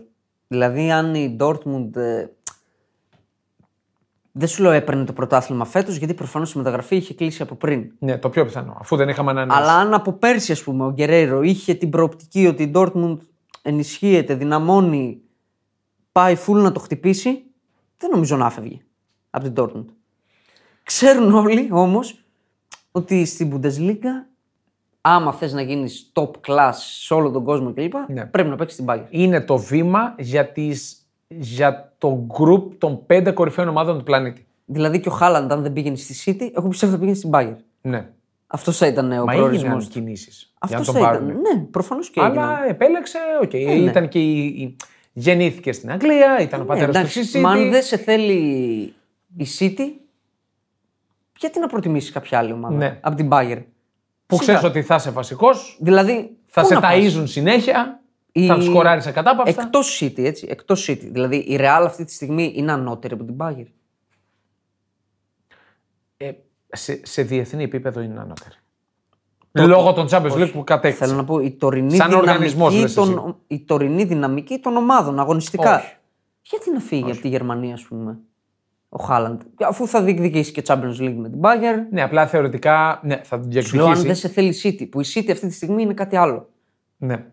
Δηλαδή, 0.48 0.92
αν 0.92 1.14
η 1.14 1.36
Dortmund. 1.40 1.96
ε, 1.96 2.26
δεν 4.32 4.48
σου 4.48 4.62
λέω 4.62 4.70
έπαιρνε 4.70 5.04
το 5.04 5.12
πρωτάθλημα 5.12 5.64
φέτος, 5.64 5.96
γιατί 5.96 6.14
προφανώς 6.14 6.52
η 6.52 6.58
μεταγραφή 6.58 6.96
είχε 6.96 7.14
κλείσει 7.14 7.42
από 7.42 7.54
πριν. 7.54 7.92
Ναι, 7.98 8.18
το 8.18 8.28
πιο 8.28 8.44
πιθανό, 8.44 8.76
αφού 8.80 8.96
δεν 8.96 9.08
είχαμε 9.08 9.30
ανανεώσει. 9.30 9.60
Αλλά 9.60 9.72
αν 9.72 9.94
από 9.94 10.12
πέρσι, 10.12 10.52
ας 10.52 10.62
πούμε, 10.62 10.84
ο 10.84 10.90
Γκερέιρο 10.90 11.42
είχε 11.42 11.74
την 11.74 11.90
προοπτική 11.90 12.46
ότι 12.46 12.62
η 12.62 12.72
Dortmund 12.74 13.16
ενισχύεται, 13.62 14.34
δυναμώνει, 14.34 15.20
πάει 16.12 16.36
full 16.46 16.54
να 16.56 16.72
το 16.72 16.80
χτυπήσει, 16.80 17.42
δεν 17.98 18.10
νομίζω 18.10 18.36
να 18.36 18.50
φεύγει 18.50 18.82
από 19.30 19.44
την 19.50 19.54
Dortmund. 19.56 19.84
Ξέρουν 20.82 21.34
όλοι 21.34 21.68
όμως 21.72 22.24
ότι 22.92 23.24
στην 23.24 23.52
Bundesliga, 23.62 24.26
άμα 25.00 25.32
θες 25.32 25.52
να 25.52 25.62
γίνεις 25.62 26.12
top 26.14 26.30
class 26.46 26.72
σε 26.74 27.14
όλο 27.14 27.30
τον 27.30 27.44
κόσμο 27.44 27.72
κλπ., 27.72 27.92
Ναι. 28.08 28.26
πρέπει 28.26 28.48
να 28.48 28.56
παίξεις 28.56 28.76
την 28.78 28.86
Bayern. 28.88 29.06
Είναι 29.10 29.40
το 29.40 29.56
βήμα 29.58 30.14
για, 30.18 30.52
τις, 30.52 31.06
για 31.28 31.92
το 31.98 32.26
group 32.38 32.74
των 32.78 33.06
πέντε 33.06 33.30
κορυφαίων 33.30 33.68
ομάδων 33.68 33.98
του 33.98 34.04
πλανήτη. 34.04 34.46
Δηλαδή 34.64 35.00
και 35.00 35.08
ο 35.08 35.12
Χάλαντ, 35.12 35.52
αν 35.52 35.62
δεν 35.62 35.72
πήγαινε 35.72 35.96
στη 35.96 36.36
City, 36.40 36.50
εγώ 36.56 36.68
πιστεύω 36.68 36.92
θα 36.92 36.98
πήγαινε 36.98 37.16
στην 37.16 37.30
Bayern. 37.32 37.56
Ναι. 37.80 38.08
Αυτό 38.46 38.72
θα 38.72 38.86
ήταν 38.86 39.12
ο 39.12 39.24
Μα 39.24 39.32
προορισμός. 39.32 39.64
έγιναν 39.72 39.88
κινήσεις. 39.88 40.52
Για 40.66 40.76
να 40.76 40.80
Αυτό 40.82 40.92
τον 40.92 41.00
θα 41.02 41.08
πάρουν. 41.08 41.28
ήταν. 41.28 41.40
Ναι, 41.40 41.64
προφανώς 41.64 42.10
και 42.10 42.20
έγιναν. 42.20 42.38
Αλλά 42.48 42.66
επέλεξε, 42.68 43.18
οκ. 43.42 43.52
ναι. 43.52 43.58
Ήταν 43.72 44.08
και 44.08 44.18
η, 44.18 44.44
η- 44.46 44.76
Γεννήθηκε 45.12 45.72
στην 45.72 45.90
Αγγλία, 45.90 46.40
ήταν 46.40 46.60
ο 46.60 46.62
Ναι, 46.62 46.68
πατέρας 46.68 46.90
του 46.94 46.98
εντάξει, 46.98 47.24
στη 47.24 47.38
μα 47.40 47.50
αν 47.50 47.66
City. 47.66 47.70
δεν 47.70 47.82
σε 47.82 47.96
θέλει 47.96 48.32
η 49.36 49.46
City, 49.58 49.80
γιατί 51.38 51.58
να 51.58 51.66
προτιμήσεις 51.66 52.10
κάποια 52.10 52.38
άλλη 52.38 52.52
ομάδα 52.52 52.76
Ναι. 52.76 52.98
από 53.00 53.16
την 53.16 53.28
Bayern; 53.32 53.62
Που 54.26 54.36
Σιγά. 54.36 54.46
ξέρεις 54.56 54.62
ότι 54.62 54.82
θα 54.82 54.94
είσαι 54.94 55.10
βασικός, 55.10 55.76
Δηλαδή. 55.80 56.36
θα 56.46 56.60
πού 56.60 56.66
σε 56.66 56.74
να 56.74 56.80
πας; 56.80 56.94
ταΐζουν 56.94 57.22
συνέχεια, 57.26 58.00
Η- 58.32 58.46
θα 58.46 58.54
τους 58.54 58.64
σκοράρεις 58.64 59.04
σε 59.04 59.10
κατάπαυστα. 59.10 59.62
Εκτό 59.62 59.80
City, 60.00 60.24
έτσι. 60.24 60.46
Εκτός 60.50 60.86
City. 60.90 61.08
Δηλαδή 61.10 61.36
η 61.36 61.56
Real 61.60 61.82
αυτή 61.84 62.04
τη 62.04 62.12
στιγμή 62.12 62.52
είναι 62.56 62.72
ανώτερη 62.72 63.14
από 63.14 63.24
την 63.24 63.36
Bayern. 63.38 63.66
Ε, 66.16 66.32
σε, 66.68 67.00
σε 67.06 67.22
διεθνή 67.22 67.62
επίπεδο 67.62 68.00
είναι 68.00 68.20
ανώτερη. 68.20 68.54
Λόγω 69.52 69.92
των 69.92 70.06
Champions 70.10 70.32
League 70.32 70.52
που 70.52 70.64
κατέκτησε. 70.64 71.04
Θέλω 71.04 71.16
να 71.16 71.24
πω 71.24 71.38
η 71.38 71.50
τωρινή, 71.50 71.96
Σαν 71.96 72.12
οργανισμός, 72.12 72.74
δυναμική, 72.74 72.80
λες 72.80 73.06
εσύ. 73.06 73.14
των, 73.14 73.36
η 73.46 73.60
τωρινή 73.60 74.04
δυναμική 74.04 74.58
των 74.58 74.76
ομάδων 74.76 75.20
αγωνιστικά. 75.20 75.76
Όχι. 75.76 75.96
Γιατί 76.42 76.72
να 76.72 76.80
φύγει 76.80 77.10
από 77.10 77.20
τη 77.20 77.28
Γερμανία, 77.28 77.74
ας 77.74 77.82
πούμε, 77.82 78.18
ο 78.88 79.02
Χάλαντ, 79.02 79.40
αφού 79.60 79.86
θα 79.86 80.02
διεκδικήσει 80.02 80.52
και 80.52 80.62
Champions 80.66 81.00
League 81.00 81.14
με 81.16 81.28
την 81.28 81.40
Bayern. 81.40 81.86
Ναι, 81.90 82.02
απλά 82.02 82.26
θεωρητικά 82.26 83.00
ναι, 83.02 83.20
θα 83.24 83.40
τον 83.40 83.62
Σου 83.62 83.76
λέω 83.76 83.84
αν 83.86 83.92
δεν 83.92 84.02
διεκδικήσει. 84.02 84.20
σε 84.20 84.28
θέλει 84.28 84.48
η 84.48 84.60
City, 84.62 84.88
που 84.90 85.00
η 85.00 85.04
City 85.14 85.30
αυτή 85.30 85.46
τη 85.46 85.52
στιγμή 85.52 85.82
είναι 85.82 85.94
κάτι 85.94 86.16
άλλο. 86.16 86.48
Ναι. 86.96 87.24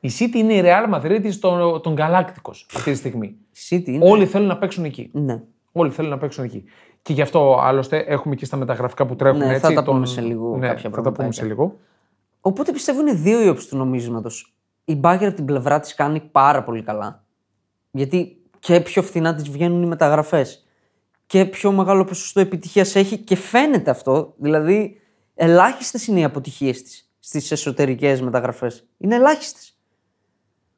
Η 0.00 0.10
City 0.18 0.34
είναι 0.34 0.52
η 0.52 0.62
Real 0.64 0.94
Madrid 0.94 1.32
των, 1.40 1.80
των 1.82 1.96
Galacticos 1.98 2.64
αυτή 2.74 2.90
τη 2.90 2.96
στιγμή. 2.96 3.26
Η 3.26 3.76
City 3.76 3.86
είναι. 3.86 4.10
Όλοι 4.10 4.26
θέλουν 4.26 4.46
να 4.46 4.58
παίξουν 4.58 4.84
εκεί. 4.84 5.10
Ναι. 5.12 5.42
Όλοι 5.72 5.90
θέλουν 5.90 6.10
να 6.10 6.18
παίξουν 6.18 6.44
εκεί. 6.44 6.64
Και 7.02 7.12
γι' 7.12 7.22
αυτό 7.22 7.58
άλλωστε 7.60 7.96
έχουμε 7.98 8.34
και 8.34 8.44
στα 8.44 8.56
μεταγραφικά 8.56 9.06
που 9.06 9.16
τρέχουν 9.16 9.38
Ναι, 9.38 9.46
θα 9.46 9.52
έτσι. 9.52 9.74
τα 9.74 9.82
πούμε 9.82 10.06
σε 10.06 10.20
λίγο 10.20 10.56
Ναι, 10.56 10.66
κάποια 10.66 10.82
θα 10.82 10.82
τα 10.82 10.88
πούμε 10.90 11.02
πραγματάκια. 11.02 11.32
σε 11.42 11.48
λίγο. 11.48 11.78
Οπότε 12.40 12.72
πιστεύω 12.72 13.00
είναι 13.00 13.12
δύο 13.12 13.42
οι 13.42 13.48
όψεις 13.48 13.68
του 13.68 13.76
νομίσματο. 13.76 14.30
Η 14.84 15.00
Bayern 15.02 15.18
από 15.24 15.34
την 15.34 15.44
πλευρά 15.44 15.80
της 15.80 15.94
κάνει 15.94 16.20
πάρα 16.20 16.62
πολύ 16.64 16.82
καλά. 16.82 17.24
Γιατί 17.90 18.42
και 18.58 18.80
πιο 18.80 19.02
φθηνά 19.02 19.34
της 19.34 19.50
βγαίνουν 19.50 19.82
οι 19.82 19.86
μεταγραφές. 19.86 20.66
Και 21.26 21.44
πιο 21.44 21.72
μεγάλο 21.72 22.04
ποσοστό 22.04 22.40
επιτυχίας 22.40 22.94
έχει 22.96 23.18
και 23.18 23.36
φαίνεται 23.36 23.90
αυτό. 23.90 24.34
Δηλαδή, 24.36 25.00
ελάχιστες 25.34 26.06
είναι 26.06 26.20
οι 26.20 26.24
αποτυχίες 26.24 26.82
της 26.82 27.10
στις 27.18 27.50
εσωτερικές 27.50 28.20
μεταγραφές. 28.22 28.86
Είναι 28.98 29.14
ελάχιστες. 29.14 29.78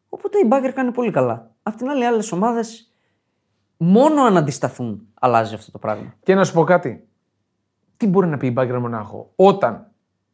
Οπότε 0.09 0.39
η 0.39 0.49
Bayern 0.51 0.73
κάνει 0.75 0.93
πολύ 0.93 1.11
καλά. 1.11 1.51
Απ' 1.63 1.77
την 1.77 1.89
άλλη, 1.89 2.05
άλλες 2.07 2.33
ομάδες 2.33 2.90
μόνο 3.83 4.23
αν 4.23 4.37
αντισταθούν 4.37 5.07
αλλάζει 5.21 5.55
αυτό 5.55 5.71
το 5.71 5.79
πράγμα. 5.79 6.15
Και 6.23 6.35
να 6.35 6.45
σου 6.45 6.53
πω 6.53 6.65
κάτι. 6.65 7.05
Τι 7.97 8.07
μπορεί 8.07 8.27
να 8.27 8.37
πει 8.37 8.47
η 8.47 8.55
Bayern 8.57 8.79
Μονάχο 8.81 9.33
όταν 9.37 9.87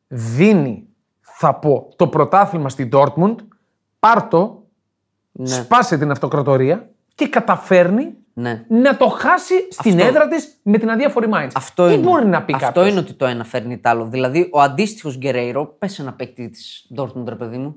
δίνει, 0.09 0.87
θα 1.21 1.55
πω, 1.55 1.89
το 1.97 2.09
πρωτάθλημα 2.09 2.69
στην 2.69 2.89
Dortmund, 2.93 3.35
πάρ' 3.99 4.29
το, 4.29 4.65
Ναι. 5.33 5.47
σπάσε 5.47 5.99
την 5.99 6.11
αυτοκρατορία 6.11 6.91
και 7.15 7.29
καταφέρνει 7.29 8.15
Ναι. 8.33 8.65
να 8.69 8.97
το 8.97 9.09
χάσει 9.09 9.55
στην 9.71 9.93
Αυτό. 9.95 10.07
έδρα 10.07 10.29
της 10.29 10.57
με 10.63 10.79
την 10.79 10.91
αδιάφορη 10.91 11.29
Mainz. 11.33 11.51
Αυτό 11.55 11.87
Τι 11.87 11.93
είναι. 11.95 12.03
μπορεί 12.03 12.27
να 12.27 12.43
πει 12.43 12.53
Αυτό 12.55 12.67
κάποιος; 12.67 12.89
είναι 12.91 12.99
ότι 13.01 13.13
το 13.15 13.27
ένα 13.27 13.45
φέρνει 13.45 13.79
το 13.79 13.89
άλλο. 13.89 14.05
Δηλαδή, 14.07 14.49
ο 14.53 14.61
αντίστοιχος 14.61 15.17
Γκερέιρο, 15.19 15.67
πες 15.79 15.99
ένα 15.99 16.13
παίκτη 16.13 16.49
της 16.51 16.91
Dortmund, 16.97 17.25
ρε 17.29 17.35
παιδί 17.35 17.57
μου. 17.59 17.77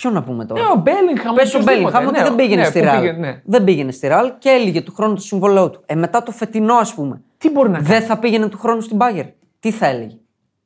Ποιο 0.00 0.10
να 0.10 0.22
πούμε 0.22 0.44
τώρα; 0.46 0.60
Ε, 0.60 0.64
ο 0.64 0.76
Μπέλιγχαμ. 0.76 1.34
Πες 1.34 1.54
ο 1.54 1.62
Μπέλιγχαμ 1.62 2.06
ότι 2.06 2.16
ναι, 2.18 2.22
δεν 2.22 2.34
πήγαινε 2.34 2.60
ναι, 2.62 2.66
στη 2.68 2.78
που 2.78 2.84
Ρεάλ. 2.84 3.00
πήγε, 3.00 3.12
ναι. 3.12 3.40
Δεν 3.44 3.64
πήγαινε 3.64 3.92
στη 3.92 4.06
Ρεάλ 4.06 4.32
και 4.38 4.48
έλυγε 4.48 4.82
του 4.82 4.92
χρόνου 4.94 5.14
το 5.14 5.20
συμβολέο 5.20 5.70
του. 5.70 5.82
Ε, 5.86 5.94
μετά 5.94 6.22
το 6.22 6.30
φετινό, 6.32 6.74
ας 6.74 6.94
πούμε. 6.94 7.22
Τι 7.38 7.50
μπορεί 7.50 7.68
να 7.70 7.74
κάνει; 7.76 7.86
Δεν 7.88 8.02
θα 8.02 8.18
πήγαινε 8.18 8.48
του 8.48 8.58
χρόνου 8.58 8.80
στην 8.80 8.98
Bayern. 9.00 9.28
Τι 9.60 9.70
θα 9.70 9.86
έλεγε; 9.86 10.16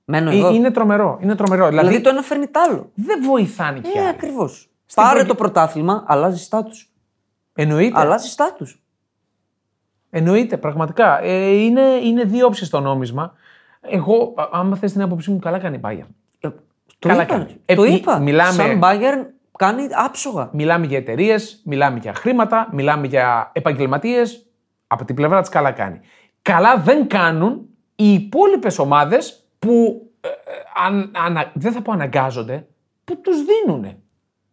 Μένω 0.05 0.31
Ε, 0.31 0.37
εδώ. 0.37 0.51
Είναι 0.55 0.71
τρομερό. 0.71 1.19
Είναι 1.23 1.35
τρομερό. 1.35 1.69
Δηλαδή, 1.69 1.87
Δηλαδή, 1.87 2.05
το 2.05 2.11
ένα 2.11 2.23
φέρνει 2.23 2.47
το 2.47 2.61
άλλο. 2.69 2.91
δεν 2.95 3.23
βοηθάνε 3.23 3.79
κι 3.81 3.91
Ε, 3.95 4.01
άλλοι. 4.01 4.09
ακριβώς. 4.09 4.71
Πάρε 4.95 5.09
προγε- 5.11 5.29
το 5.29 5.35
πρωτάθλημα, 5.35 6.05
αλλάζει 6.07 6.43
στάτους. 6.43 6.93
Εννοείται. 7.55 8.01
Αλλάζει 8.01 8.29
στάτους. 8.29 8.83
Εννοείται, 10.11 10.57
πραγματικά. 10.57 11.23
Ε, 11.23 11.47
είναι, 11.49 11.81
είναι 11.81 12.25
δύο 12.25 12.47
όψεις 12.47 12.69
το 12.69 12.81
νόμισμα. 12.81 13.33
Εγώ, 13.81 14.33
α- 14.37 14.49
άμα 14.53 14.77
θες 14.77 14.93
την 14.93 15.03
άποψή 15.03 15.31
μου, 15.31 15.39
καλά 15.39 15.59
κάνει 15.59 15.77
η 15.77 15.81
Bayern. 15.85 16.07
Ε, 17.03 17.09
Το 17.09 17.09
Καλά 17.09 17.23
είπα. 17.23 17.35
κάνεις. 17.35 17.57
το 17.75 17.83
Ε, 17.83 17.93
είπα. 17.95 18.19
μιλάμε- 18.19 18.53
Σαν 18.53 18.81
Bayern 18.83 19.27
κάνει 19.59 19.87
άψογα. 19.93 20.51
Μιλάμε 20.53 20.87
για 20.87 20.99
εταιρείες, 20.99 21.63
μιλάμε 21.65 21.99
για 21.99 22.15
χρήματα, 22.15 22.69
μιλάμε 22.73 23.07
για 23.07 23.51
επαγγελματίες. 23.55 24.45
Από 24.87 25.05
την 25.05 25.15
πλευρά 25.15 25.41
της 25.41 25.49
καλά 25.51 25.71
κάνει. 25.71 26.01
Καλά 26.43 26.77
δεν 26.77 27.07
κάνουν 27.09 27.69
οι 27.97 28.13
υπόλοιπες 28.13 28.79
ομάδες 28.79 29.47
που 29.59 30.03
ε, 30.21 30.29
ε, 30.29 30.33
αν, 30.87 31.11
ανα- 31.25 31.51
δεν 31.55 31.73
θα 31.73 31.83
πω 31.83 31.93
αναγκάζονται, 31.93 32.67
που 33.05 33.21
τους 33.21 33.37
δίνουν. 33.45 33.97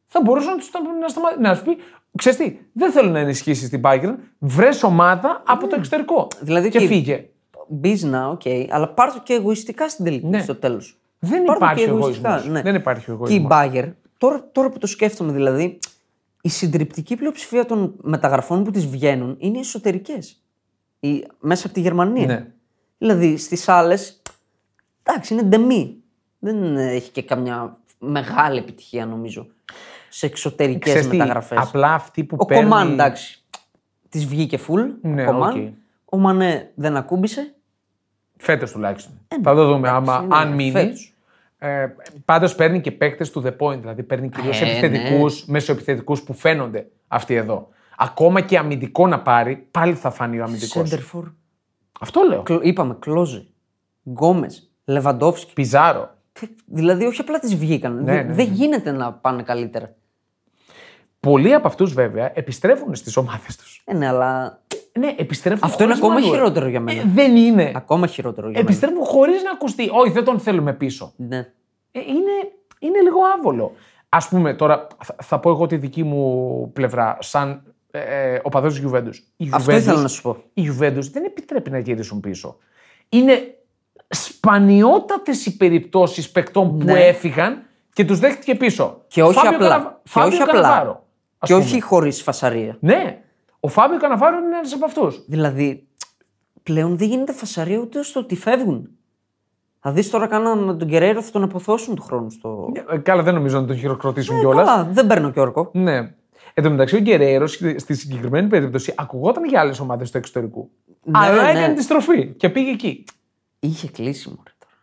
Θα 0.07 0.21
μπορούσαν 0.21 0.51
να, 0.51 0.57
τους, 0.57 0.69
να, 1.01 1.07
σταμα- 1.07 1.39
να 1.39 1.55
σου 1.55 1.63
πει, 1.63 1.77
ξέρεις 2.17 2.37
τι, 2.37 2.57
δεν 2.73 2.91
θέλω 2.91 3.09
να 3.09 3.19
ενισχύσεις 3.19 3.69
την 3.69 3.81
Bayern, 3.83 4.15
βρες 4.39 4.83
ομάδα 4.83 5.43
από 5.47 5.67
το 5.67 5.75
εξωτερικό. 5.77 6.27
Δηλαδή 6.39 6.69
και 6.69 6.79
και- 6.79 6.87
φύγε. 6.87 7.29
Μπίζνα, 7.67 8.29
οκ, 8.29 8.41
αλλά 8.69 8.87
πάρ' 8.89 9.13
το 9.13 9.19
και 9.23 9.33
εγωιστικά 9.33 9.89
στην 9.89 10.05
τελική 10.05 10.25
Ναι. 10.27 10.41
στο 10.41 10.55
τέλος. 10.55 10.97
Δεν 11.19 11.43
υπάρχει 11.43 11.89
ο 11.89 11.95
εγωισμός. 11.95 12.49
Δεν 12.49 12.75
υπάρχει 12.75 13.11
ο 13.11 13.19
Και 13.25 13.33
η 13.33 13.35
εγωισμός. 13.35 13.51
Bayern, 13.51 13.93
τώρα, 14.17 14.49
τώρα 14.51 14.69
που 14.69 14.77
το 14.77 14.87
σκέφτομαι 14.87 15.31
δηλαδή, 15.31 15.79
η 16.41 16.49
συντριπτική 16.49 17.15
πλειοψηφία 17.15 17.65
των 17.65 17.95
μεταγραφών 18.01 18.63
που 18.63 18.71
της 18.71 18.87
βγαίνουν 18.87 19.35
είναι 19.39 19.59
εσωτερικές. 19.59 20.41
Μέσα 21.39 21.65
από 21.65 21.75
τη 21.75 21.81
Γερμανία. 21.81 22.25
Ναι. 22.25 22.47
Δηλαδή 22.97 23.37
στις 23.37 23.69
άλλες, 23.69 24.21
εντάξει, 25.03 25.33
είναι 25.33 25.43
ντεμί. 25.43 25.97
Δεν 26.39 26.77
έχει 26.77 27.11
και 27.11 27.21
καμιά 27.21 27.77
μεγάλη 27.99 28.57
επιτυχία 28.57 29.05
νομίζω 29.05 29.47
σε 30.09 30.25
εξωτερικές 30.25 30.93
Ξέρεις 30.93 31.07
τι, 31.07 31.17
μεταγραφές. 31.17 31.57
Απλά 31.61 31.93
αυτοί 31.93 32.23
που 32.23 32.35
Ο 32.39 32.45
παίρνει... 32.45 32.63
Κομάν, 32.63 32.91
εντάξει, 32.91 33.43
της 34.09 34.25
βγήκε 34.25 34.59
full. 34.67 34.87
Ναι, 35.01 35.23
ο 35.23 35.25
Κομάν. 35.25 35.59
οκ. 35.59 35.73
Ο 36.05 36.17
Μανέ 36.17 36.71
δεν 36.75 36.97
ακούμπησε. 36.97 37.55
Φέτος 38.37 38.71
τουλάχιστον. 38.71 39.13
θα 39.43 39.55
το 39.55 39.65
δούμε 39.65 39.89
άμα, 39.89 40.21
είναι 40.23 40.35
αν 40.35 40.51
μείνει. 40.53 40.71
φέτος. 40.71 41.11
Ε, 41.57 41.87
Πάντως 42.25 42.55
παίρνει 42.55 42.81
και 42.81 42.91
παίκτες 42.91 43.31
to 43.31 43.43
the 43.45 43.55
point. 43.57 43.79
Δηλαδή 43.79 44.03
παίρνει 44.03 44.29
κυρίως 44.29 44.61
Ε, 44.61 44.65
επιθετικούς, 44.65 45.45
ναι. 45.47 45.51
μεσοεπιθετικούς 45.51 46.21
που 46.23 46.33
φαίνονται 46.33 46.87
αυτοί 47.07 47.33
εδώ. 47.35 47.69
Ακόμα 47.97 48.41
και 48.41 48.57
αμυντικό 48.57 49.07
να 49.07 49.19
πάρει, 49.21 49.67
πάλι 49.71 49.93
θα 49.93 50.09
φανεί 50.11 50.39
ο 50.39 50.43
αμυντικός. 50.43 50.89
Σέντερ 50.89 51.10
φορ. 51.10 51.27
Αυτό 51.99 52.21
λέω. 52.29 52.41
Κλο- 52.43 52.63
Είπαμε, 52.63 52.95
Κλόζε, 52.99 53.45
Γκόμες, 54.09 54.71
Λεβαντόφσκι. 54.85 55.53
Πιζάρο. 55.53 56.15
Δηλαδή, 56.65 57.05
όχι 57.05 57.21
απλά 57.21 57.39
τις 57.39 57.55
βγήκαν. 57.55 57.95
Ναι, 57.95 58.03
Δεν- 58.13 58.27
ναι, 58.27 58.33
Δεν 58.33 58.51
γίνεται 58.51 58.91
να 58.91 59.13
πάνε 59.13 59.43
καλύτερα. 59.43 59.95
Πολλοί 61.19 61.53
από 61.53 61.67
αυτούς 61.67 61.93
βέβαια 61.93 62.31
επιστρέφουν 62.35 62.95
στις 62.95 63.17
ομάδες 63.17 63.55
τους. 63.55 63.81
Ε, 63.85 63.93
ναι, 63.93 64.07
αλλά 64.07 64.61
Ναι, 64.97 65.13
επιστρέφουν. 65.17 65.59
αυτό 65.63 65.83
είναι 65.83 65.93
χωρίς 65.93 66.05
ακόμα 66.05 66.13
μανούρα. 66.19 66.37
χειρότερο 66.37 66.67
για 66.67 66.79
μένα. 66.79 67.01
Ε, 67.01 67.03
δεν 67.13 67.35
είναι. 67.35 67.71
Ακόμα 67.75 68.07
χειρότερο 68.07 68.49
για 68.49 68.59
Επιστρέφουν 68.59 69.03
χωρίς 69.05 69.43
να 69.43 69.51
ακουστεί. 69.51 69.89
Όχι, 69.93 70.11
δεν 70.11 70.23
τον 70.23 70.39
θέλουμε 70.39 70.73
πίσω. 70.73 71.13
μένα. 71.15 71.35
Ναι. 71.35 71.47
Ε, 71.91 71.99
είναι, 71.99 72.51
είναι 72.79 73.01
λίγο 73.01 73.17
άβολο. 73.37 73.71
Α 74.09 74.27
πούμε, 74.29 74.53
τώρα 74.53 74.87
θα, 75.03 75.15
θα 75.23 75.39
πω 75.39 75.49
εγώ 75.49 75.65
τη 75.67 75.75
δική 75.77 76.03
μου 76.03 76.69
πλευρά, 76.73 77.17
σαν 77.21 77.63
ε, 77.91 77.99
ε, 78.33 78.39
οπαδό 78.43 78.67
της 78.67 78.83
Juventus. 78.85 79.13
Η 79.37 79.49
Αυτό 79.51 79.71
Juventus- 79.73 79.77
ήθελα 79.77 80.01
να 80.01 80.07
σου 80.07 80.21
πω. 80.21 80.37
Η 80.53 80.61
Juventus 80.67 81.03
δεν 81.11 81.23
επιτρέπει 81.23 81.69
να 81.69 81.77
γυρίσουν 81.79 82.19
πίσω. 82.19 82.57
Είναι 83.09 83.57
σπανιότατες 84.09 85.45
οι 85.45 85.57
περιπτώσεις 85.57 86.29
παικτών 86.31 86.77
που 86.77 86.85
Ναι. 86.85 86.99
έφυγαν 87.05 87.61
και 87.93 88.05
τους 88.05 88.19
δέχτηκε 88.19 88.55
πίσω. 88.55 89.01
Και 89.07 89.23
όχι 89.23 89.33
Φάβιο 89.33 89.51
απλά. 89.55 89.67
Καναβα- 89.67 89.99
Και 90.03 90.09
Φάβιο 90.09 90.29
όχι 90.33 90.41
απλά. 90.41 90.61
Καναβάρο, 90.61 91.03
ας 91.37 91.49
Και 91.49 91.53
πούμε. 91.55 91.65
όχι 91.65 91.81
χωρίς 91.81 92.21
φασαρία. 92.21 92.77
Ναι. 92.79 93.21
Ο 93.67 93.69
Φάβιο 93.69 93.97
Καναβάρο 93.99 94.37
είναι 94.37 94.57
ένας 94.57 94.73
από 94.73 94.85
αυτούς. 94.85 95.23
Δηλαδή, 95.27 95.87
πλέον 96.63 96.97
δεν 96.97 97.07
γίνεται 97.07 97.31
φασαρία 97.33 97.77
ούτε 97.79 98.03
στο 98.03 98.19
ότι 98.19 98.35
φεύγουν. 98.35 98.89
Θα 99.79 99.91
δεις 99.91 100.09
τώρα 100.09 100.27
κάναν 100.27 100.63
με 100.63 100.73
τον 100.75 100.87
Κεραίρο 100.87 101.21
θα 101.21 101.31
τον 101.31 101.43
αποθώσουν 101.43 101.95
του 101.95 102.01
χρόνου 102.01 102.29
στο. 102.29 102.71
Ε, 102.91 102.97
Καλά, 102.97 103.23
δεν 103.23 103.33
νομίζω 103.33 103.59
να 103.59 103.67
τον 103.67 103.77
χειροκροτήσουν 103.77 104.35
Ε, 104.35 104.39
κιόλας. 104.39 104.67
καλά, 104.67 104.83
δεν 104.83 105.07
παίρνω 105.07 105.31
και 105.31 105.39
όρκο. 105.39 105.69
Ναι. 105.73 105.97
Εν 106.53 106.63
τω 106.63 106.69
μεταξύ, 106.69 106.95
ο 106.95 106.99
Γκερέρο 106.99 107.47
στη 107.47 107.93
συγκεκριμένη 107.95 108.47
περίπτωση 108.47 108.93
ακουγόταν 108.97 109.45
για 109.45 109.59
άλλες 109.59 109.79
ομάδες 109.79 110.11
του 110.11 110.17
εξωτερικού. 110.17 110.69
Ναι, 111.03 111.17
αλλά 111.19 111.43
ναι. 111.43 111.59
έκανε 111.59 111.73
τη 111.73 111.81
στροφή 111.81 112.27
και 112.27 112.49
πήγε 112.49 112.71
εκεί. 112.71 113.03
Είχε 113.59 113.87
κλείσει 113.87 114.29
μωρέ 114.29 114.51
τώρα. 114.59 114.73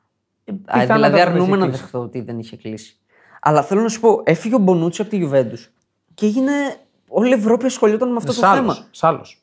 πιθανότατα 0.44 0.92
Α, 0.92 0.96
δηλαδή 0.96 1.16
δεν 1.18 1.26
αρνούμε 1.28 1.46
είχε 1.46 1.56
να 1.56 1.66
κλείσει. 1.66 1.80
δεχτώ 1.82 1.98
ότι 1.98 2.20
δεν 2.20 2.38
είχε 2.38 2.56
κλείσει. 2.56 2.96
Αλλά 3.40 3.62
θέλω 3.62 3.80
να 3.80 3.88
σου 3.88 4.00
πω, 4.00 4.20
έφυγε 4.24 4.54
ο 4.54 4.58
Μπονούτσι 4.58 5.00
από 5.00 5.10
τη 5.10 5.16
Γιουβέντους 5.16 5.70
και 6.14 6.26
έγινε. 6.26 6.52
Όλη 7.16 7.29
η 7.29 7.33
Ευρώπη 7.33 7.66
ασχολιόταν 7.66 8.11
με 8.11 8.16
αυτό 8.16 8.40
το 8.40 8.55
θέμα. 8.55 8.77
Σ' 8.90 9.05
άλλος. 9.05 9.42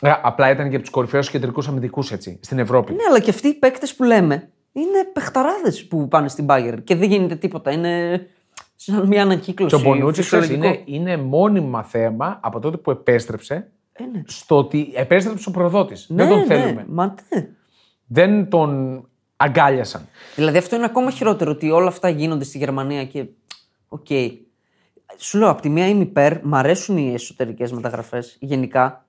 Ε, 0.00 0.12
απλά 0.22 0.50
ήταν 0.50 0.68
και 0.68 0.74
από 0.74 0.84
τους 0.84 0.90
κορυφαίους 0.92 1.30
κεντρικούς 1.30 1.68
αμυντικούς 1.68 2.12
έτσι 2.12 2.38
στην 2.42 2.58
Ευρώπη. 2.58 2.92
Ναι, 2.92 3.02
αλλά 3.08 3.20
και 3.20 3.30
αυτοί 3.30 3.48
οι 3.48 3.54
παίκτες 3.54 3.94
που 3.94 4.04
λέμε 4.04 4.50
είναι 4.72 5.04
παιχταράδες 5.12 5.86
που 5.86 6.08
πάνε 6.08 6.28
στην 6.28 6.46
Bayern 6.48 6.78
και 6.84 6.96
δεν 6.96 7.10
γίνεται 7.10 7.34
τίποτα. 7.34 7.70
Είναι 7.70 8.26
σαν 8.76 9.06
μια 9.06 9.22
ανακύκλωση. 9.22 9.76
Και 9.76 9.82
ο 9.82 9.84
Μπονούτσι 9.88 10.20
ξέρεις, 10.20 10.46
φυσιολογικό. 10.46 10.82
είναι, 10.86 10.98
είναι 10.98 11.22
μόνιμα 11.22 11.82
θέμα 11.82 12.38
από 12.42 12.60
τότε 12.60 12.76
που 12.76 12.90
επέστρεψε 12.90 13.70
Ε, 13.92 14.04
ναι. 14.04 14.22
στο 14.26 14.56
ότι 14.56 14.92
επέστρεψε 14.94 15.48
ο 15.48 15.52
προδότης. 15.52 16.06
Ναι, 16.08 16.16
δεν 16.24 16.28
τον 16.28 16.38
ναι, 16.38 16.44
θέλουμε. 16.44 16.86
Μα 16.88 17.14
ναι. 17.34 17.48
Δεν 18.06 18.48
τον 18.48 19.02
αγκάλιασαν. 19.36 20.08
Δηλαδή 20.34 20.58
αυτό 20.58 20.76
είναι 20.76 20.84
ακόμα 20.84 21.10
χειρότερο 21.10 21.50
ότι 21.50 21.70
όλα 21.70 21.88
αυτά 21.88 22.08
γίνονται 22.08 22.44
στη 22.44 22.58
Γερμανία 22.58 23.04
και. 23.04 23.24
Οκ. 23.88 24.06
Σου 25.20 25.38
λέω, 25.38 25.48
από 25.48 25.62
τη 25.62 25.68
μία 25.68 25.88
είμαι 25.88 26.02
υπέρ, 26.02 26.44
μ' 26.46 26.54
αρέσουν 26.54 26.96
οι 26.96 27.12
εσωτερικές 27.14 27.72
μεταγραφές 27.72 28.36
γενικά. 28.40 29.04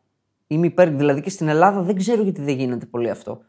Είμαι 0.47 0.65
υπέρ, 0.65 0.89
δηλαδή 0.89 1.21
και 1.21 1.29
στην 1.29 1.47
Ελλάδα 1.47 1.81
δεν 1.81 1.95
ξέρω 1.95 2.21
γιατί 2.21 2.41
δεν 2.41 2.55
γίνεται 2.55 2.85
πολύ 2.85 3.09
αυτό. 3.09 3.41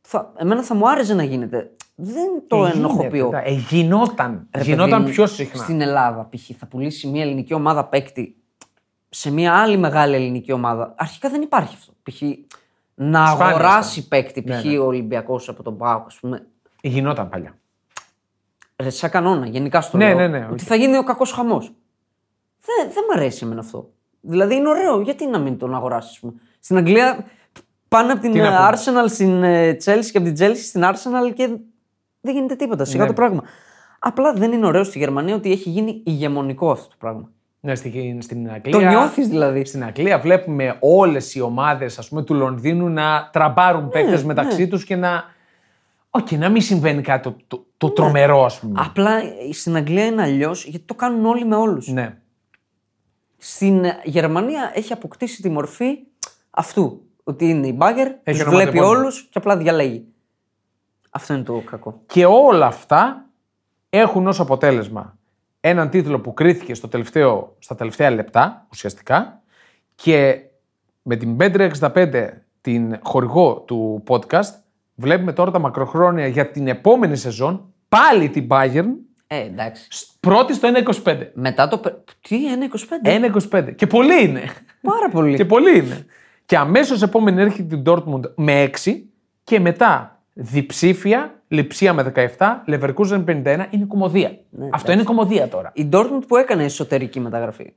Θα, 0.00 0.32
εμένα 0.36 0.62
θα 0.62 0.74
μου 0.74 0.88
άρεσε 0.90 1.14
να 1.14 1.22
γίνεται. 1.22 1.70
Δεν 1.94 2.42
το 2.46 2.64
Ε, 2.66 2.70
ενοχοποιώ. 2.70 3.24
γίνεται, 3.26 3.42
Ε, 3.50 3.52
γινόταν. 3.52 4.48
Ρε 4.56 4.62
γινόταν 4.62 4.90
παιδί 4.90 5.02
μου, 5.02 5.10
πιο 5.10 5.26
συχνά. 5.26 5.62
Στην 5.62 5.80
Ελλάδα, 5.80 6.28
π.χ. 6.30 6.50
θα 6.58 6.66
πουλήσει 6.66 7.06
μια 7.08 7.22
ελληνική 7.22 7.54
ομάδα 7.54 7.84
παίκτη 7.84 8.36
σε 9.08 9.30
μια 9.30 9.54
άλλη 9.54 9.76
μεγάλη 9.76 10.14
ελληνική 10.14 10.52
ομάδα. 10.52 10.94
Αρχικά 10.98 11.28
δεν 11.30 11.42
υπάρχει 11.42 11.74
αυτό. 11.78 11.92
Π.χ. 12.02 12.22
να 12.94 13.26
Σπάνια 13.26 13.46
αγοράσει 13.46 14.08
παίκτη, 14.08 14.42
Ναι, 14.46 14.56
π.χ. 14.56 14.64
ναι. 14.64 14.78
ο 14.78 14.84
Ολυμπιακός 14.86 15.48
από 15.48 15.62
τον 15.62 15.76
Πάο, 15.76 16.02
ας 16.06 16.18
πούμε. 16.20 16.46
Γινόταν 16.82 17.28
παλιά. 17.28 17.56
Ρε, 18.82 18.90
σαν 18.90 19.10
κανόνα, 19.10 19.46
γενικά 19.46 19.80
στο 19.80 19.96
Ναι, 19.96 20.06
λέω. 20.06 20.16
ναι, 20.16 20.26
ναι, 20.28 20.44
Ότι 20.44 20.52
οκ. 20.52 20.60
θα 20.64 20.74
γίνει 20.74 20.96
ο 20.96 21.02
κακός 21.04 21.32
χαμός. 21.32 21.72
Δεν, 22.64 22.90
δεν 22.94 23.04
μ' 23.08 23.16
αρέσει 23.16 23.44
εμένα 23.44 23.60
αυτό. 23.60 23.90
Δηλαδή 24.20 24.54
είναι 24.54 24.68
ωραίο, 24.68 25.00
γιατί 25.00 25.26
να 25.26 25.38
μην 25.38 25.58
τον 25.58 25.74
αγοράσεις, 25.74 26.20
πούμε. 26.20 26.32
Στην 26.60 26.76
Αγγλία 26.76 27.24
πάνε 27.88 28.12
από 28.12 28.20
την 28.20 28.32
Τι 28.32 28.38
να 28.38 28.46
ε, 28.46 28.50
πούμε. 28.50 28.70
Arsenal 28.72 29.08
στην 29.08 29.42
ε, 29.42 29.70
Chelsea 29.84 30.04
και 30.12 30.18
από 30.18 30.32
την 30.32 30.36
Chelsea 30.38 30.56
στην 30.56 30.82
Arsenal 30.84 31.32
και 31.34 31.46
δεν 32.20 32.34
γίνεται 32.34 32.54
τίποτα. 32.56 32.84
Σιγά 32.84 33.02
Ναι. 33.02 33.08
το 33.08 33.12
πράγμα. 33.14 33.42
Απλά 33.98 34.32
δεν 34.32 34.52
είναι 34.52 34.66
ωραίο 34.66 34.84
στη 34.84 34.98
Γερμανία 34.98 35.34
ότι 35.34 35.52
έχει 35.52 35.68
γίνει 35.70 36.02
ηγεμονικό 36.04 36.70
αυτό 36.70 36.88
το 36.88 36.94
πράγμα. 36.98 37.30
Ναι, 37.60 37.74
στην, 37.74 38.22
στην 38.22 38.50
Αγγλία. 38.50 38.78
Το 38.78 38.86
νιώθεις 38.86 39.28
δηλαδή. 39.28 39.64
Στην 39.64 39.84
Αγγλία 39.84 40.18
βλέπουμε 40.18 40.76
όλες 40.80 41.34
οι 41.34 41.40
ομάδες 41.40 42.10
του 42.24 42.34
Λονδίνου 42.34 42.88
να 42.88 43.28
τραμπάρουν 43.32 43.88
παίκτες 43.88 44.24
μεταξύ 44.24 44.60
ναι. 44.60 44.66
τους 44.68 44.84
και 44.84 44.96
να. 44.96 45.24
Όχι, 46.10 46.36
να 46.36 46.48
μην 46.48 46.62
συμβαίνει 46.62 47.02
κάτι 47.02 47.22
το, 47.22 47.36
το, 47.46 47.64
το 47.88 47.90
τρομερό, 47.90 48.44
ας 48.44 48.58
πούμε. 48.58 48.80
Απλά 48.84 49.18
ε, 49.18 49.52
στην 49.52 49.76
Αγγλία 49.76 50.06
είναι 50.06 50.22
αλλιώς 50.22 50.64
γιατί 50.64 50.84
το 50.84 50.94
κάνουν 50.94 51.26
όλοι 51.26 51.44
με 51.44 51.56
όλους. 51.56 51.88
Ναι. 51.88 52.16
Στην 53.38 53.84
ε, 53.84 54.00
Γερμανία 54.04 54.70
έχει 54.74 54.92
αποκτήσει 54.92 55.42
τη 55.42 55.48
μορφή 55.48 55.98
αυτού. 56.50 57.02
Ότι 57.24 57.48
είναι 57.48 57.66
η 57.66 57.74
μπάγκερ, 57.76 58.06
Έχει 58.06 58.38
τους 58.38 58.40
ονοματεπώνυμο. 58.40 58.88
βλέπει 58.88 58.96
όλους 58.96 59.22
και 59.22 59.38
απλά 59.38 59.56
διαλέγει. 59.56 60.04
Αυτό 61.10 61.34
είναι 61.34 61.42
το 61.42 61.62
κακό. 61.70 62.00
Και 62.06 62.26
όλα 62.26 62.66
αυτά 62.66 63.26
έχουν 63.90 64.26
ως 64.26 64.40
αποτέλεσμα 64.40 65.18
έναν 65.60 65.90
τίτλο 65.90 66.20
που 66.20 66.34
κρίθηκε 66.34 66.74
στο 66.74 66.88
τελευταίο, 66.88 67.56
στα 67.58 67.74
τελευταία 67.74 68.10
λεπτά 68.10 68.66
ουσιαστικά 68.70 69.42
και 69.94 70.40
με 71.02 71.16
την 71.16 71.36
565 71.40 72.28
την 72.60 72.98
χορηγό 73.02 73.60
του 73.66 74.02
podcast 74.06 74.54
βλέπουμε 74.94 75.32
τώρα 75.32 75.50
τα 75.50 75.58
μακροχρόνια 75.58 76.26
για 76.26 76.50
την 76.50 76.68
επόμενη 76.68 77.16
σεζόν 77.16 77.71
πάλι 77.96 78.28
την 78.28 78.46
Bayern 78.50 78.88
Ε, 79.26 79.40
εντάξει. 79.40 79.88
πρώτη 80.20 80.54
στο 80.54 80.68
1.25. 81.04 81.16
Μετά 81.34 81.68
το. 81.68 81.78
πε- 81.78 81.94
Τι, 82.20 82.38
1,25. 83.02 83.58
1.25. 83.60 83.74
Και 83.74 83.86
πολύ 83.86 84.24
είναι. 84.24 84.42
Πάρα 84.82 85.08
πολύ. 85.08 85.36
και 85.36 85.44
πολύ 85.44 85.78
είναι. 85.78 86.06
Και 86.46 86.56
αμέσως 86.56 87.02
επόμενη 87.02 87.40
έρχεται 87.40 87.76
την 87.76 87.82
Dortmund 87.92 88.20
με 88.36 88.70
6 88.84 89.02
και 89.44 89.60
μετά 89.60 90.22
διψήφια, 90.32 91.42
Λειψία 91.48 91.92
με 91.92 92.12
17, 92.38 92.64
Leverkusen 92.66 93.24
51, 93.24 93.66
είναι 93.70 93.84
κωμωδία. 93.88 94.38
Αυτό 94.70 94.92
είναι 94.92 95.02
κωμωδία 95.02 95.48
τώρα. 95.48 95.70
Η 95.74 95.88
Dortmund 95.92 96.22
που 96.28 96.36
έκανε 96.36 96.64
εσωτερική 96.64 97.20
μεταγραφή. 97.20 97.72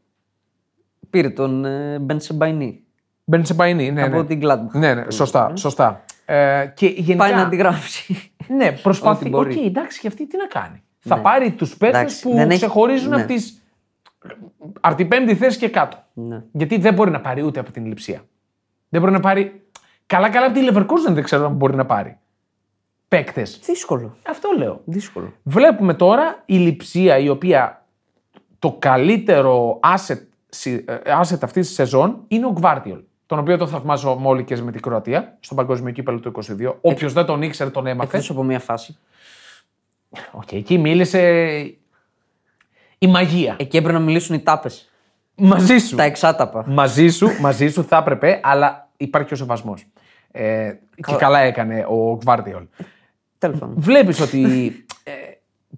Πήρε 1.09 1.29
τον 1.29 1.65
ε, 1.65 1.99
Μπενσεμπαϊνί 1.99 2.83
Μπενσεμπαϊνί, 3.27 3.91
ναι, 3.91 4.03
από 4.03 4.17
ναι. 4.17 4.25
την 4.25 4.39
Gladbach. 4.43 4.71
Ναι, 4.71 4.93
ναι, 4.93 5.11
σωστά, 5.11 5.51
σωστά. 5.55 6.03
Ε, 6.25 6.65
και 6.75 6.87
γενικά, 6.87 7.15
Πάει 7.15 7.33
να 7.33 7.41
αντιγράψει. 7.41 8.31
ναι, 8.47 8.71
προσπαθεί. 8.71 9.21
Ό,τι 9.21 9.29
μπορεί. 9.29 9.57
Οκ, 9.59 9.65
εντάξει, 9.65 9.99
και 9.99 10.07
αυτή 10.07 10.27
τι 10.27 10.37
να 10.37 10.45
κάνει. 10.45 10.83
Θα 10.99 11.19
πάρει 11.19 11.51
τους 11.51 11.77
παίκτες 11.77 11.99
Εντάξει, 12.01 12.21
που 12.21 12.33
δεν 12.33 12.49
έχει- 12.49 12.57
ξεχωρίζουν 12.59 13.09
ναι. 13.09 13.15
από, 13.15 13.27
τις... 13.27 13.61
από 14.79 14.95
την 14.95 15.07
πέμπτη 15.07 15.35
θέση 15.35 15.57
και 15.57 15.69
κάτω. 15.69 15.97
ναι. 16.13 16.43
Γιατί 16.51 16.77
δεν 16.77 16.93
μπορεί 16.93 17.11
να 17.11 17.21
πάρει 17.21 17.43
ούτε 17.43 17.59
από 17.59 17.71
την 17.71 17.85
Λειψία. 17.85 18.25
Δεν 18.89 19.01
μπορεί 19.01 19.13
να 19.13 19.19
πάρει. 19.19 19.63
Καλά-καλά 20.05 20.45
από 20.45 20.59
τη 20.59 20.67
Leverkusen 20.71 21.13
δεν 21.13 21.23
ξέρω 21.23 21.45
αν 21.45 21.53
μπορεί 21.53 21.75
να 21.75 21.85
πάρει. 21.85 22.17
παίκτες. 23.07 23.59
Δύσκολο. 23.63 24.17
Αυτό 24.27 24.49
λέω. 24.57 24.81
Δύσκολο. 24.85 25.33
Βλέπουμε 25.43 25.93
τώρα 25.93 26.41
η 26.45 26.55
Λειψία 26.57 27.17
η 27.17 27.29
οποία 27.29 27.85
το 28.59 28.75
καλύτερο 28.79 29.79
asset, 29.83 30.19
συ- 30.49 30.89
ε, 30.89 30.99
asset 31.21 31.37
αυτής 31.41 31.67
της 31.67 31.75
σεζόν 31.75 32.23
είναι 32.27 32.45
ο 32.45 32.51
Γκβάρτιολ. 32.51 32.99
Τον 33.25 33.39
οποίο 33.39 33.57
το 33.57 33.67
θαυμάζουν 33.67 34.19
όλοι 34.23 34.43
και 34.43 34.61
με 34.61 34.71
την 34.71 34.81
Κροατία, 34.81 35.37
στον 35.39 35.57
Παγκόσμιο 35.57 35.91
Κύπελο 35.93 36.19
του 36.19 36.31
22. 36.35 36.73
Όποιος 36.81 37.13
δεν 37.13 37.25
τον 37.25 37.41
ήξερε, 37.41 37.69
τον 37.69 37.87
έμαθε. 37.87 38.15
Εκτός 38.17 38.29
από 38.29 38.43
μια 38.43 38.59
φάση. 38.59 38.97
Οκ, 40.31 40.51
εκεί 40.51 40.77
μίλησε 40.77 41.21
η 42.97 43.07
μαγεία. 43.07 43.55
Εκεί 43.59 43.77
έπρεπε 43.77 43.97
να 43.97 44.03
μιλήσουν 44.03 44.35
οι 44.35 44.39
τάπες. 44.39 44.89
Μαζί 45.35 45.77
σου. 45.77 45.95
Τα 45.95 46.03
εξάταπα. 46.03 46.63
μαζί 46.67 47.07
σου, 47.07 47.27
μαζί 47.41 47.67
σου 47.67 47.83
θα 47.83 47.97
έπρεπε, 47.97 48.39
αλλά 48.43 48.89
υπάρχει 48.97 49.33
ο 49.33 49.35
σεβασμός. 49.35 49.85
Ε, 50.31 50.73
και 51.07 51.15
καλά 51.15 51.39
έκανε 51.39 51.85
ο 51.89 52.15
Γκβάρτιολ. 52.17 52.63
Τέλος 53.37 53.59
πάντων. 53.59 53.75
Βλέπεις 53.77 54.19
ότι 54.19 54.71
ε, 55.03 55.11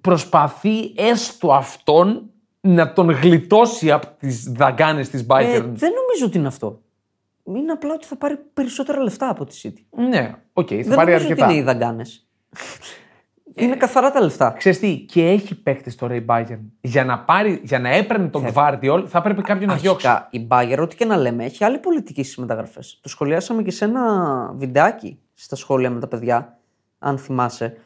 προσπαθεί 0.02 0.94
έστω 0.96 1.54
αυτόν 1.54 2.30
να 2.62 2.94
τον 2.94 3.10
γλιτώσει 3.12 3.92
από 3.92 4.08
τις 4.20 4.44
δαγκάνες 4.52 5.10
της 5.10 5.22
Ε, 5.22 5.26
Bayern. 5.28 5.64
δεν 5.74 5.92
νομίζω 5.92 6.26
ότι 6.26 6.38
είναι 6.38 6.48
αυτό. 6.48 6.80
Είναι 7.56 7.72
απλά 7.72 7.94
ότι 7.94 8.06
θα 8.06 8.16
πάρει 8.16 8.38
περισσότερα 8.54 9.02
λεφτά 9.02 9.30
από 9.30 9.46
τη 9.46 9.60
City. 9.64 10.00
ναι, 10.10 10.36
οκ, 10.54 10.68
θα 10.70 10.76
δεν 10.76 10.96
πάρει 10.96 11.12
νομίζω 11.12 11.26
αρκετά. 11.26 11.46
ότι 11.46 11.54
είναι 11.54 11.62
οι 11.62 11.66
δαγκάνες. 11.66 12.28
είναι 13.56 13.76
καθαρά 13.76 14.12
τα 14.12 14.22
λεφτά. 14.22 14.52
Ξέρεις 14.58 14.80
τι, 14.80 14.98
και 14.98 15.30
έχει 15.30 15.62
παίκτη 15.62 15.96
τώρα 15.96 16.16
η 16.16 16.26
Bayern. 16.28 16.60
Για 16.82 17.06
να, 17.06 17.20
πάρει, 17.20 17.62
για 17.64 17.80
να 17.80 17.90
έπαιρνε 17.90 18.28
τον 18.28 18.44
Γκβάρτιολ 18.44 19.06
θα 19.08 19.22
πρέπει 19.22 19.42
κάποιον 19.42 19.70
να 19.70 19.76
διώξει. 19.76 20.08
Αρχικά, 20.08 20.28
η 20.32 20.48
Bayer, 20.50 20.78
ό,τι 20.82 20.96
και 20.96 21.06
να 21.06 21.18
λέμε, 21.18 21.46
έχει 21.46 21.64
άλλη 21.64 21.78
πολιτική 21.78 22.24
στις 22.24 22.38
μεταγραφές. 22.38 23.00
Το 23.02 23.10
σχολιάσαμε 23.10 23.64
και 23.64 23.72
σε 23.72 23.86
ένα 23.86 24.04
βιντεάκι 24.56 25.20
στα 25.34 25.56
σχόλια 25.56 25.90
με 25.90 26.00
τα 26.00 26.08
παιδιά, 26.08 26.58
αν 27.00 27.18
θυμάσαι. 27.18 27.78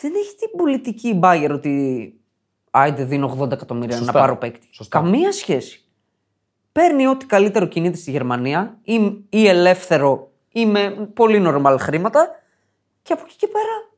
Δεν 0.00 0.12
έχει 0.14 0.34
την 0.36 0.50
πολιτική 0.56 1.08
η 1.08 1.20
Bayer 1.22 1.50
ότι. 1.50 2.14
Άιντε, 2.70 3.04
δίνω 3.04 3.38
80 3.40 3.50
εκατομμύρια 3.50 3.96
Σωστά. 3.96 4.12
να 4.12 4.18
πάρω 4.20 4.36
παίκτη. 4.36 4.68
Σωστά. 4.70 5.00
Καμία 5.00 5.32
σχέση. 5.32 5.83
Παίρνει 6.78 7.06
ό,τι 7.06 7.26
καλύτερο 7.26 7.66
κινείται 7.66 7.96
στη 7.96 8.10
Γερμανία 8.10 8.78
ή, 8.82 8.94
ή 9.28 9.46
ελεύθερο 9.48 10.30
ή 10.52 10.66
με 10.66 11.10
πολύ 11.14 11.42
normal 11.46 11.76
χρήματα 11.78 12.28
και 13.02 13.12
από 13.12 13.22
εκεί 13.26 13.36
και 13.36 13.46
πέρα 13.46 13.92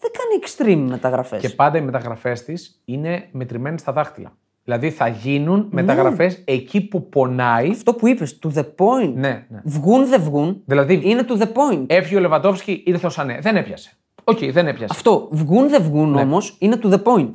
δεν 0.00 0.10
κάνει 0.18 0.42
extreme 0.44 0.88
μεταγραφές. 0.90 1.40
Και 1.40 1.48
πάντα 1.48 1.78
οι 1.78 1.80
μεταγραφές 1.80 2.44
της 2.44 2.80
είναι 2.84 3.28
μετρημένες 3.30 3.80
στα 3.80 3.92
δάχτυλα. 3.92 4.32
Δηλαδή 4.64 4.90
θα 4.90 5.08
γίνουν 5.08 5.58
Ναι. 5.58 5.82
μεταγραφές 5.82 6.42
εκεί 6.44 6.80
που 6.80 7.08
πονάει. 7.08 7.70
Αυτό 7.70 7.94
που 7.94 8.06
είπες, 8.08 8.38
to 8.42 8.48
the 8.58 8.62
point. 8.62 9.12
Ναι, 9.14 9.46
ναι. 9.48 9.60
Βγουν, 9.64 10.08
δεν 10.08 10.20
βγουν. 10.22 10.62
Δηλαδή, 10.64 11.00
Είναι 11.04 11.24
to 11.28 11.38
the 11.40 11.46
point. 11.46 11.84
έφυγε 11.86 12.16
ο 12.16 12.20
Λεβαντόφσκι, 12.20 12.82
ήρθε 12.86 13.06
ο 13.06 13.10
Μανέ. 13.10 13.38
Δεν 13.40 13.56
έπιασε. 13.56 13.92
Οκ, 14.24 14.38
δεν 14.38 14.66
έπιασε. 14.66 14.92
Αυτό. 14.96 15.28
Βγουν, 15.30 15.68
δεν 15.68 15.82
βγουν 15.82 16.10
Ναι. 16.10 16.20
όμως, 16.20 16.56
είναι 16.58 16.78
to 16.82 16.86
the 16.92 17.02
point. 17.02 17.34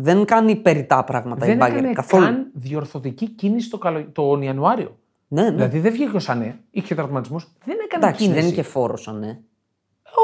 Δεν 0.00 0.24
κάνει 0.24 0.56
περιττά 0.56 1.04
πράγματα 1.04 1.46
δεν 1.46 1.56
η 1.56 1.60
Bayern. 1.62 1.66
έκανε 1.66 1.92
καθόλου. 1.92 2.24
καν 2.24 2.50
διορθωτική 2.52 3.28
κίνηση 3.28 3.70
το 3.70 3.78
καλο... 3.78 4.04
τον 4.12 4.42
Ιανουάριο. 4.42 4.98
Ναι, 5.28 5.42
ναι. 5.42 5.50
Δηλαδή 5.50 5.78
δεν 5.78 5.92
βγήκε 5.92 6.16
ο 6.16 6.18
Μανέ, 6.18 6.58
είχε 6.70 6.94
τραυματισμούς. 6.94 7.48
Δεν 7.64 7.76
έκανε 7.84 8.04
Εντάξει, 8.04 8.22
κίνηση. 8.22 8.40
δεν 8.40 8.48
είναι 8.48 8.56
και 8.56 8.68
φορ, 8.68 8.98
ναι. 9.18 9.38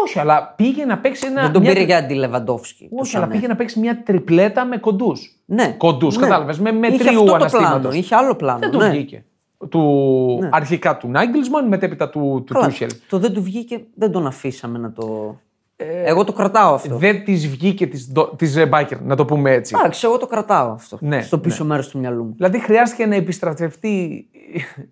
Όχι, 0.05 0.19
αλλά 0.19 0.55
πήγε 0.57 0.85
να 0.85 0.99
παίξει 0.99 1.27
ένα. 1.27 1.43
Δεν 1.43 1.53
τον 1.53 1.63
μια... 1.63 1.73
πήρε 1.73 1.85
για 1.85 1.97
αντι-Λεβαντόφσκι. 1.99 2.88
Όχι, 2.93 3.17
αλλά 3.17 3.27
πήγε 3.27 3.47
να 3.47 3.57
παίξει 3.57 3.79
μια 3.79 4.03
τριπλέτα 4.03 4.65
με 4.65 4.77
κοντούς. 4.77 5.39
Ναι. 5.45 5.75
Κοντούς, 5.79 6.17
ναι. 6.17 6.23
κατάλαβες. 6.23 6.59
Με, 6.59 6.73
με 6.73 6.87
Είχε 6.87 7.05
μετρίου 7.05 7.18
αυτό 7.19 7.25
το 7.25 7.35
αναστήματος. 7.35 7.81
πλάνο. 7.81 7.97
Είχε 7.97 8.15
άλλο 8.15 8.35
πλάνο. 8.35 8.59
Δεν 8.59 8.71
του 8.71 8.79
ναι. 8.79 8.89
βγήκε. 8.89 9.25
Του... 9.69 10.49
Αρχικά 10.51 10.97
του 10.97 11.09
Νάγκελσμαν, 11.09 11.69
μετέπειτα 11.69 12.11
του, 12.11 12.43
του 12.47 12.53
Καλά, 12.53 12.67
Τούσελ. 12.67 12.91
Το 13.09 13.19
δεν 13.19 13.33
του 13.33 13.43
βγήκε, 13.43 13.85
δεν 13.95 14.13
τον 14.13 14.27
αφήσαμε 14.27 14.79
να 14.79 14.93
το. 14.93 15.37
Εγώ 15.77 16.25
το 16.25 16.33
κρατάω 16.33 16.75
αυτό. 16.75 16.95
Ε, 16.95 16.99
Δεν 16.99 17.25
της 17.25 17.49
βγήκε 17.49 17.87
της 17.87 18.13
της 18.37 18.69
Μπάκερ, 18.69 19.01
να 19.03 19.17
το 19.17 19.25
πούμε 19.25 19.53
έτσι. 19.53 19.75
Εντάξει, 19.79 20.07
εγώ 20.07 20.19
το 20.19 20.27
κρατάω 20.27 20.71
αυτό. 20.73 20.99
Ναι, 21.01 21.23
στο 21.23 21.39
πίσω 21.39 21.65
μέρος 21.65 21.89
του 21.89 21.99
μυαλού 21.99 22.25
μου. 22.25 22.33
Δηλαδή 22.37 22.61
χρειάστηκε 22.61 23.07
να 23.07 23.15
επιστρατευτεί 23.15 24.27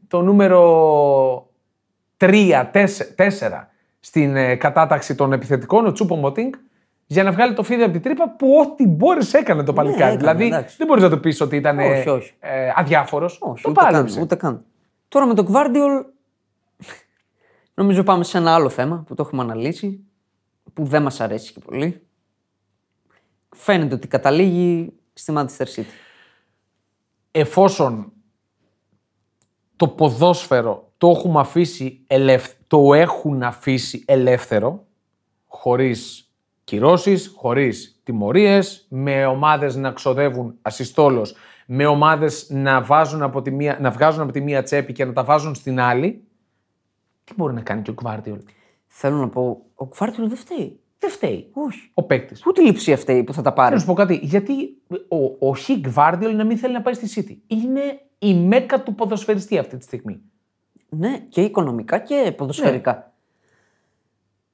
το 0.09 0.23
νούμερο 0.23 1.47
3, 2.17 2.71
4 2.73 2.89
στην 4.01 4.37
ε, 4.37 4.55
κατάταξη 4.55 5.15
των 5.15 5.33
επιθετικών, 5.33 5.87
ο 5.87 5.93
Τσούπο 5.93 6.17
Μοτίνγκ, 6.17 6.53
για 7.07 7.23
να 7.23 7.33
βγάλει 7.33 7.55
το 7.55 7.63
φίδι 7.63 7.83
από 7.83 7.93
την 7.93 8.03
τρύπα 8.03 8.31
που 8.31 8.49
ό,τι 8.61 8.87
μπόρεσε 8.87 9.39
έκανε 9.39 9.63
το 9.63 9.73
παλικάρι. 9.73 9.99
Ναι, 10.01 10.07
έκανε, 10.07 10.19
δηλαδή 10.19 10.45
εντάξει. 10.47 10.77
δεν 10.79 10.87
μπορείς 10.87 11.03
να 11.03 11.09
το 11.09 11.19
πεις 11.19 11.41
ότι 11.41 11.57
ήταν 11.57 11.79
Όχι, 11.79 12.09
όχι. 12.09 12.33
ε, 12.41 12.73
αδιάφορος. 12.77 13.39
Όχι, 13.41 13.63
το 13.63 13.71
ούτε 13.71 13.81
καν, 13.81 13.93
πάλεψε. 13.93 14.21
ούτε 14.21 14.35
καν. 14.35 14.65
Τώρα 15.09 15.27
με 15.27 15.35
τον 15.35 15.47
Guardiol 15.53 16.05
νομίζω 17.75 18.03
πάμε 18.03 18.25
σε 18.25 18.39
ένα 18.39 18.55
άλλο 18.55 18.69
θέμα 18.69 19.05
που 19.07 19.15
το 19.15 19.23
έχουμε 19.27 19.43
αναλύσει, 19.43 20.05
που 20.75 20.85
δεν 20.85 21.03
μας 21.03 21.21
αρέσει 21.21 21.53
και 21.53 21.61
πολύ. 21.61 22.07
Φαίνεται 23.57 23.95
ότι 23.95 24.09
καταλήγει 24.09 24.93
στη 25.13 25.33
Manchester 25.37 25.67
City. 25.77 25.85
Εφόσον 27.31 28.13
το 29.77 29.89
ποδόσφαιρο 29.89 30.93
το 30.99 31.09
έχουμε 31.09 31.41
αφήσει 31.41 32.05
ελεύθερο, 32.07 32.61
το 32.67 32.95
έχουν 32.95 33.43
αφήσει 33.43 34.05
ελεύθερο, 34.07 34.87
χωρίς 35.47 36.31
κυρώσεις, 36.65 37.33
χωρίς 37.37 38.01
τιμωρίες, 38.03 38.87
με 38.89 39.27
ομάδες 39.27 39.77
να 39.77 39.91
ξοδεύουν 39.91 40.59
ασυστόλως, 40.63 41.35
με 41.67 41.87
ομάδες 41.87 42.47
να, 42.51 42.83
βάζουν 42.83 43.23
από 43.23 43.43
τη 43.43 43.51
μία, 43.51 43.79
να 43.81 43.91
βγάζουν 43.91 44.23
από 44.23 44.33
τη 44.33 44.41
μία 44.41 44.63
τσέπη 44.63 44.93
και 44.93 45.05
να 45.05 45.13
τα 45.13 45.25
βάζουν 45.25 45.55
στην 45.55 45.81
άλλη, 45.81 46.25
τι 47.25 47.35
μπορεί 47.37 47.55
να 47.55 47.61
κάνει 47.61 47.83
και 47.83 47.91
ο 47.91 47.95
Γκβάρτιολ. 47.95 48.39
Θέλω 48.95 49.17
να 49.17 49.29
πω, 49.29 49.65
ο 49.75 49.89
Guardiol 49.99 50.15
δεν 50.19 50.37
φταίει. 50.37 50.81
Δεν 50.99 51.11
φταίει. 51.11 51.51
Όχι. 51.53 51.91
Ο 51.95 52.03
παίκτης. 52.03 52.41
Πού 52.41 52.53
τη 52.53 52.63
λειψία 52.65 52.97
φταίει 52.97 53.25
που 53.25 53.33
θα 53.33 53.43
τα 53.43 53.51
Θέλω 53.53 53.63
να 53.65 53.69
πάρει. 53.71 53.81
σου 53.81 53.87
πω 53.87 53.93
κάτι. 53.95 54.21
Γιατί 54.23 54.77
ο, 55.09 55.49
ο 55.49 55.55
Χι 55.55 55.79
Γκβάρτιολ 55.79 56.37
να 56.37 56.45
μην 56.45 56.57
θέλει 56.59 56.73
να 56.73 56.83
πάει 56.83 56.95
στη 56.95 57.25
City. 57.27 57.37
Είναι 57.57 58.01
η 58.19 58.35
μέκα 58.35 58.83
του 58.83 58.95
ποδοσφαιριστή 58.95 59.59
αυτή 59.59 59.77
τη 59.77 59.85
στιγμή. 59.85 60.21
Ναι, 60.89 61.19
και 61.29 61.41
οικονομικά 61.41 61.99
και 61.99 62.35
ποδοσφαιρικά. 62.37 63.13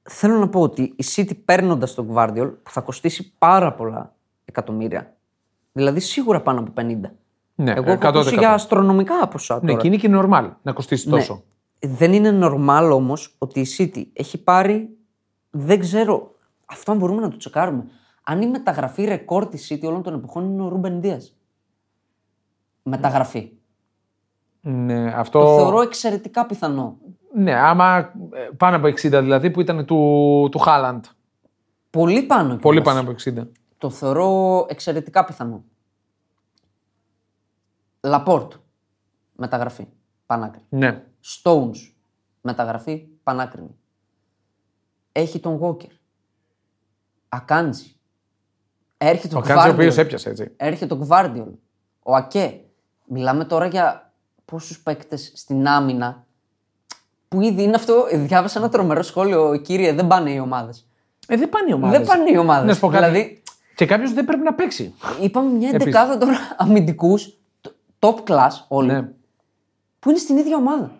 Θέλω 0.01 0.37
να 0.37 0.49
πω 0.49 0.61
ότι 0.61 0.81
η 0.81 1.03
City 1.15 1.31
παίρνοντας 1.45 1.93
τον 1.93 2.13
Guardiol 2.15 2.51
που 2.63 2.71
θα 2.71 2.81
κοστίσει 2.81 3.33
πάρα 3.37 3.73
πολλά 3.73 4.15
εκατομμύρια. 4.45 5.15
Δηλαδή 5.71 5.99
σίγουρα 5.99 6.41
πάνω 6.41 6.59
από 6.59 6.71
50. 6.75 6.99
Ναι, 7.55 7.71
Εγώ 7.71 7.91
έχω 7.91 8.01
100%. 8.01 8.05
ακούσει 8.05 8.35
για 8.35 8.53
αστρονομικά 8.53 9.27
ποσά 9.27 9.59
Ναι, 9.61 9.69
τώρα. 9.69 9.81
και 9.81 9.87
είναι 9.87 9.97
και 9.97 10.09
normal 10.11 10.49
να 10.61 10.71
κοστίσει 10.71 11.09
Ναι. 11.09 11.25
Τόσο. 11.79 11.93
Δεν 11.95 12.13
είναι 12.13 12.39
normal 12.43 12.91
όμως 12.93 13.35
ότι 13.37 13.59
η 13.59 13.67
City 13.77 14.05
έχει 14.13 14.43
πάρει. 14.43 14.97
Δεν 15.49 15.79
ξέρω. 15.79 16.35
Αυτό 16.65 16.91
αν 16.91 16.97
μπορούμε 16.97 17.21
να 17.21 17.29
το 17.29 17.37
τσεκάρουμε. 17.37 17.83
Αν 18.23 18.41
η 18.41 18.47
μεταγραφή 18.47 19.03
ρεκόρ 19.03 19.47
της 19.47 19.71
City 19.71 19.87
όλων 19.87 20.03
των 20.03 20.13
εποχών 20.13 20.45
είναι 20.45 20.61
ο 20.61 20.67
Ρούμπεν 20.67 21.01
Δίας. 21.01 21.35
Μεταγραφή. 22.83 23.51
Ναι, 24.61 25.13
αυτό... 25.15 25.39
Το 25.39 25.55
θεωρώ 25.55 25.81
εξαιρετικά 25.81 26.45
πιθανό. 26.45 26.97
Ναι, 27.33 27.53
άμα 27.53 27.97
ε, 28.33 28.49
πάνω 28.57 28.75
από 28.75 28.87
60 28.87 28.93
δηλαδή 29.01 29.51
που 29.51 29.61
ήταν 29.61 29.85
του, 29.85 30.47
του 30.51 30.59
Χάλαντ. 30.59 31.05
Πολύ 31.89 32.21
πάνω. 32.21 32.55
Πολύ 32.55 32.81
κιόλας. 32.81 33.03
πάνω 33.03 33.09
από 33.09 33.43
60. 33.43 33.47
Το 33.77 33.89
θεωρώ 33.89 34.65
εξαιρετικά 34.69 35.25
πιθανό. 35.25 35.63
Λαπόρτ. 38.03 38.53
Μεταγραφή. 39.35 39.87
Πανάκρη. 40.25 40.61
Ναι. 40.69 41.03
Stones. 41.43 41.91
Μεταγραφή. 42.41 43.07
Πανάκρινη. 43.23 43.75
Έχει 45.11 45.39
τον 45.39 45.59
Walker. 45.63 45.89
Ακάντζη. 47.29 47.95
Έρχεται 48.97 49.35
Ο 49.35 49.37
ο 49.37 49.41
Κάντζη 49.41 49.69
ο 49.69 49.71
οποίος 49.73 49.95
Guardiol. 49.95 49.97
έπιασε 49.97 50.29
έτσι. 50.29 50.51
Έρχεται 50.57 50.93
ο 50.93 51.07
Guardiol. 51.09 51.51
Ο 52.03 52.15
Ακέ. 52.15 52.61
Μιλάμε 53.05 53.45
τώρα 53.45 53.65
για 53.67 54.13
πόσους 54.45 54.79
παίκτες 54.81 55.31
στην 55.35 55.67
άμυνα. 55.67 56.25
Που 57.27 57.41
ήδη 57.41 57.63
είναι 57.63 57.75
αυτό. 57.75 58.05
Διάβασα 58.13 58.59
ένα 58.59 58.69
τρομερό 58.69 59.01
σχόλιο, 59.03 59.57
κύριε. 59.57 59.93
Δεν 59.93 60.07
πάνε 60.07 60.31
οι 60.31 60.39
ομάδες. 60.39 60.87
Ε, 61.27 61.35
δεν 61.37 61.49
πάνε 61.49 61.69
οι 61.69 61.73
ομάδες. 61.73 61.97
Δεν 61.97 62.07
πάνε 62.07 62.31
οι 62.31 62.37
ομάδες. 62.37 62.67
Να 62.67 62.73
σου 62.73 62.79
πω 62.79 62.87
κάτι. 62.87 63.05
Δηλαδή, 63.05 63.43
Και 63.75 63.85
κάποιος 63.85 64.13
δεν 64.13 64.25
πρέπει 64.25 64.43
να 64.43 64.53
παίξει. 64.53 64.93
Είπαμε 65.21 65.49
μια 65.51 65.67
Επίσης. 65.69 65.81
εντεκάδα 65.81 66.17
τώρα 66.17 66.37
αμυντικούς, 66.57 67.37
top 67.99 68.15
class 68.23 68.49
όλοι, 68.67 68.91
Ναι. 68.91 69.01
που 69.99 70.09
είναι 70.09 70.17
στην 70.19 70.37
ίδια 70.37 70.57
ομάδα. 70.57 70.91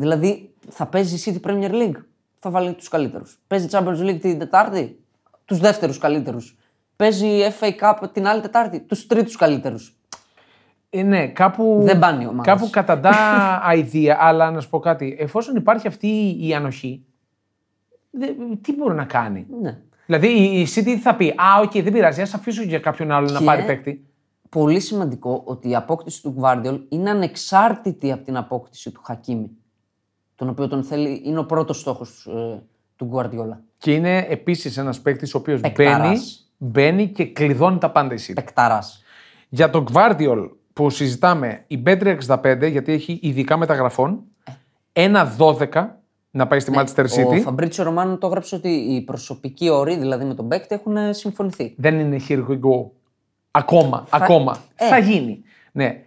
Δηλαδή, 0.00 0.54
θα 0.68 0.86
παίζει 0.86 1.30
η 1.30 1.40
City 1.42 1.48
Premier 1.50 1.70
League, 1.70 2.02
θα 2.38 2.50
βάλει 2.50 2.72
τους 2.72 2.88
καλύτερους. 2.88 3.40
Παίζει 3.46 3.66
Champions 3.70 4.00
League 4.00 4.18
την 4.20 4.38
Τετάρτη, 4.38 4.98
τους 5.44 5.58
δεύτερους 5.58 5.98
καλύτερους. 5.98 6.56
Παίζει 6.96 7.28
FA 7.60 7.70
Cup 7.80 8.08
την 8.12 8.26
άλλη 8.26 8.40
Τετάρτη, 8.40 8.80
τους 8.80 9.06
τρίτους 9.06 9.36
καλύτερους. 9.36 9.96
Ε, 10.90 11.02
ναι, 11.02 11.28
κάπου. 11.28 11.80
Δεν 11.84 11.98
πάνε 11.98 12.22
οι 12.22 12.26
ομάδες. 12.26 12.44
Κάπου 12.54 12.70
καταντά 12.70 13.10
αηδία, 13.68 14.16
αλλά 14.20 14.50
να 14.50 14.60
σου 14.60 14.68
πω 14.68 14.78
κάτι. 14.78 15.16
Εφόσον 15.18 15.56
υπάρχει 15.56 15.86
αυτή 15.86 16.36
η 16.46 16.54
ανοχή, 16.54 17.04
δε- 18.10 18.32
τι 18.60 18.74
μπορεί 18.74 18.94
να 18.94 19.04
κάνει; 19.04 19.46
Ναι. 19.62 19.78
Δηλαδή 20.06 20.28
η 20.28 20.60
η 20.60 20.66
City 20.74 20.82
τι 20.84 20.98
θα 20.98 21.14
πει, 21.14 21.28
Α, 21.28 21.60
οκ, 21.62 21.72
δεν 21.72 21.92
πειράζει, 21.92 22.20
ας 22.22 22.34
αφήσω 22.34 22.62
για 22.62 22.78
κάποιον 22.78 23.10
άλλο 23.10 23.30
να 23.30 23.38
Και- 23.38 23.44
πάρει 23.44 23.64
παίκτη. 23.64 24.06
Πολύ 24.48 24.80
σημαντικό 24.80 25.42
ότι 25.44 25.68
η 25.68 25.74
απόκτηση 25.74 26.22
του 26.22 26.36
Gvardiol 26.40 26.80
είναι 26.88 27.10
ανεξάρτητη 27.10 28.12
από 28.12 28.24
την 28.24 28.36
απόκτηση 28.36 28.90
του 28.90 29.00
Χακίμι. 29.04 29.50
Τον 30.38 30.48
οποίο 30.48 30.68
τον 30.68 30.84
θέλει, 30.84 31.22
είναι 31.24 31.38
ο 31.38 31.44
πρώτος 31.44 31.80
στόχος 31.80 32.28
του 32.96 33.10
Guardiola. 33.14 33.56
Και 33.78 33.94
είναι 33.94 34.26
επίσης 34.28 34.76
ένας 34.76 35.00
παίκτης 35.00 35.34
ο 35.34 35.38
οποίος 35.38 35.60
Παικταράς. 35.60 35.98
μπαίνει, 35.98 36.20
μπαίνει 36.56 37.08
και 37.08 37.24
κλειδώνει 37.24 37.78
τα 37.78 37.90
πάντα 37.90 38.14
η 38.14 38.18
City. 38.28 38.34
Πεκταρά. 38.34 38.82
Για 39.48 39.70
τον 39.70 39.86
Guardiol 39.92 40.50
που 40.72 40.90
συζητάμε, 40.90 41.64
η 41.66 41.82
Bet365, 41.86 42.68
γιατί 42.70 42.92
έχει 42.92 43.18
ειδικά 43.22 43.56
μεταγραφών, 43.56 44.22
ένα 44.92 45.36
12 45.38 45.86
να 46.30 46.46
πάει 46.46 46.60
στη 46.60 46.72
Manchester 46.74 47.04
Ναι, 47.16 47.22
Ο 47.22 47.30
City. 47.30 47.40
Φαμπρίτσιο 47.40 47.84
Ρωμάνο 47.84 48.18
το 48.18 48.26
έγραψε 48.26 48.54
ότι 48.54 48.68
οι 48.68 49.00
προσωπικοί 49.00 49.68
όροι, 49.68 49.96
δηλαδή 49.96 50.24
με 50.24 50.34
τον 50.34 50.48
παίκτη, 50.48 50.74
έχουν 50.74 50.96
ε, 50.96 51.12
συμφωνηθεί. 51.12 51.74
Δεν 51.76 51.98
είναι 52.00 52.20
here 52.28 52.46
we 52.48 52.60
go. 52.60 52.90
Ακόμα, 53.50 54.06
ακόμα. 54.10 54.58
Ε. 54.74 54.88
Θα 54.88 54.98
γίνει. 54.98 55.42
Ναι. 55.72 56.02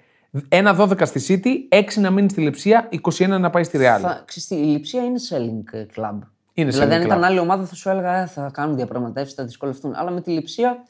Ένα 0.48 0.76
12 0.80 1.02
στη 1.06 1.42
City, 1.70 1.76
6 1.76 1.84
να 1.96 2.12
μείνει 2.12 2.30
στη 2.30 2.42
Λεψία, 2.42 2.90
21 3.18 3.28
να 3.28 3.50
πάει 3.50 3.64
στη 3.64 3.78
Real. 3.82 3.98
Θα, 4.02 4.24
ξέρεις 4.26 4.48
τι, 4.48 4.56
η 4.56 4.64
λειψία 4.64 5.04
είναι 5.04 5.20
selling 5.30 5.74
ε, 5.74 5.86
club. 5.96 6.20
Είναι 6.54 6.72
δηλαδή, 6.72 6.92
selling 6.92 6.96
αν 6.96 7.02
club. 7.02 7.06
ήταν 7.06 7.24
άλλη 7.24 7.40
ομάδα, 7.40 7.66
θα 7.66 7.76
σου 7.76 7.90
έλεγα 7.90 8.22
ε, 8.22 8.26
θα 8.26 8.50
κάνουν 8.54 8.76
διαπραγματεύσεις, 8.76 9.36
θα 9.36 9.46
δυσκολευτούν. 9.46 9.94
Αλλά 9.96 10.12
με 10.12 10.22
τη 10.22 10.32
Λειψία 10.32 10.86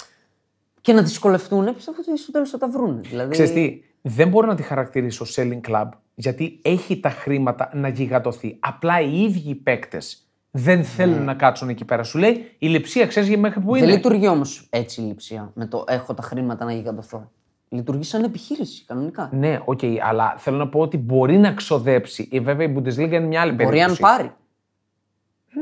και 0.82 0.94
να 0.94 1.02
δυσκολευτούν, 1.02 1.76
πιστεύω 1.76 1.98
ότι 2.08 2.20
στο 2.20 2.32
τέλος 2.32 2.50
θα 2.50 2.58
τα 2.58 2.70
βρουν. 2.70 3.02
Δηλαδή, 3.04 3.32
Ξέρεις 3.32 3.52
τι, 3.54 3.82
δεν 4.02 4.28
μπορώ 4.28 4.48
να 4.48 4.56
τη 4.56 4.64
χαρακτηρίσω 4.64 5.26
selling 5.36 5.62
club, 5.70 5.90
γιατί 6.16 6.60
έχει 6.62 7.00
τα 7.00 7.10
χρήματα 7.10 7.70
να 7.74 7.88
γιγαντωθεί. 7.88 8.58
Απλά 8.60 9.02
οι 9.02 9.22
ίδιοι 9.24 9.50
οι 9.50 9.56
παίκτες 9.56 10.26
δεν 10.52 10.84
θέλουν 10.84 11.24
να 11.24 11.34
κάτσουν 11.34 11.70
εκεί 11.70 11.86
πέρα. 11.86 12.04
Σου 12.04 12.18
λέει 12.18 12.56
η 12.58 12.68
Λειψία 12.68 13.08
ξέρεις 13.08 13.38
μέχρι 13.38 13.60
που 13.60 13.74
Δεν 13.74 13.84
είναι. 13.84 13.92
λειτουργεί 13.92 14.28
όμως 14.28 14.68
έτσι 14.70 15.02
η 15.02 15.04
Λειψία 15.04 15.52
με 15.54 15.66
το 15.66 15.84
έχω 15.88 16.14
τα 16.14 16.22
χρήματα 16.22 16.66
να 16.66 16.74
γιγαντωθώ. 16.74 17.32
Λειτουργεί 17.74 18.04
σαν 18.04 18.24
επιχείρηση 18.24 18.84
κανονικά. 18.86 19.30
Ναι, 19.34 19.60
οκ, 19.66 19.80
αλλά 20.08 20.36
θέλω 20.38 20.58
να 20.58 20.68
πω 20.68 20.80
ότι 20.80 20.98
μπορεί 20.98 21.38
να 21.38 21.52
ξοδέψει. 21.54 22.30
Ε, 22.32 22.40
βέβαια 22.40 22.68
η 22.68 22.74
Bundesliga 22.78 22.98
είναι 23.12 23.20
μια 23.20 23.42
άλλη 23.42 23.52
Μπορεί 23.52 23.64
αν 23.66 23.70
περίπτωση. 23.72 24.02
πάρει. 24.02 24.32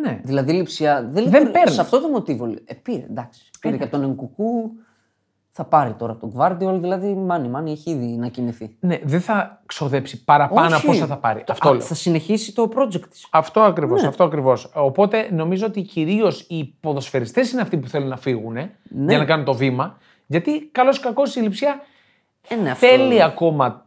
Ναι. 0.02 0.20
Δηλαδή 0.24 0.52
η 0.52 0.56
λειψία 0.56 1.02
δεν, 1.02 1.12
Δεν 1.14 1.24
λειτουργεί- 1.24 1.52
παίρνει. 1.52 1.72
Σε 1.72 1.82
αυτό 1.82 2.02
το 2.02 2.08
μοτίβο. 2.08 2.46
Ε, 2.66 2.74
πήρε, 2.74 3.04
εντάξει. 3.10 3.42
Πήρε 3.60 3.78
και 3.78 3.84
από 3.84 3.92
τον 3.92 4.04
Ενκουκού. 4.04 4.72
Θα 5.52 5.64
πάρει 5.64 5.94
τώρα 5.94 6.12
από 6.12 6.28
τον 6.28 6.34
Guardiol, 6.40 6.80
δηλαδή 6.82 7.14
μάνι, 7.16 7.48
μάνι 7.48 7.72
έχει 7.72 7.90
ήδη 7.92 8.06
να 8.06 8.28
κινηθεί. 8.28 8.76
ναι, 8.80 9.00
δεν 9.04 9.22
θα 9.22 9.62
ξοδέψει 9.66 10.24
παραπάνω 10.24 10.76
από 10.78 10.92
όσα 10.92 11.06
θα 11.08 11.18
πάρει. 11.18 11.44
Το- 11.44 11.52
Αυτό 11.52 11.70
α, 11.70 11.72
λέω. 11.72 11.82
Θα 11.82 11.94
συνεχίσει 11.94 12.54
το 12.54 12.70
project 12.76 13.02
της. 13.10 13.28
Αυτό 13.32 13.60
ακριβώς. 13.62 14.04
Αυτό 14.04 14.24
ακριβώς. 14.24 14.72
Οπότε 14.76 15.30
νομίζω 15.32 15.66
ότι 15.66 15.82
κυρίως 15.82 16.42
οι 16.50 16.74
ποδοσφαιριστές 16.80 17.52
είναι 17.52 17.62
αυτοί 17.62 17.78
που 17.78 17.88
θέλουν 17.88 18.08
να 18.08 18.18
φύγουν 18.18 18.54
Ναι. 18.54 18.70
για 19.08 19.18
να 19.18 19.26
κάνουν 19.26 19.46
το 19.46 19.54
βήμα. 19.54 19.98
Γιατί 20.28 20.70
καλό 20.72 20.92
ή 20.96 21.00
κακό 21.00 21.24
η 21.36 21.40
λειψία 21.40 21.82
Ε, 22.50 22.56
ναι, 22.56 22.70
αυτό- 22.72 22.88
θέλει 22.88 23.24
ακόμα. 23.24 23.86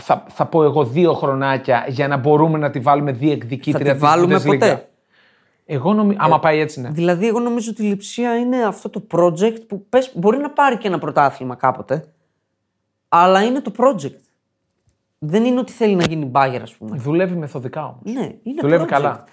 Θα, 0.00 0.24
θα 0.28 0.46
πω 0.46 0.62
εγώ 0.64 0.84
δύο 0.84 1.12
χρονάκια 1.14 1.84
για 1.88 2.08
να 2.08 2.16
μπορούμε 2.16 2.58
να 2.58 2.70
τη 2.70 2.78
βάλουμε 2.80 3.12
Θα 3.12 3.18
διεκδικήτρια 3.18 3.84
τη 3.84 3.90
της 3.90 4.00
βάλουμε 4.08 4.36
Bundesliga. 4.36 4.44
ποτέ; 4.44 4.88
Εγώ 5.64 5.92
νομίζω. 5.92 6.18
άμα 6.20 6.38
πάει 6.38 6.58
έτσι, 6.60 6.80
ναι. 6.80 6.88
Δηλαδή, 6.88 7.26
εγώ 7.28 7.40
νομίζω 7.40 7.70
ότι 7.70 7.82
η 7.84 7.86
λειψία 7.88 8.36
είναι 8.36 8.62
αυτό 8.64 8.88
το 8.90 9.06
project 9.10 9.56
που 9.68 9.86
πες, 9.88 10.12
μπορεί 10.14 10.38
να 10.38 10.50
πάρει 10.50 10.76
και 10.78 10.88
ένα 10.88 10.98
πρωτάθλημα 10.98 11.54
κάποτε, 11.54 12.04
αλλά 13.08 13.42
είναι 13.44 13.60
το 13.60 13.72
project. 13.78 14.16
Δεν 15.18 15.44
είναι 15.44 15.60
ότι 15.60 15.72
θέλει 15.72 15.94
να 15.94 16.04
γίνει 16.04 16.24
μπάγερ, 16.24 16.62
ας 16.62 16.74
πούμε. 16.74 16.96
Δουλεύει 16.96 17.36
μεθοδικά 17.36 17.84
όμως. 17.84 18.00
Ναι, 18.02 18.28
είναι 18.42 18.60
Δουλεύει 18.60 18.82
project. 18.84 18.88
καλά. 18.88 19.24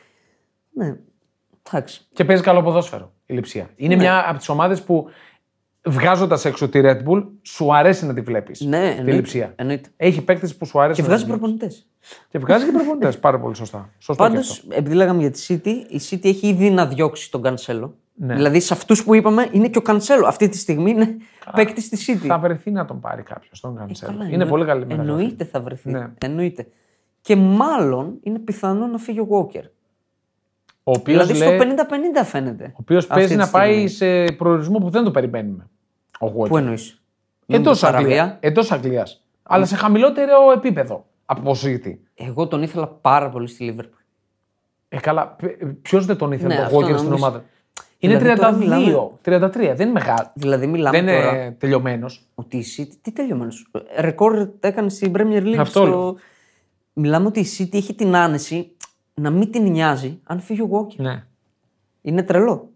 Ναι. 0.74 0.95
Εντάξει. 1.72 2.07
Και 2.14 2.26
παίζει 2.26 2.43
καλό 2.43 2.62
ποδόσφαιρο 2.64 3.12
η 3.26 3.34
λειψία. 3.34 3.70
Είναι 3.76 3.95
Ναι. 3.95 4.01
μια 4.01 4.30
από 4.30 4.38
τις 4.38 4.49
ομάδες 4.49 4.84
που 4.84 5.07
βγάζοντας 5.86 6.46
έξω 6.46 6.70
τη 6.70 6.80
Red 6.84 6.98
Bull, 7.08 7.24
σου 7.42 7.76
αρέσει 7.76 8.06
να 8.06 8.14
τη 8.14 8.22
βλέπεις. 8.22 8.62
Ναι, 8.62 8.80
τη 8.80 8.86
εννοείται. 8.88 9.12
λειψία. 9.12 9.54
εννοείται. 9.56 9.90
Έχει 9.98 10.22
παίκτες 10.22 10.56
που 10.56 10.66
σου 10.66 10.80
αρέσει 10.82 10.96
Και 10.96 11.02
να 11.02 11.08
βγάζει 11.08 11.24
τη 11.24 11.30
βλέπεις. 11.30 11.48
προπονητές. 11.50 11.88
Και 12.30 12.40
βγάζει 12.40 12.66
και 12.66 12.72
προπονητές. 12.72 13.20
Πάρα 13.20 13.40
πολύ 13.40 13.56
σωστά. 13.56 13.90
Σωστό 13.98 14.24
Πάντως, 14.24 14.48
και 14.48 14.52
αυτό. 14.62 14.76
επειδή 14.80 14.96
λέγαμε 14.96 15.20
για 15.22 15.32
τη 15.32 15.46
City, 15.48 15.92
η 15.94 16.00
City 16.10 16.26
έχει 16.26 16.48
ήδη 16.48 16.70
να 16.70 16.86
διώξει 16.88 17.32
τον 17.32 17.42
Κανσέλο. 17.42 17.96
Ναι. 18.14 18.36
Δηλαδή, 18.36 18.60
σε 18.60 18.74
αυτούς 18.74 19.04
που 19.04 19.16
είπαμε, 19.16 19.48
είναι 19.52 19.68
και 19.68 19.78
ο 19.78 19.82
Κανσέλο. 19.82 20.26
Αυτή 20.28 20.50
τη 20.50 20.58
στιγμή 20.58 20.92
είναι 20.92 21.18
παίκτης 21.56 21.90
της 21.90 22.10
City. 22.10 22.26
Θα 22.28 22.38
βρεθεί 22.40 22.72
να 22.72 22.86
τον 22.86 23.00
πάρει 23.00 23.22
κάποιος, 23.24 23.60
τον 23.60 23.76
Κανσέλο. 23.76 24.12
Ε, 24.12 24.14
Καλά, 24.14 24.26
είναι 24.26 24.34
εννο- 24.34 24.50
πολύ 24.50 24.66
καλή 24.66 24.80
μεταγραφή. 24.86 25.10
Εννοείται 25.10 25.44
θα 25.46 25.62
βρεθεί. 25.62 25.90
Ναι. 25.90 26.08
Εννοείται. 26.18 26.68
Και 27.22 27.36
μάλλον 27.36 28.18
είναι 28.24 28.40
πιθανό 28.40 28.88
να 28.88 28.98
φύγει 28.98 29.20
ο 29.20 29.28
Walker. 29.30 29.64
Ο 30.84 30.92
οποίος 30.92 31.28
Δηλαδή 31.28 31.58
στο 31.60 31.84
50-50 32.22 32.26
φαίνεται. 32.26 32.64
ο 32.66 32.76
οποίος 32.80 33.04
αυτή 33.04 33.14
παίζει 33.14 33.30
τη 33.32 33.36
να 33.40 33.50
πάει 33.50 33.88
στιγμή. 33.88 34.26
σε 34.28 34.34
προορισμό 34.36 34.78
που 34.78 34.90
δεν 34.90 35.04
το 35.04 35.12
περιμένουμε. 35.12 35.70
Ο 36.20 36.32
Πού 36.32 36.44
Walker. 36.44 36.58
εννοείς; 36.58 37.02
Εντός 37.48 37.84
Αγγλία. 37.84 38.38
Εντός 38.40 38.72
Αγγλίας. 38.72 39.24
Αλλά 39.44 39.66
σε 39.66 39.76
χαμηλότερο 39.76 40.52
επίπεδο 40.56 41.06
από 41.26 41.50
όσο 41.50 41.68
ζητεί. 41.68 42.02
Εγώ 42.16 42.48
τον 42.48 42.62
ήθελα 42.64 42.88
πάρα 42.88 43.30
πολύ 43.30 43.48
στη 43.48 43.64
Λίβερπουλ. 43.64 44.00
Ε, 44.90 45.00
καλά, 45.00 45.36
ποιος 45.82 46.06
δεν 46.06 46.18
τον 46.18 46.32
ήθελε 46.32 46.48
Ναι, 46.48 46.56
τον 46.56 46.66
αυτό 46.66 46.78
Walker 46.78 46.84
στην 46.84 46.96
νομίζω. 46.96 47.16
ομάδα; 47.16 47.44
Είναι 47.98 48.18
Δηλαδή, 48.18 48.40
τώρα 48.40 48.52
32, 48.54 48.58
μιλάμε- 48.60 49.12
33, 49.22 49.76
δεν 49.76 49.90
είναι 49.90 50.00
μεγάλο. 50.00 50.32
Δηλαδή, 50.34 50.68
μιλάμε 50.68 51.02
Δεν 51.02 51.16
τώρα 51.22 51.36
είναι 51.44 51.52
τελειωμένος. 51.52 52.28
ότι 52.36 52.58
η 52.58 52.66
City. 52.78 52.94
Τι 53.02 53.12
τελειωμένος; 53.12 53.72
Ρεκόρ 54.00 54.48
έκανε 54.60 54.90
στην 54.90 55.12
Premier 55.16 55.42
League. 55.44 55.56
Αυτό 55.58 55.84
λέω. 55.84 55.92
στο... 55.92 56.16
Μιλάμε 56.94 57.26
ότι 57.28 57.40
η 57.40 57.46
City 57.58 57.74
έχει 57.76 57.94
την 57.96 58.16
άνεση 58.16 58.72
να 59.22 59.30
μην 59.30 59.51
την 59.51 59.63
νοιάζει 59.72 60.19
αν 60.24 60.39
φύγει 60.39 60.61
ο 60.61 60.69
Walker. 60.72 60.95
Ναι. 60.95 61.24
Είναι 62.01 62.24
τρελό. 62.24 62.69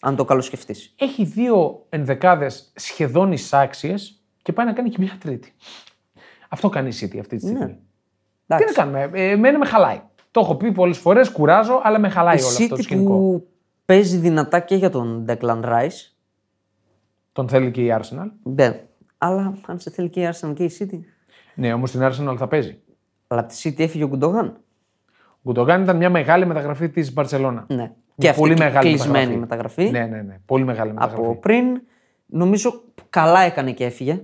Αν 0.00 0.16
το 0.16 0.24
καλοσκεφτείς. 0.24 0.94
Έχει 0.98 1.24
δύο 1.24 1.86
ενδεκάδες 1.88 2.72
σχεδόν 2.74 3.32
εισάξιες 3.32 4.22
και 4.42 4.52
πάει 4.52 4.66
να 4.66 4.72
κάνει 4.72 4.88
και 4.88 4.96
μια 5.00 5.16
τρίτη. 5.20 5.52
Αυτό 6.48 6.68
κάνει 6.68 6.88
η 6.88 6.92
City 7.00 7.18
αυτή 7.18 7.36
τη 7.36 7.42
στιγμή. 7.42 7.58
Ναι. 7.58 7.66
Τι 7.66 7.78
να 8.46 8.56
Εντάξει. 8.56 8.74
κάνουμε, 8.74 9.10
ε, 9.12 9.30
εμένα 9.30 9.58
με 9.58 9.66
χαλάει. 9.66 10.00
Το 10.30 10.40
έχω 10.40 10.54
πει 10.56 10.72
πολλές 10.72 10.98
φορές, 10.98 11.30
κουράζω, 11.30 11.80
αλλά 11.84 11.98
με 11.98 12.08
χαλάει 12.08 12.36
Η 12.38 12.40
όλο 12.40 12.48
αυτό 12.48 12.68
το 12.68 12.74
City 12.74 12.82
σκηνικό. 12.82 13.12
που 13.12 13.48
παίζει 13.84 14.16
δυνατά 14.16 14.60
και 14.60 14.74
για 14.74 14.90
τον 14.90 15.24
Declan 15.28 15.64
Rice. 15.64 16.12
Τον 17.32 17.48
θέλει 17.48 17.70
και 17.70 17.84
η 17.84 17.94
Arsenal. 18.00 18.30
Ναι. 18.42 18.84
Αλλά 19.18 19.58
αν 19.66 19.78
σε 19.78 19.90
θέλει 19.90 20.08
και 20.10 20.20
η 20.20 20.28
Arsenal 20.32 20.52
και 20.54 20.64
η 20.64 20.70
City. 20.78 20.98
Ναι, 21.54 21.72
όμως 21.72 21.90
την 21.90 22.00
Arsenal 22.02 22.34
θα 22.38 22.48
παίζει. 22.48 22.78
Αλλά 23.26 23.40
από 23.40 23.52
τη 23.52 23.60
City 23.64 23.80
έφυγε 23.80 24.04
ο 24.04 24.08
Γκουντογάν. 24.08 24.60
Ο 25.46 25.52
Γκουντογκάν 25.52 25.82
ήταν 25.82 25.96
μια 25.96 26.10
μεγάλη 26.10 26.46
μεταγραφή 26.46 26.88
της 26.88 27.12
Μπαρσελόνα. 27.12 27.64
Ναι. 27.68 27.92
Και 28.18 28.28
αυτή 28.28 28.40
πολύ 28.40 28.54
και 28.54 28.62
μεγάλη 28.62 28.88
κλεισμένη 28.88 29.36
μεταγραφή. 29.36 29.90
Ναι, 29.90 30.06
ναι, 30.06 30.22
ναι. 30.22 30.40
Πολύ 30.46 30.64
μεγάλη 30.64 30.92
μεταγραφή. 30.92 31.20
από 31.20 31.36
πριν. 31.36 31.80
Νομίζω 32.26 32.82
καλά 33.10 33.40
έκανε 33.40 33.72
και 33.72 33.84
έφυγε 33.84 34.22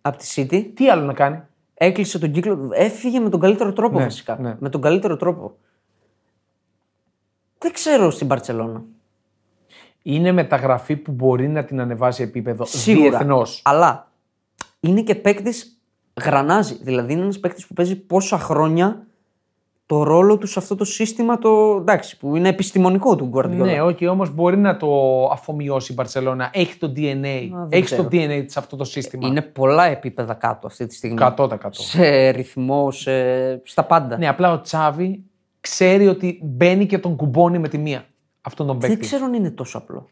από 0.00 0.16
τη 0.16 0.24
City. 0.34 0.70
Τι 0.74 0.90
άλλο 0.90 1.04
να 1.04 1.12
κάνει; 1.12 1.42
Έκλεισε 1.74 2.18
τον 2.18 2.30
κύκλο. 2.30 2.68
Έφυγε 2.72 3.20
με 3.20 3.28
τον 3.28 3.40
καλύτερο 3.40 3.72
τρόπο 3.72 3.98
Ναι, 3.98 4.04
βασικά. 4.04 4.38
ναι. 4.40 4.56
Με 4.58 4.68
τον 4.68 4.80
καλύτερο 4.80 5.16
τρόπο. 5.16 5.56
Δεν 7.58 7.72
ξέρω 7.72 8.10
στην 8.10 8.26
Παρσελώνα. 8.26 8.82
Είναι 10.02 10.32
μεταγραφή 10.32 10.96
που 10.96 11.12
μπορεί 11.12 11.48
να 11.48 11.64
την 11.64 11.80
ανεβάσει 11.80 12.22
επίπεδο 12.22 12.64
Σίγουρα. 12.64 13.08
διεθνώς. 13.08 13.62
Αλλά 13.64 14.10
είναι 14.80 15.02
και 15.02 15.14
παίκτης 15.14 15.80
γρανάζει. 16.24 16.74
Δηλαδή 16.82 17.12
είναι 17.12 17.22
ένας 17.22 17.40
παίκτης 17.40 17.66
που 17.66 17.74
παίζει 17.74 17.96
πόσα 17.96 18.38
χρόνια 18.38 19.06
το 19.86 20.02
ρόλο 20.02 20.38
τους 20.38 20.50
σε 20.50 20.58
αυτό 20.58 20.74
το 20.74 20.84
σύστημα 20.84 21.38
το, 21.38 21.76
εντάξει, 21.80 22.18
που 22.18 22.36
είναι 22.36 22.48
επιστημονικό 22.48 23.16
του 23.16 23.30
Guardiola. 23.34 23.48
Ναι, 23.48 23.80
όχι, 23.82 24.06
όμως 24.06 24.34
μπορεί 24.34 24.56
να 24.56 24.76
το 24.76 24.88
αφομοιώσει 25.32 25.92
η 25.92 25.94
Μπαρσελόνα. 25.98 26.50
Έχει 26.52 26.76
το 26.76 26.86
DNA. 26.86 26.92
δεν 27.50 27.68
Έχει 27.68 27.82
ξέρω. 27.82 28.02
το 28.02 28.08
DNA 28.12 28.42
της 28.46 28.56
αυτό 28.56 28.76
το 28.76 28.84
σύστημα. 28.84 29.26
Είναι 29.28 29.42
πολλά 29.42 29.84
επίπεδα 29.86 30.34
κάτω 30.34 30.66
αυτή 30.66 30.86
τη 30.86 30.94
στιγμή. 30.94 31.18
100%. 31.36 31.48
Σε 31.70 32.28
ρυθμό, 32.28 32.90
σε... 32.90 33.12
στα 33.64 33.84
πάντα. 33.84 34.16
Ναι, 34.18 34.28
απλά 34.28 34.52
ο 34.52 34.60
Τσάβη 34.60 35.24
ξέρει 35.60 36.06
ότι 36.08 36.40
μπαίνει 36.42 36.86
και 36.86 36.98
τον 36.98 37.16
κουμπώνει 37.16 37.58
με 37.58 37.68
τη 37.68 37.78
μία. 37.78 38.04
Αυτόν 38.40 38.66
τον 38.66 38.80
Δεν 38.80 38.90
παίκτη. 38.90 39.04
ξέρω 39.06 39.24
αν 39.24 39.32
είναι 39.34 39.50
τόσο 39.50 39.78
απλό. 39.78 40.08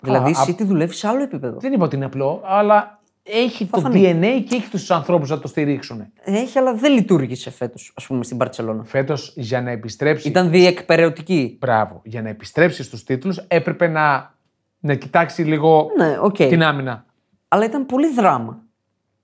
δηλαδή 0.00 0.30
η 0.30 0.34
α- 0.38 0.44
City 0.48 0.64
δουλεύει 0.64 0.98
σε 0.98 1.08
άλλο 1.08 1.22
επίπεδο. 1.22 1.58
Δεν 1.60 1.72
είπα 1.72 1.84
ότι 1.84 1.96
είναι 1.96 2.04
απλό, 2.04 2.40
αλλά 2.44 3.00
έχει 3.22 3.66
το 3.66 3.80
φανεί. 3.80 4.00
DNA 4.20 4.44
και 4.48 4.54
έχει 4.56 4.68
τους 4.70 4.90
ανθρώπους 4.90 5.30
να 5.30 5.38
το 5.38 5.48
στηρίξουν. 5.48 6.12
Έχει, 6.24 6.58
αλλά 6.58 6.74
δεν 6.74 6.92
λειτουργήσε 6.92 7.50
φέτος, 7.50 7.92
ας 7.96 8.06
πούμε, 8.06 8.24
στην 8.24 8.36
Μπαρσελόνα. 8.36 8.84
Φέτος 8.84 9.32
για 9.36 9.62
να 9.62 9.70
επιστρέψει. 9.70 10.28
Ήταν 10.28 10.50
διεκπεραιωτική. 10.50 11.56
Μπράβο. 11.60 12.00
Για 12.04 12.22
να 12.22 12.28
επιστρέψει 12.28 12.82
στους 12.82 13.04
τίτλους 13.04 13.36
έπρεπε 13.48 13.86
να, 13.88 14.34
να 14.78 14.94
κοιτάξει 14.94 15.42
λίγο 15.42 15.88
Ναι, 15.96 16.16
οκ. 16.20 16.34
την 16.36 16.62
άμυνα. 16.62 17.04
Αλλά 17.48 17.64
ήταν 17.64 17.86
πολύ 17.86 18.12
δράμα. 18.12 18.60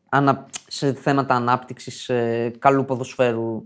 Ανα... 0.09 0.47
Σε 0.71 0.93
θέματα 0.93 1.35
ανάπτυξης 1.35 2.11
καλού 2.59 2.85
ποδοσφαίρου. 2.85 3.65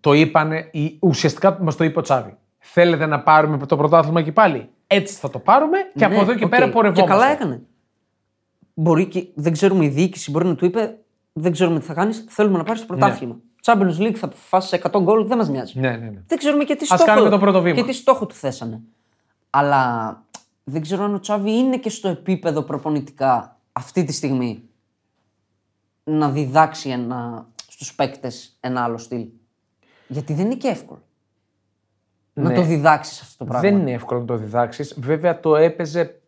Το 0.00 0.12
είπανε, 0.12 0.68
η- 0.72 0.96
ουσιαστικά 1.00 1.58
μας 1.60 1.76
το 1.76 1.84
είπε 1.84 1.98
ο 1.98 2.02
Τσάβι. 2.02 2.36
Θέλετε 2.58 3.06
να 3.06 3.20
πάρουμε 3.20 3.66
το 3.66 3.76
πρωτάθλημα 3.76 4.22
και 4.22 4.32
πάλι; 4.32 4.68
Έτσι 4.86 5.14
θα 5.14 5.30
το 5.30 5.38
πάρουμε 5.38 5.78
και 5.94 6.04
από 6.04 6.14
Ναι, 6.14 6.20
εδώ 6.20 6.34
και 6.34 6.44
οκ. 6.44 6.50
πέρα 6.50 6.64
Και 6.64 6.70
πορευόμαστε. 6.72 7.12
καλά 7.14 7.26
έκανε. 7.32 7.62
Μπορεί 8.78 9.06
και 9.06 9.26
δεν 9.34 9.52
ξέρουμε, 9.52 9.84
η 9.84 9.88
διοίκηση 9.88 10.30
μπορεί 10.30 10.46
να 10.46 10.54
του 10.54 10.64
είπε: 10.64 10.98
Δεν 11.32 11.52
ξέρουμε 11.52 11.78
τι 11.78 11.84
θα 11.84 11.94
κάνεις. 11.94 12.24
Θέλουμε 12.28 12.58
να 12.58 12.64
πάρεις 12.64 12.80
το 12.80 12.86
πρωτάθλημα. 12.86 13.36
Champions 13.62 13.98
League 13.98 14.14
θα 14.14 14.30
φάσει 14.34 14.80
100 14.92 15.00
γκολ, 15.02 15.26
δεν 15.26 15.36
μας 15.38 15.48
νοιάζει. 15.48 15.80
Ναι, 15.80 15.90
ναι, 15.90 15.96
ναι. 15.96 16.22
Δεν 16.26 16.38
ξέρουμε 16.38 16.64
και 16.64 16.74
τι 16.74 16.86
Ας 16.88 16.88
στόχο, 16.88 17.04
κάνουμε 17.04 17.30
το 17.30 17.38
πρώτο 17.38 17.60
βήμα. 17.60 17.76
και 17.76 17.84
τι 17.84 17.92
στόχο 17.92 18.26
του 18.26 18.34
θέσανε. 18.34 18.80
Αλλά 19.50 20.22
δεν 20.64 20.80
ξέρω 20.82 21.04
αν 21.04 21.14
ο 21.14 21.20
Τσάβη 21.20 21.50
είναι 21.50 21.76
και 21.78 21.90
στο 21.90 22.08
επίπεδο 22.08 22.62
προπονητικά 22.62 23.58
αυτή 23.72 24.04
τη 24.04 24.12
στιγμή 24.12 24.62
να 26.04 26.30
διδάξει 26.30 26.88
ένα, 26.90 27.46
στους 27.68 27.94
παίκτες 27.94 28.56
ένα 28.60 28.82
άλλο 28.82 28.98
στυλ. 28.98 29.26
Γιατί 30.08 30.34
δεν 30.34 30.44
είναι 30.44 30.54
και 30.54 30.68
εύκολο. 30.68 31.00
να 32.32 32.48
Ναι. 32.48 32.54
το 32.54 32.62
διδάξεις 32.62 33.20
αυτό 33.20 33.36
το 33.38 33.44
πράγμα. 33.44 33.68
Δεν 33.70 33.78
είναι 33.80 33.92
εύκολο 33.92 34.20
να 34.20 34.26
το 34.26 34.36
διδάξεις. 34.36 34.94
Βέβαια 35.00 35.40
το 35.40 35.56
έπαιζε 35.56 36.02
σε 36.02 36.20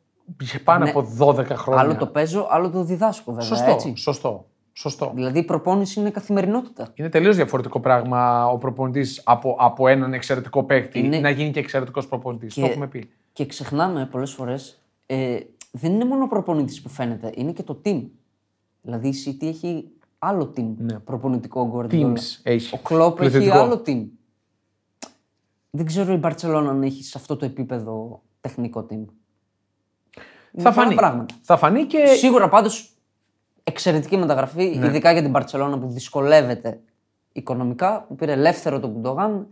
πάνω 0.64 0.84
Ναι. 0.84 0.90
από 0.90 1.08
12 1.18 1.46
χρόνια. 1.46 1.82
Άλλο 1.82 1.96
το 1.96 2.06
παίζω, 2.06 2.46
άλλο 2.50 2.70
το 2.70 2.82
διδάσκω 2.84 3.32
βέβαια. 3.32 3.46
Σωστό. 3.46 3.70
Έτσι. 3.70 3.92
Σωστό. 3.96 4.46
Σωστό. 4.72 5.12
Δηλαδή 5.14 5.38
η 5.38 5.42
προπόνηση 5.42 6.00
είναι 6.00 6.10
καθημερινότητα. 6.10 6.88
Είναι 6.94 7.08
τελείως 7.08 7.36
διαφορετικό 7.36 7.80
πράγμα 7.80 8.46
ο 8.46 8.58
προπονητής 8.58 9.22
από, 9.24 9.56
από 9.58 9.88
έναν 9.88 10.12
εξαιρετικό 10.12 10.64
παίκτη 10.64 10.98
Είναι- 10.98 11.18
να 11.20 11.30
γίνει 11.30 11.50
και 11.50 11.58
εξαιρετικός 11.58 12.08
προπονητής. 12.08 12.54
Το 12.54 12.64
έχουμε 12.64 12.86
πει. 12.86 13.10
Και 13.32 13.46
ξεχνάμε 13.46 14.06
πολλές 14.06 14.32
φορές, 14.32 14.82
ε, 15.06 15.38
δεν 15.70 15.92
είναι 15.92 16.04
μόνο 16.04 16.24
ο 16.24 16.26
προπονητής 16.26 16.82
που 16.82 16.88
φαίνεται, 16.88 17.32
είναι 17.34 17.52
και 17.52 17.62
το 17.62 17.80
team. 17.84 18.02
Δηλαδή 18.82 19.08
η 19.08 19.14
City 19.26 19.46
έχει 19.46 19.88
άλλο 20.18 20.52
team 20.56 20.74
προπονητικό 21.04 21.72
Guardiola. 21.74 21.92
Ναι. 21.94 22.12
Teams 22.12 22.40
έχει. 22.42 22.74
Ο 22.74 22.78
Κλόπ 22.82 23.20
έχει 23.20 23.30
Πληθυντικό. 23.30 23.58
άλλο 23.58 23.82
team. 23.86 24.04
Δεν 25.70 25.86
ξέρω 25.86 26.12
η 26.12 26.20
Barcelona 26.22 26.66
αν 26.68 26.82
έχει 26.82 27.04
σε 27.04 27.18
αυτό 27.18 27.36
το 27.36 27.44
επίπεδο 27.44 28.22
τεχνικό 28.40 28.86
team. 28.90 29.04
Θα 30.52 30.60
Είναι 30.60 30.70
πολλά 30.70 30.74
φανεί. 30.84 30.94
πράγματα. 30.94 31.34
Θα 31.42 31.56
φανεί 31.56 31.84
και. 31.84 32.06
Σίγουρα 32.06 32.48
πάντως 32.48 32.90
εξαιρετική 33.64 34.16
μεταγραφή, 34.16 34.76
Ναι. 34.78 34.86
ειδικά 34.86 35.12
για 35.12 35.22
την 35.22 35.32
Barcelona 35.36 35.78
που 35.80 35.86
δυσκολεύεται 35.88 36.80
οικονομικά, 37.32 38.04
που 38.08 38.14
πήρε 38.14 38.32
ελεύθερο 38.32 38.80
τον 38.80 38.92
Κουντογάν. 38.92 39.46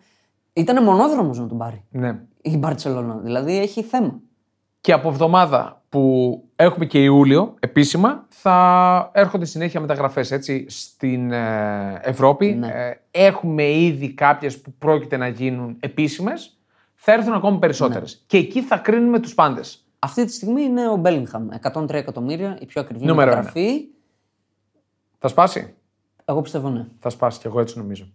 Ήταν 0.52 0.84
μονόδρομος 0.84 1.38
να 1.38 1.46
τον 1.46 1.58
πάρει 1.58 1.84
Ναι. 1.90 2.18
η 2.42 2.60
Barcelona. 2.64 3.14
Δηλαδή 3.22 3.58
έχει 3.58 3.82
θέμα. 3.82 4.18
Και 4.80 4.92
από 4.92 5.08
εβδομάδα 5.08 5.82
που 5.88 6.42
έχουμε 6.56 6.84
και 6.84 7.02
Ιούλιο 7.02 7.54
επίσημα, 7.60 8.24
θα 8.28 9.10
έρχονται 9.14 9.44
συνέχεια 9.44 9.80
μεταγραφές 9.80 10.30
έτσι, 10.30 10.66
στην 10.68 11.32
ε, 11.32 12.00
Ευρώπη. 12.02 12.46
Ναι. 12.54 12.66
Ε, 12.66 13.00
έχουμε 13.10 13.70
ήδη 13.70 14.10
κάποιες 14.12 14.60
που 14.60 14.72
πρόκειται 14.78 15.16
να 15.16 15.28
γίνουν 15.28 15.76
επίσημες. 15.80 16.58
Θα 16.94 17.12
έρθουν 17.12 17.32
ακόμη 17.32 17.58
περισσότερες. 17.58 18.14
Ναι. 18.14 18.20
Και 18.26 18.36
εκεί 18.36 18.62
θα 18.62 18.76
κρίνουμε 18.76 19.18
τους 19.20 19.34
πάντες. 19.34 19.85
Αυτή 20.06 20.24
τη 20.24 20.32
στιγμή 20.32 20.62
είναι 20.62 20.88
ο 20.88 21.00
Bellingham. 21.04 21.72
103 21.72 21.90
εκατομμύρια, 21.94 22.58
η 22.60 22.66
πιο 22.66 22.80
ακριβή 22.80 23.04
Νούμερο 23.06 23.30
μεταγραφή. 23.30 23.84
Θα 25.18 25.28
σπάσει; 25.28 25.74
Εγώ 26.24 26.42
πιστεύω 26.42 26.68
ναι. 26.70 26.86
Θα 26.98 27.10
σπάσει 27.10 27.38
και 27.40 27.46
εγώ 27.46 27.60
έτσι 27.60 27.78
νομίζω. 27.78 28.08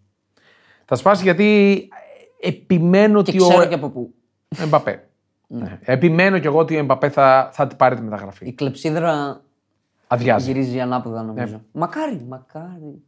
Θα 0.85 0.95
σπάσει 0.95 1.23
γιατί 1.23 1.89
επιμένω 2.41 3.23
Και 3.23 3.29
ότι 3.29 3.37
ξέρω 3.45 3.61
ο 3.63 3.65
και 3.67 3.73
από 3.73 3.89
πού. 3.89 4.13
Εμπαπέ. 4.57 5.07
Ναι. 5.47 5.79
Επιμένω 5.81 6.39
κι 6.39 6.47
εγώ 6.47 6.57
ότι 6.59 6.75
ο 6.75 6.79
Εμπαπέ 6.79 7.09
θα, 7.09 7.49
θα 7.53 7.67
την 7.67 7.77
πάρει 7.77 7.95
τη 7.95 8.01
μεταγραφή. 8.01 8.47
Η 8.47 8.51
κλεψίδρα 8.53 9.41
Αδειάζει. 10.07 10.51
γυρίζει 10.51 10.79
ανάποδα 10.79 11.23
νομίζω. 11.23 11.53
Ναι. 11.53 11.61
Μακάρι, 11.71 12.25
μακάρι. 12.27 13.01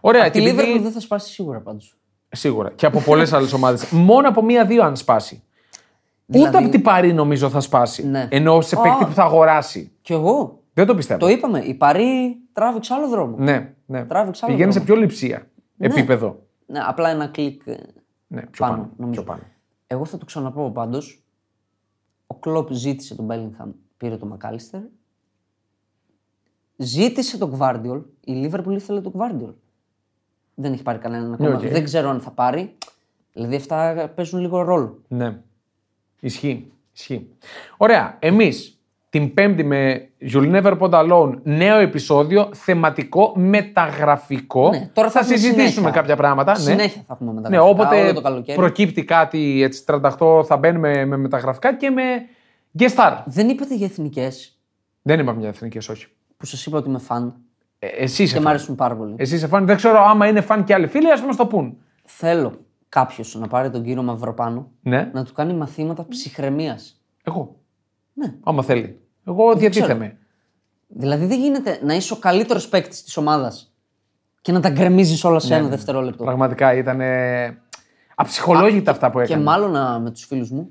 Ωραία, 0.00 0.22
Από 0.22 0.32
τη 0.32 0.40
και 0.40 0.48
επειδή- 0.48 0.74
Liverpool 0.76 0.82
δεν 0.82 0.92
θα 0.92 1.00
σπάσει 1.00 1.32
σίγουρα 1.32 1.60
πάντως. 1.60 1.96
Σίγουρα. 2.28 2.70
Και 2.70 2.86
από 2.86 3.00
πολλές 3.00 3.32
άλλες 3.32 3.52
ομάδες. 3.52 3.90
Μόνο 3.90 4.28
από 4.28 4.42
μία-δύο 4.42 4.82
αν 4.84 4.96
σπάσει. 4.96 5.42
Ούτε 6.26 6.58
από 6.58 6.68
την 6.68 6.82
Παρή 6.82 7.12
νομίζω 7.12 7.50
θα 7.50 7.60
σπάσει. 7.60 8.02
Δηλαδή- 8.02 8.28
Ναι. 8.34 8.36
Ενώ 8.36 8.60
σε 8.60 8.76
παίκτη 8.76 9.04
Α. 9.04 9.06
που 9.06 9.12
θα 9.12 9.22
αγοράσει. 9.22 9.92
Κι 10.00 10.12
εγώ. 10.12 10.62
Δεν 10.72 10.86
το 10.86 10.94
πιστεύω. 10.94 11.20
Το 11.20 11.28
είπαμε. 11.28 11.58
Η 11.58 11.74
Παρή 11.74 12.36
τράβηξε 12.52 12.94
άλλο 12.94 13.08
δρόμο. 13.08 13.36
Ναι, 13.38 13.74
ναι. 13.86 14.04
Τράβηξε 14.04 14.44
άλλο 14.44 14.54
Πηγαίνει 14.54 14.72
σε 14.72 14.78
δρόμο. 14.80 14.94
πιο 14.94 15.02
λειψία 15.06 15.46
επίπεδο. 15.78 16.38
Ναι, 16.66 16.78
απλά 16.86 17.08
ένα 17.10 17.26
κλικ. 17.26 17.66
ε, 17.66 17.76
Ναι, 18.26 18.40
πιο 18.40 18.66
Πάνω, 18.66 18.76
πάνω. 18.76 18.90
νομίζω. 18.96 19.22
πιο 19.22 19.32
πάνω. 19.32 19.42
Εγώ 19.86 20.04
θα 20.04 20.18
το 20.18 20.24
ξαναπώ 20.24 20.70
πάντως. 20.70 21.24
Ο 22.26 22.34
Κλοπ 22.34 22.72
ζήτησε 22.72 23.14
τον 23.14 23.26
Bellingham, 23.30 23.68
πήρε 23.96 24.16
τον 24.16 24.28
Μακάλιστερ. 24.28 24.80
Ζήτησε 26.76 27.38
τον 27.38 27.58
Gvardiol. 27.58 28.02
Η 28.20 28.32
Liverpool 28.50 28.72
ήθελε 28.72 29.00
τον 29.00 29.12
Gvardiol. 29.16 29.54
Δεν 30.54 30.72
έχει 30.72 30.82
πάρει 30.82 30.98
κανέναν 30.98 31.32
ακόμα. 31.32 31.54
οκ. 31.54 31.60
Δεν 31.60 31.84
ξέρω 31.84 32.08
αν 32.08 32.20
θα 32.20 32.30
πάρει. 32.30 32.74
Δηλαδή 33.32 33.56
αυτά 33.56 34.08
παίζουν 34.14 34.40
λίγο 34.40 34.62
ρόλο. 34.62 34.98
Ναι. 35.08 35.40
Ισχύει. 36.20 36.72
Ισχύει. 36.94 37.28
Ωραία. 37.76 38.16
Εμείς 38.18 38.70
την 39.10 39.34
Πέμπτη 39.34 39.64
με 39.64 40.08
You'll 40.32 40.62
Never 40.62 40.78
Put 40.78 40.90
Alone 40.90 41.32
νέο 41.42 41.78
επεισόδιο 41.78 42.48
θεματικό 42.54 43.32
μεταγραφικό. 43.36 44.70
Ναι, 44.70 44.90
τώρα 44.92 45.10
θα 45.10 45.12
θα 45.12 45.18
έχουμε 45.18 45.36
συζητήσουμε 45.36 45.70
συνέχεια. 45.70 45.90
κάποια 46.00 46.16
πράγματα. 46.16 46.52
ναι. 46.52 46.58
Συνέχεια 46.58 47.02
θα 47.06 47.12
έχουμε 47.12 47.32
Ναι, 47.32 47.40
μεταγραφικά 47.40 47.70
όποτε 47.70 48.00
όλο 48.02 48.12
το 48.14 48.20
καλοκαίρι. 48.20 48.58
προκύπτει 48.58 49.04
κάτι 49.04 49.62
έτσι 49.62 49.84
38 49.86 50.44
θα 50.46 50.56
μπαίνουμε 50.56 51.04
με 51.04 51.16
μεταγραφικά 51.16 51.74
και 51.74 51.90
με 51.90 52.02
guest 52.78 52.94
star. 52.96 53.18
Δεν 53.24 53.48
είπατε 53.48 53.74
για 53.74 53.86
εθνικές 53.86 54.58
Δεν 55.02 55.18
είπαμε 55.18 55.40
για 55.40 55.48
εθνικές, 55.48 55.88
όχι. 55.88 56.06
που 56.36 56.46
σας 56.46 56.66
είπα 56.66 56.78
ότι 56.78 56.88
είμαι 56.88 56.98
φαν 56.98 57.34
Ε, 57.78 57.86
εσύ 57.86 58.22
είσαι 58.22 58.32
και 58.32 58.38
μου 58.38 58.44
φαν. 58.44 58.54
αρέσουν 58.54 58.74
πάρα 58.74 58.94
πολύ. 58.96 59.14
Εσύ 59.16 59.34
είσαι 59.34 59.46
φαν. 59.46 59.66
Δεν 59.66 59.76
ξέρω 59.76 59.98
άμα 60.04 60.26
είναι 60.26 60.40
φαν 60.40 60.64
και 60.64 60.74
άλλοι 60.74 60.86
φίλοι, 60.86 61.10
ας 61.10 61.20
μα 61.22 61.34
το 61.34 61.46
πούν. 61.46 61.76
Θέλω 62.04 62.52
κάποιος 62.88 63.34
να 63.34 63.46
πάρει 63.48 63.70
τον 63.70 63.82
κύριο 63.82 64.02
Μαυροπάνο 64.02 64.70
Ναι, 64.82 65.10
να 65.12 65.24
του 65.24 65.32
κάνει 65.32 65.52
μαθήματα 65.54 66.06
ψυχραιμίας. 66.08 67.00
εγώ. 67.24 67.56
Ναι. 68.12 68.34
Άμα 68.44 68.62
θέλει. 68.62 69.00
Εγώ 69.26 69.54
διατίθεμαι. 69.54 70.16
Δηλαδή 70.88 71.26
δεν 71.26 71.38
γίνεται 71.40 71.78
να 71.82 71.94
είσαι 71.94 72.12
ο 72.12 72.16
καλύτερος 72.16 72.68
παίκτης 72.68 73.02
της 73.04 73.16
ομάδας 73.16 73.72
και 74.40 74.52
να 74.52 74.60
τα 74.60 74.68
γκρεμίζεις 74.68 75.24
όλα 75.24 75.38
σε 75.38 75.48
Ναι, 75.54 75.60
ένα 75.60 75.68
δευτερόλεπτο. 75.68 76.24
Πραγματικά 76.24 76.74
ήταν 76.74 77.00
ε, 77.00 77.58
αψυχολόγητα 78.14 78.90
αυτά 78.90 79.10
που 79.10 79.18
Και 79.18 79.24
έκανε. 79.24 79.42
μάλλον 79.42 79.76
α, 79.76 79.98
με 79.98 80.10
τους 80.10 80.24
φίλους 80.24 80.50
μου 80.50 80.70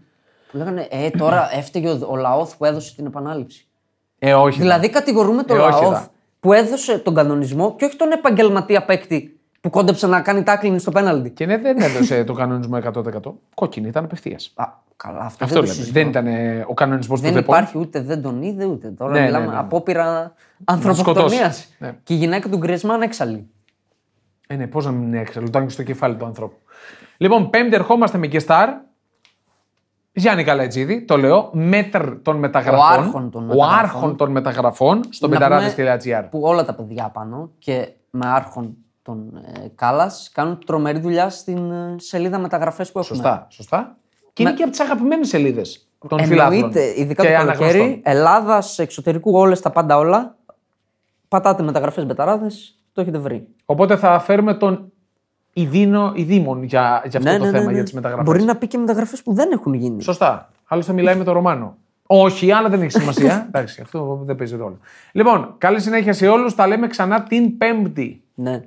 που 0.52 0.58
λέγανε 0.58 0.88
Ε, 0.92 1.10
τώρα 1.10 1.50
έφταιγε 1.58 1.90
ο, 1.90 2.08
ο 2.10 2.16
Λαόθ 2.16 2.56
που 2.58 2.66
έδωσε 2.66 2.96
την 2.96 3.06
επανάληψη. 3.06 3.68
Ε, 4.20 4.34
όχι. 4.34 4.60
Δηλαδή 4.60 4.90
κατηγορούμε 4.90 5.44
τον 5.44 5.58
Ε, 5.58 5.60
όχι, 5.60 5.70
Λαόθ 5.84 5.94
δα. 5.94 6.08
που 6.40 6.54
έδωσε 6.54 6.98
τον 7.00 7.14
κανονισμό 7.14 7.76
και 7.76 7.86
όχι 7.86 7.96
τον 7.96 8.12
επαγγελματία 8.12 8.86
παίκτη 8.86 9.35
που 9.66 9.72
κόντεψε 9.72 10.08
να 10.08 10.22
κάνει 10.22 10.44
τάκλινγκ 10.44 10.78
στο 10.80 10.92
πέναλτι. 10.92 11.30
Και 11.30 11.46
ναι, 11.46 11.58
δεν 11.58 11.82
έδωσε 11.82 12.24
το 12.24 12.34
κανονισμό 12.34 12.80
100%. 12.94 13.04
Κόκκινη, 13.56 13.88
ήταν 13.88 14.04
απευθείας. 14.04 14.52
Α, 14.56 14.66
καλά, 14.96 15.20
αυτό, 15.20 15.44
Αυτό 15.44 15.46
δεν 15.46 15.56
το 15.56 15.62
λέμε. 15.62 15.74
συζητώ. 15.74 15.94
Δεν 16.00 16.08
ήταν 16.08 16.28
ε, 16.28 16.66
ο 16.68 16.74
κανονισμός 16.74 17.20
του 17.20 17.26
Δεν 17.26 17.34
ΔΕΠΟ. 17.36 17.52
υπάρχει 17.52 17.78
ούτε 17.78 18.02
δεν 18.02 18.22
τον 18.22 18.42
είδε 18.42 18.66
ούτε. 18.66 18.88
Τώρα 18.90 19.12
Ναι, 19.12 19.20
ναι, 19.20 19.26
μιλάμε 19.26 19.46
ναι, 19.46 19.52
ναι. 19.52 19.58
απόπειρα 19.58 20.34
ανθρωποκτονίας. 20.64 21.34
σκοτώσει. 21.40 21.68
Ναι. 21.80 21.96
Και 22.04 22.14
η 22.14 22.18
γυναίκα 22.18 22.50
του 22.50 22.58
Γκρισμάν 22.58 23.02
έξαλλη. 23.02 23.50
Ε, 24.48 24.56
ναι, 24.56 24.68
πώς 24.68 24.86
να 24.86 24.92
μην 24.92 25.08
είναι 25.08 25.20
έξαλλο, 25.20 25.46
ήταν 25.48 25.64
και 25.66 25.72
στο 25.72 25.84
κεφάλι 25.84 26.16
του 26.16 26.26
ανθρώπου. 26.26 26.56
Λοιπόν, 27.18 27.50
πέμπτη 27.50 27.76
ερχόμαστε 27.76 28.18
με 28.18 28.28
Κεστάρ. 28.28 28.70
Γιάννη 30.18 30.44
Καλατζίδη, 30.44 31.02
το 31.06 31.18
λέω, 31.18 31.50
μέτρ 31.54 32.10
των 32.22 32.38
μεταγραφών. 32.38 33.04
άρχον 33.04 33.30
των 33.32 33.44
Ο 33.44 33.46
μεταγραφών. 33.46 33.80
άρχον 33.80 34.16
των 34.16 34.32
μεταγραφών 34.32 35.00
στο 35.10 35.28
Να 35.28 35.34
μεταράδε.gr. 35.34 36.28
Που 36.30 36.40
όλα 36.44 36.66
τα 36.66 36.74
παιδιά 36.76 37.10
πάνω 37.10 37.52
και 37.58 37.88
με 38.10 38.28
άρχον 38.28 38.76
τον 39.06 39.36
ε, 39.36 39.68
Κάλλας 39.76 40.30
κάνουν 40.34 40.60
τρομερή 40.66 41.00
δουλειά 41.00 41.30
στην 41.30 41.72
ε, 41.72 41.96
σελίδα 41.98 42.38
μεταγραφές 42.38 42.92
που 42.92 43.00
έχουμε. 43.00 43.16
Σωστά, 43.18 43.48
σωστά. 43.50 43.98
Και 44.34 44.44
είναι 44.44 44.54
και 44.54 44.62
από 44.62 44.72
τις 44.72 44.80
αγαπημένες 44.80 45.28
σελίδες 45.28 45.88
των 46.08 46.20
Εννοείται, 46.20 46.46
φιλάθλων. 46.50 46.72
ειδικά 46.96 47.24
και 47.24 47.30
το 47.30 47.36
καλοκαίρι, 47.38 47.80
αναγνωστών. 47.80 48.00
Ελλάδα, 48.04 48.64
εξωτερικού, 48.78 49.32
όλες 49.38 49.60
τα 49.60 49.70
πάντα 49.70 49.98
όλα. 49.98 50.36
Πατάτε 51.28 51.64
μεταγραφές 51.64 52.06
μπεταράδες, 52.06 52.80
το 52.94 53.02
έχετε 53.02 53.18
βρει. 53.18 53.48
Οπότε 53.66 53.96
θα 53.98 54.20
φέρουμε 54.20 54.54
τον 54.54 54.92
Ιδίνο 55.54 56.12
Ιδίμων 56.16 56.64
για, 56.64 57.04
για 57.06 57.20
αυτό 57.20 57.38
το 57.38 57.46
θέμα, 57.46 57.72
για 57.72 57.84
τις 57.84 57.94
μεταγραφές. 57.94 58.26
Ναι, 58.26 58.34
Μπορεί 58.34 58.44
να 58.46 58.56
πει 58.56 58.68
και 58.68 58.78
μεταγραφές 58.78 59.24
που 59.24 59.34
δεν 59.34 59.52
έχουν 59.52 59.74
γίνει. 59.74 60.02
Σωστά. 60.02 60.50
Άλλωστε 60.66 60.94
μιλάει 60.94 61.16
με 61.16 61.24
τον 61.24 61.34
Ρωμάνο. 61.34 61.78
Όχι, 62.08 62.52
αλλά 62.52 62.70
δεν 62.70 62.82
έχει 62.82 62.92
σημασία. 62.92 63.46
Εντάξει, 63.48 63.82
αυτό 63.82 64.22
δεν 64.26 64.36
παίζει 64.36 64.56
ρόλο. 64.56 64.78
Λοιπόν, 65.12 65.56
καλή 65.58 65.80
συνέχεια 65.80 66.14
σε 66.14 66.28
όλους. 66.28 66.56
Τα 66.56 66.68
λέμε 66.68 66.88
ξανά 66.88 67.24
την 67.24 67.58
Πέμπτη. 67.58 68.24
Ναι. 68.36 68.62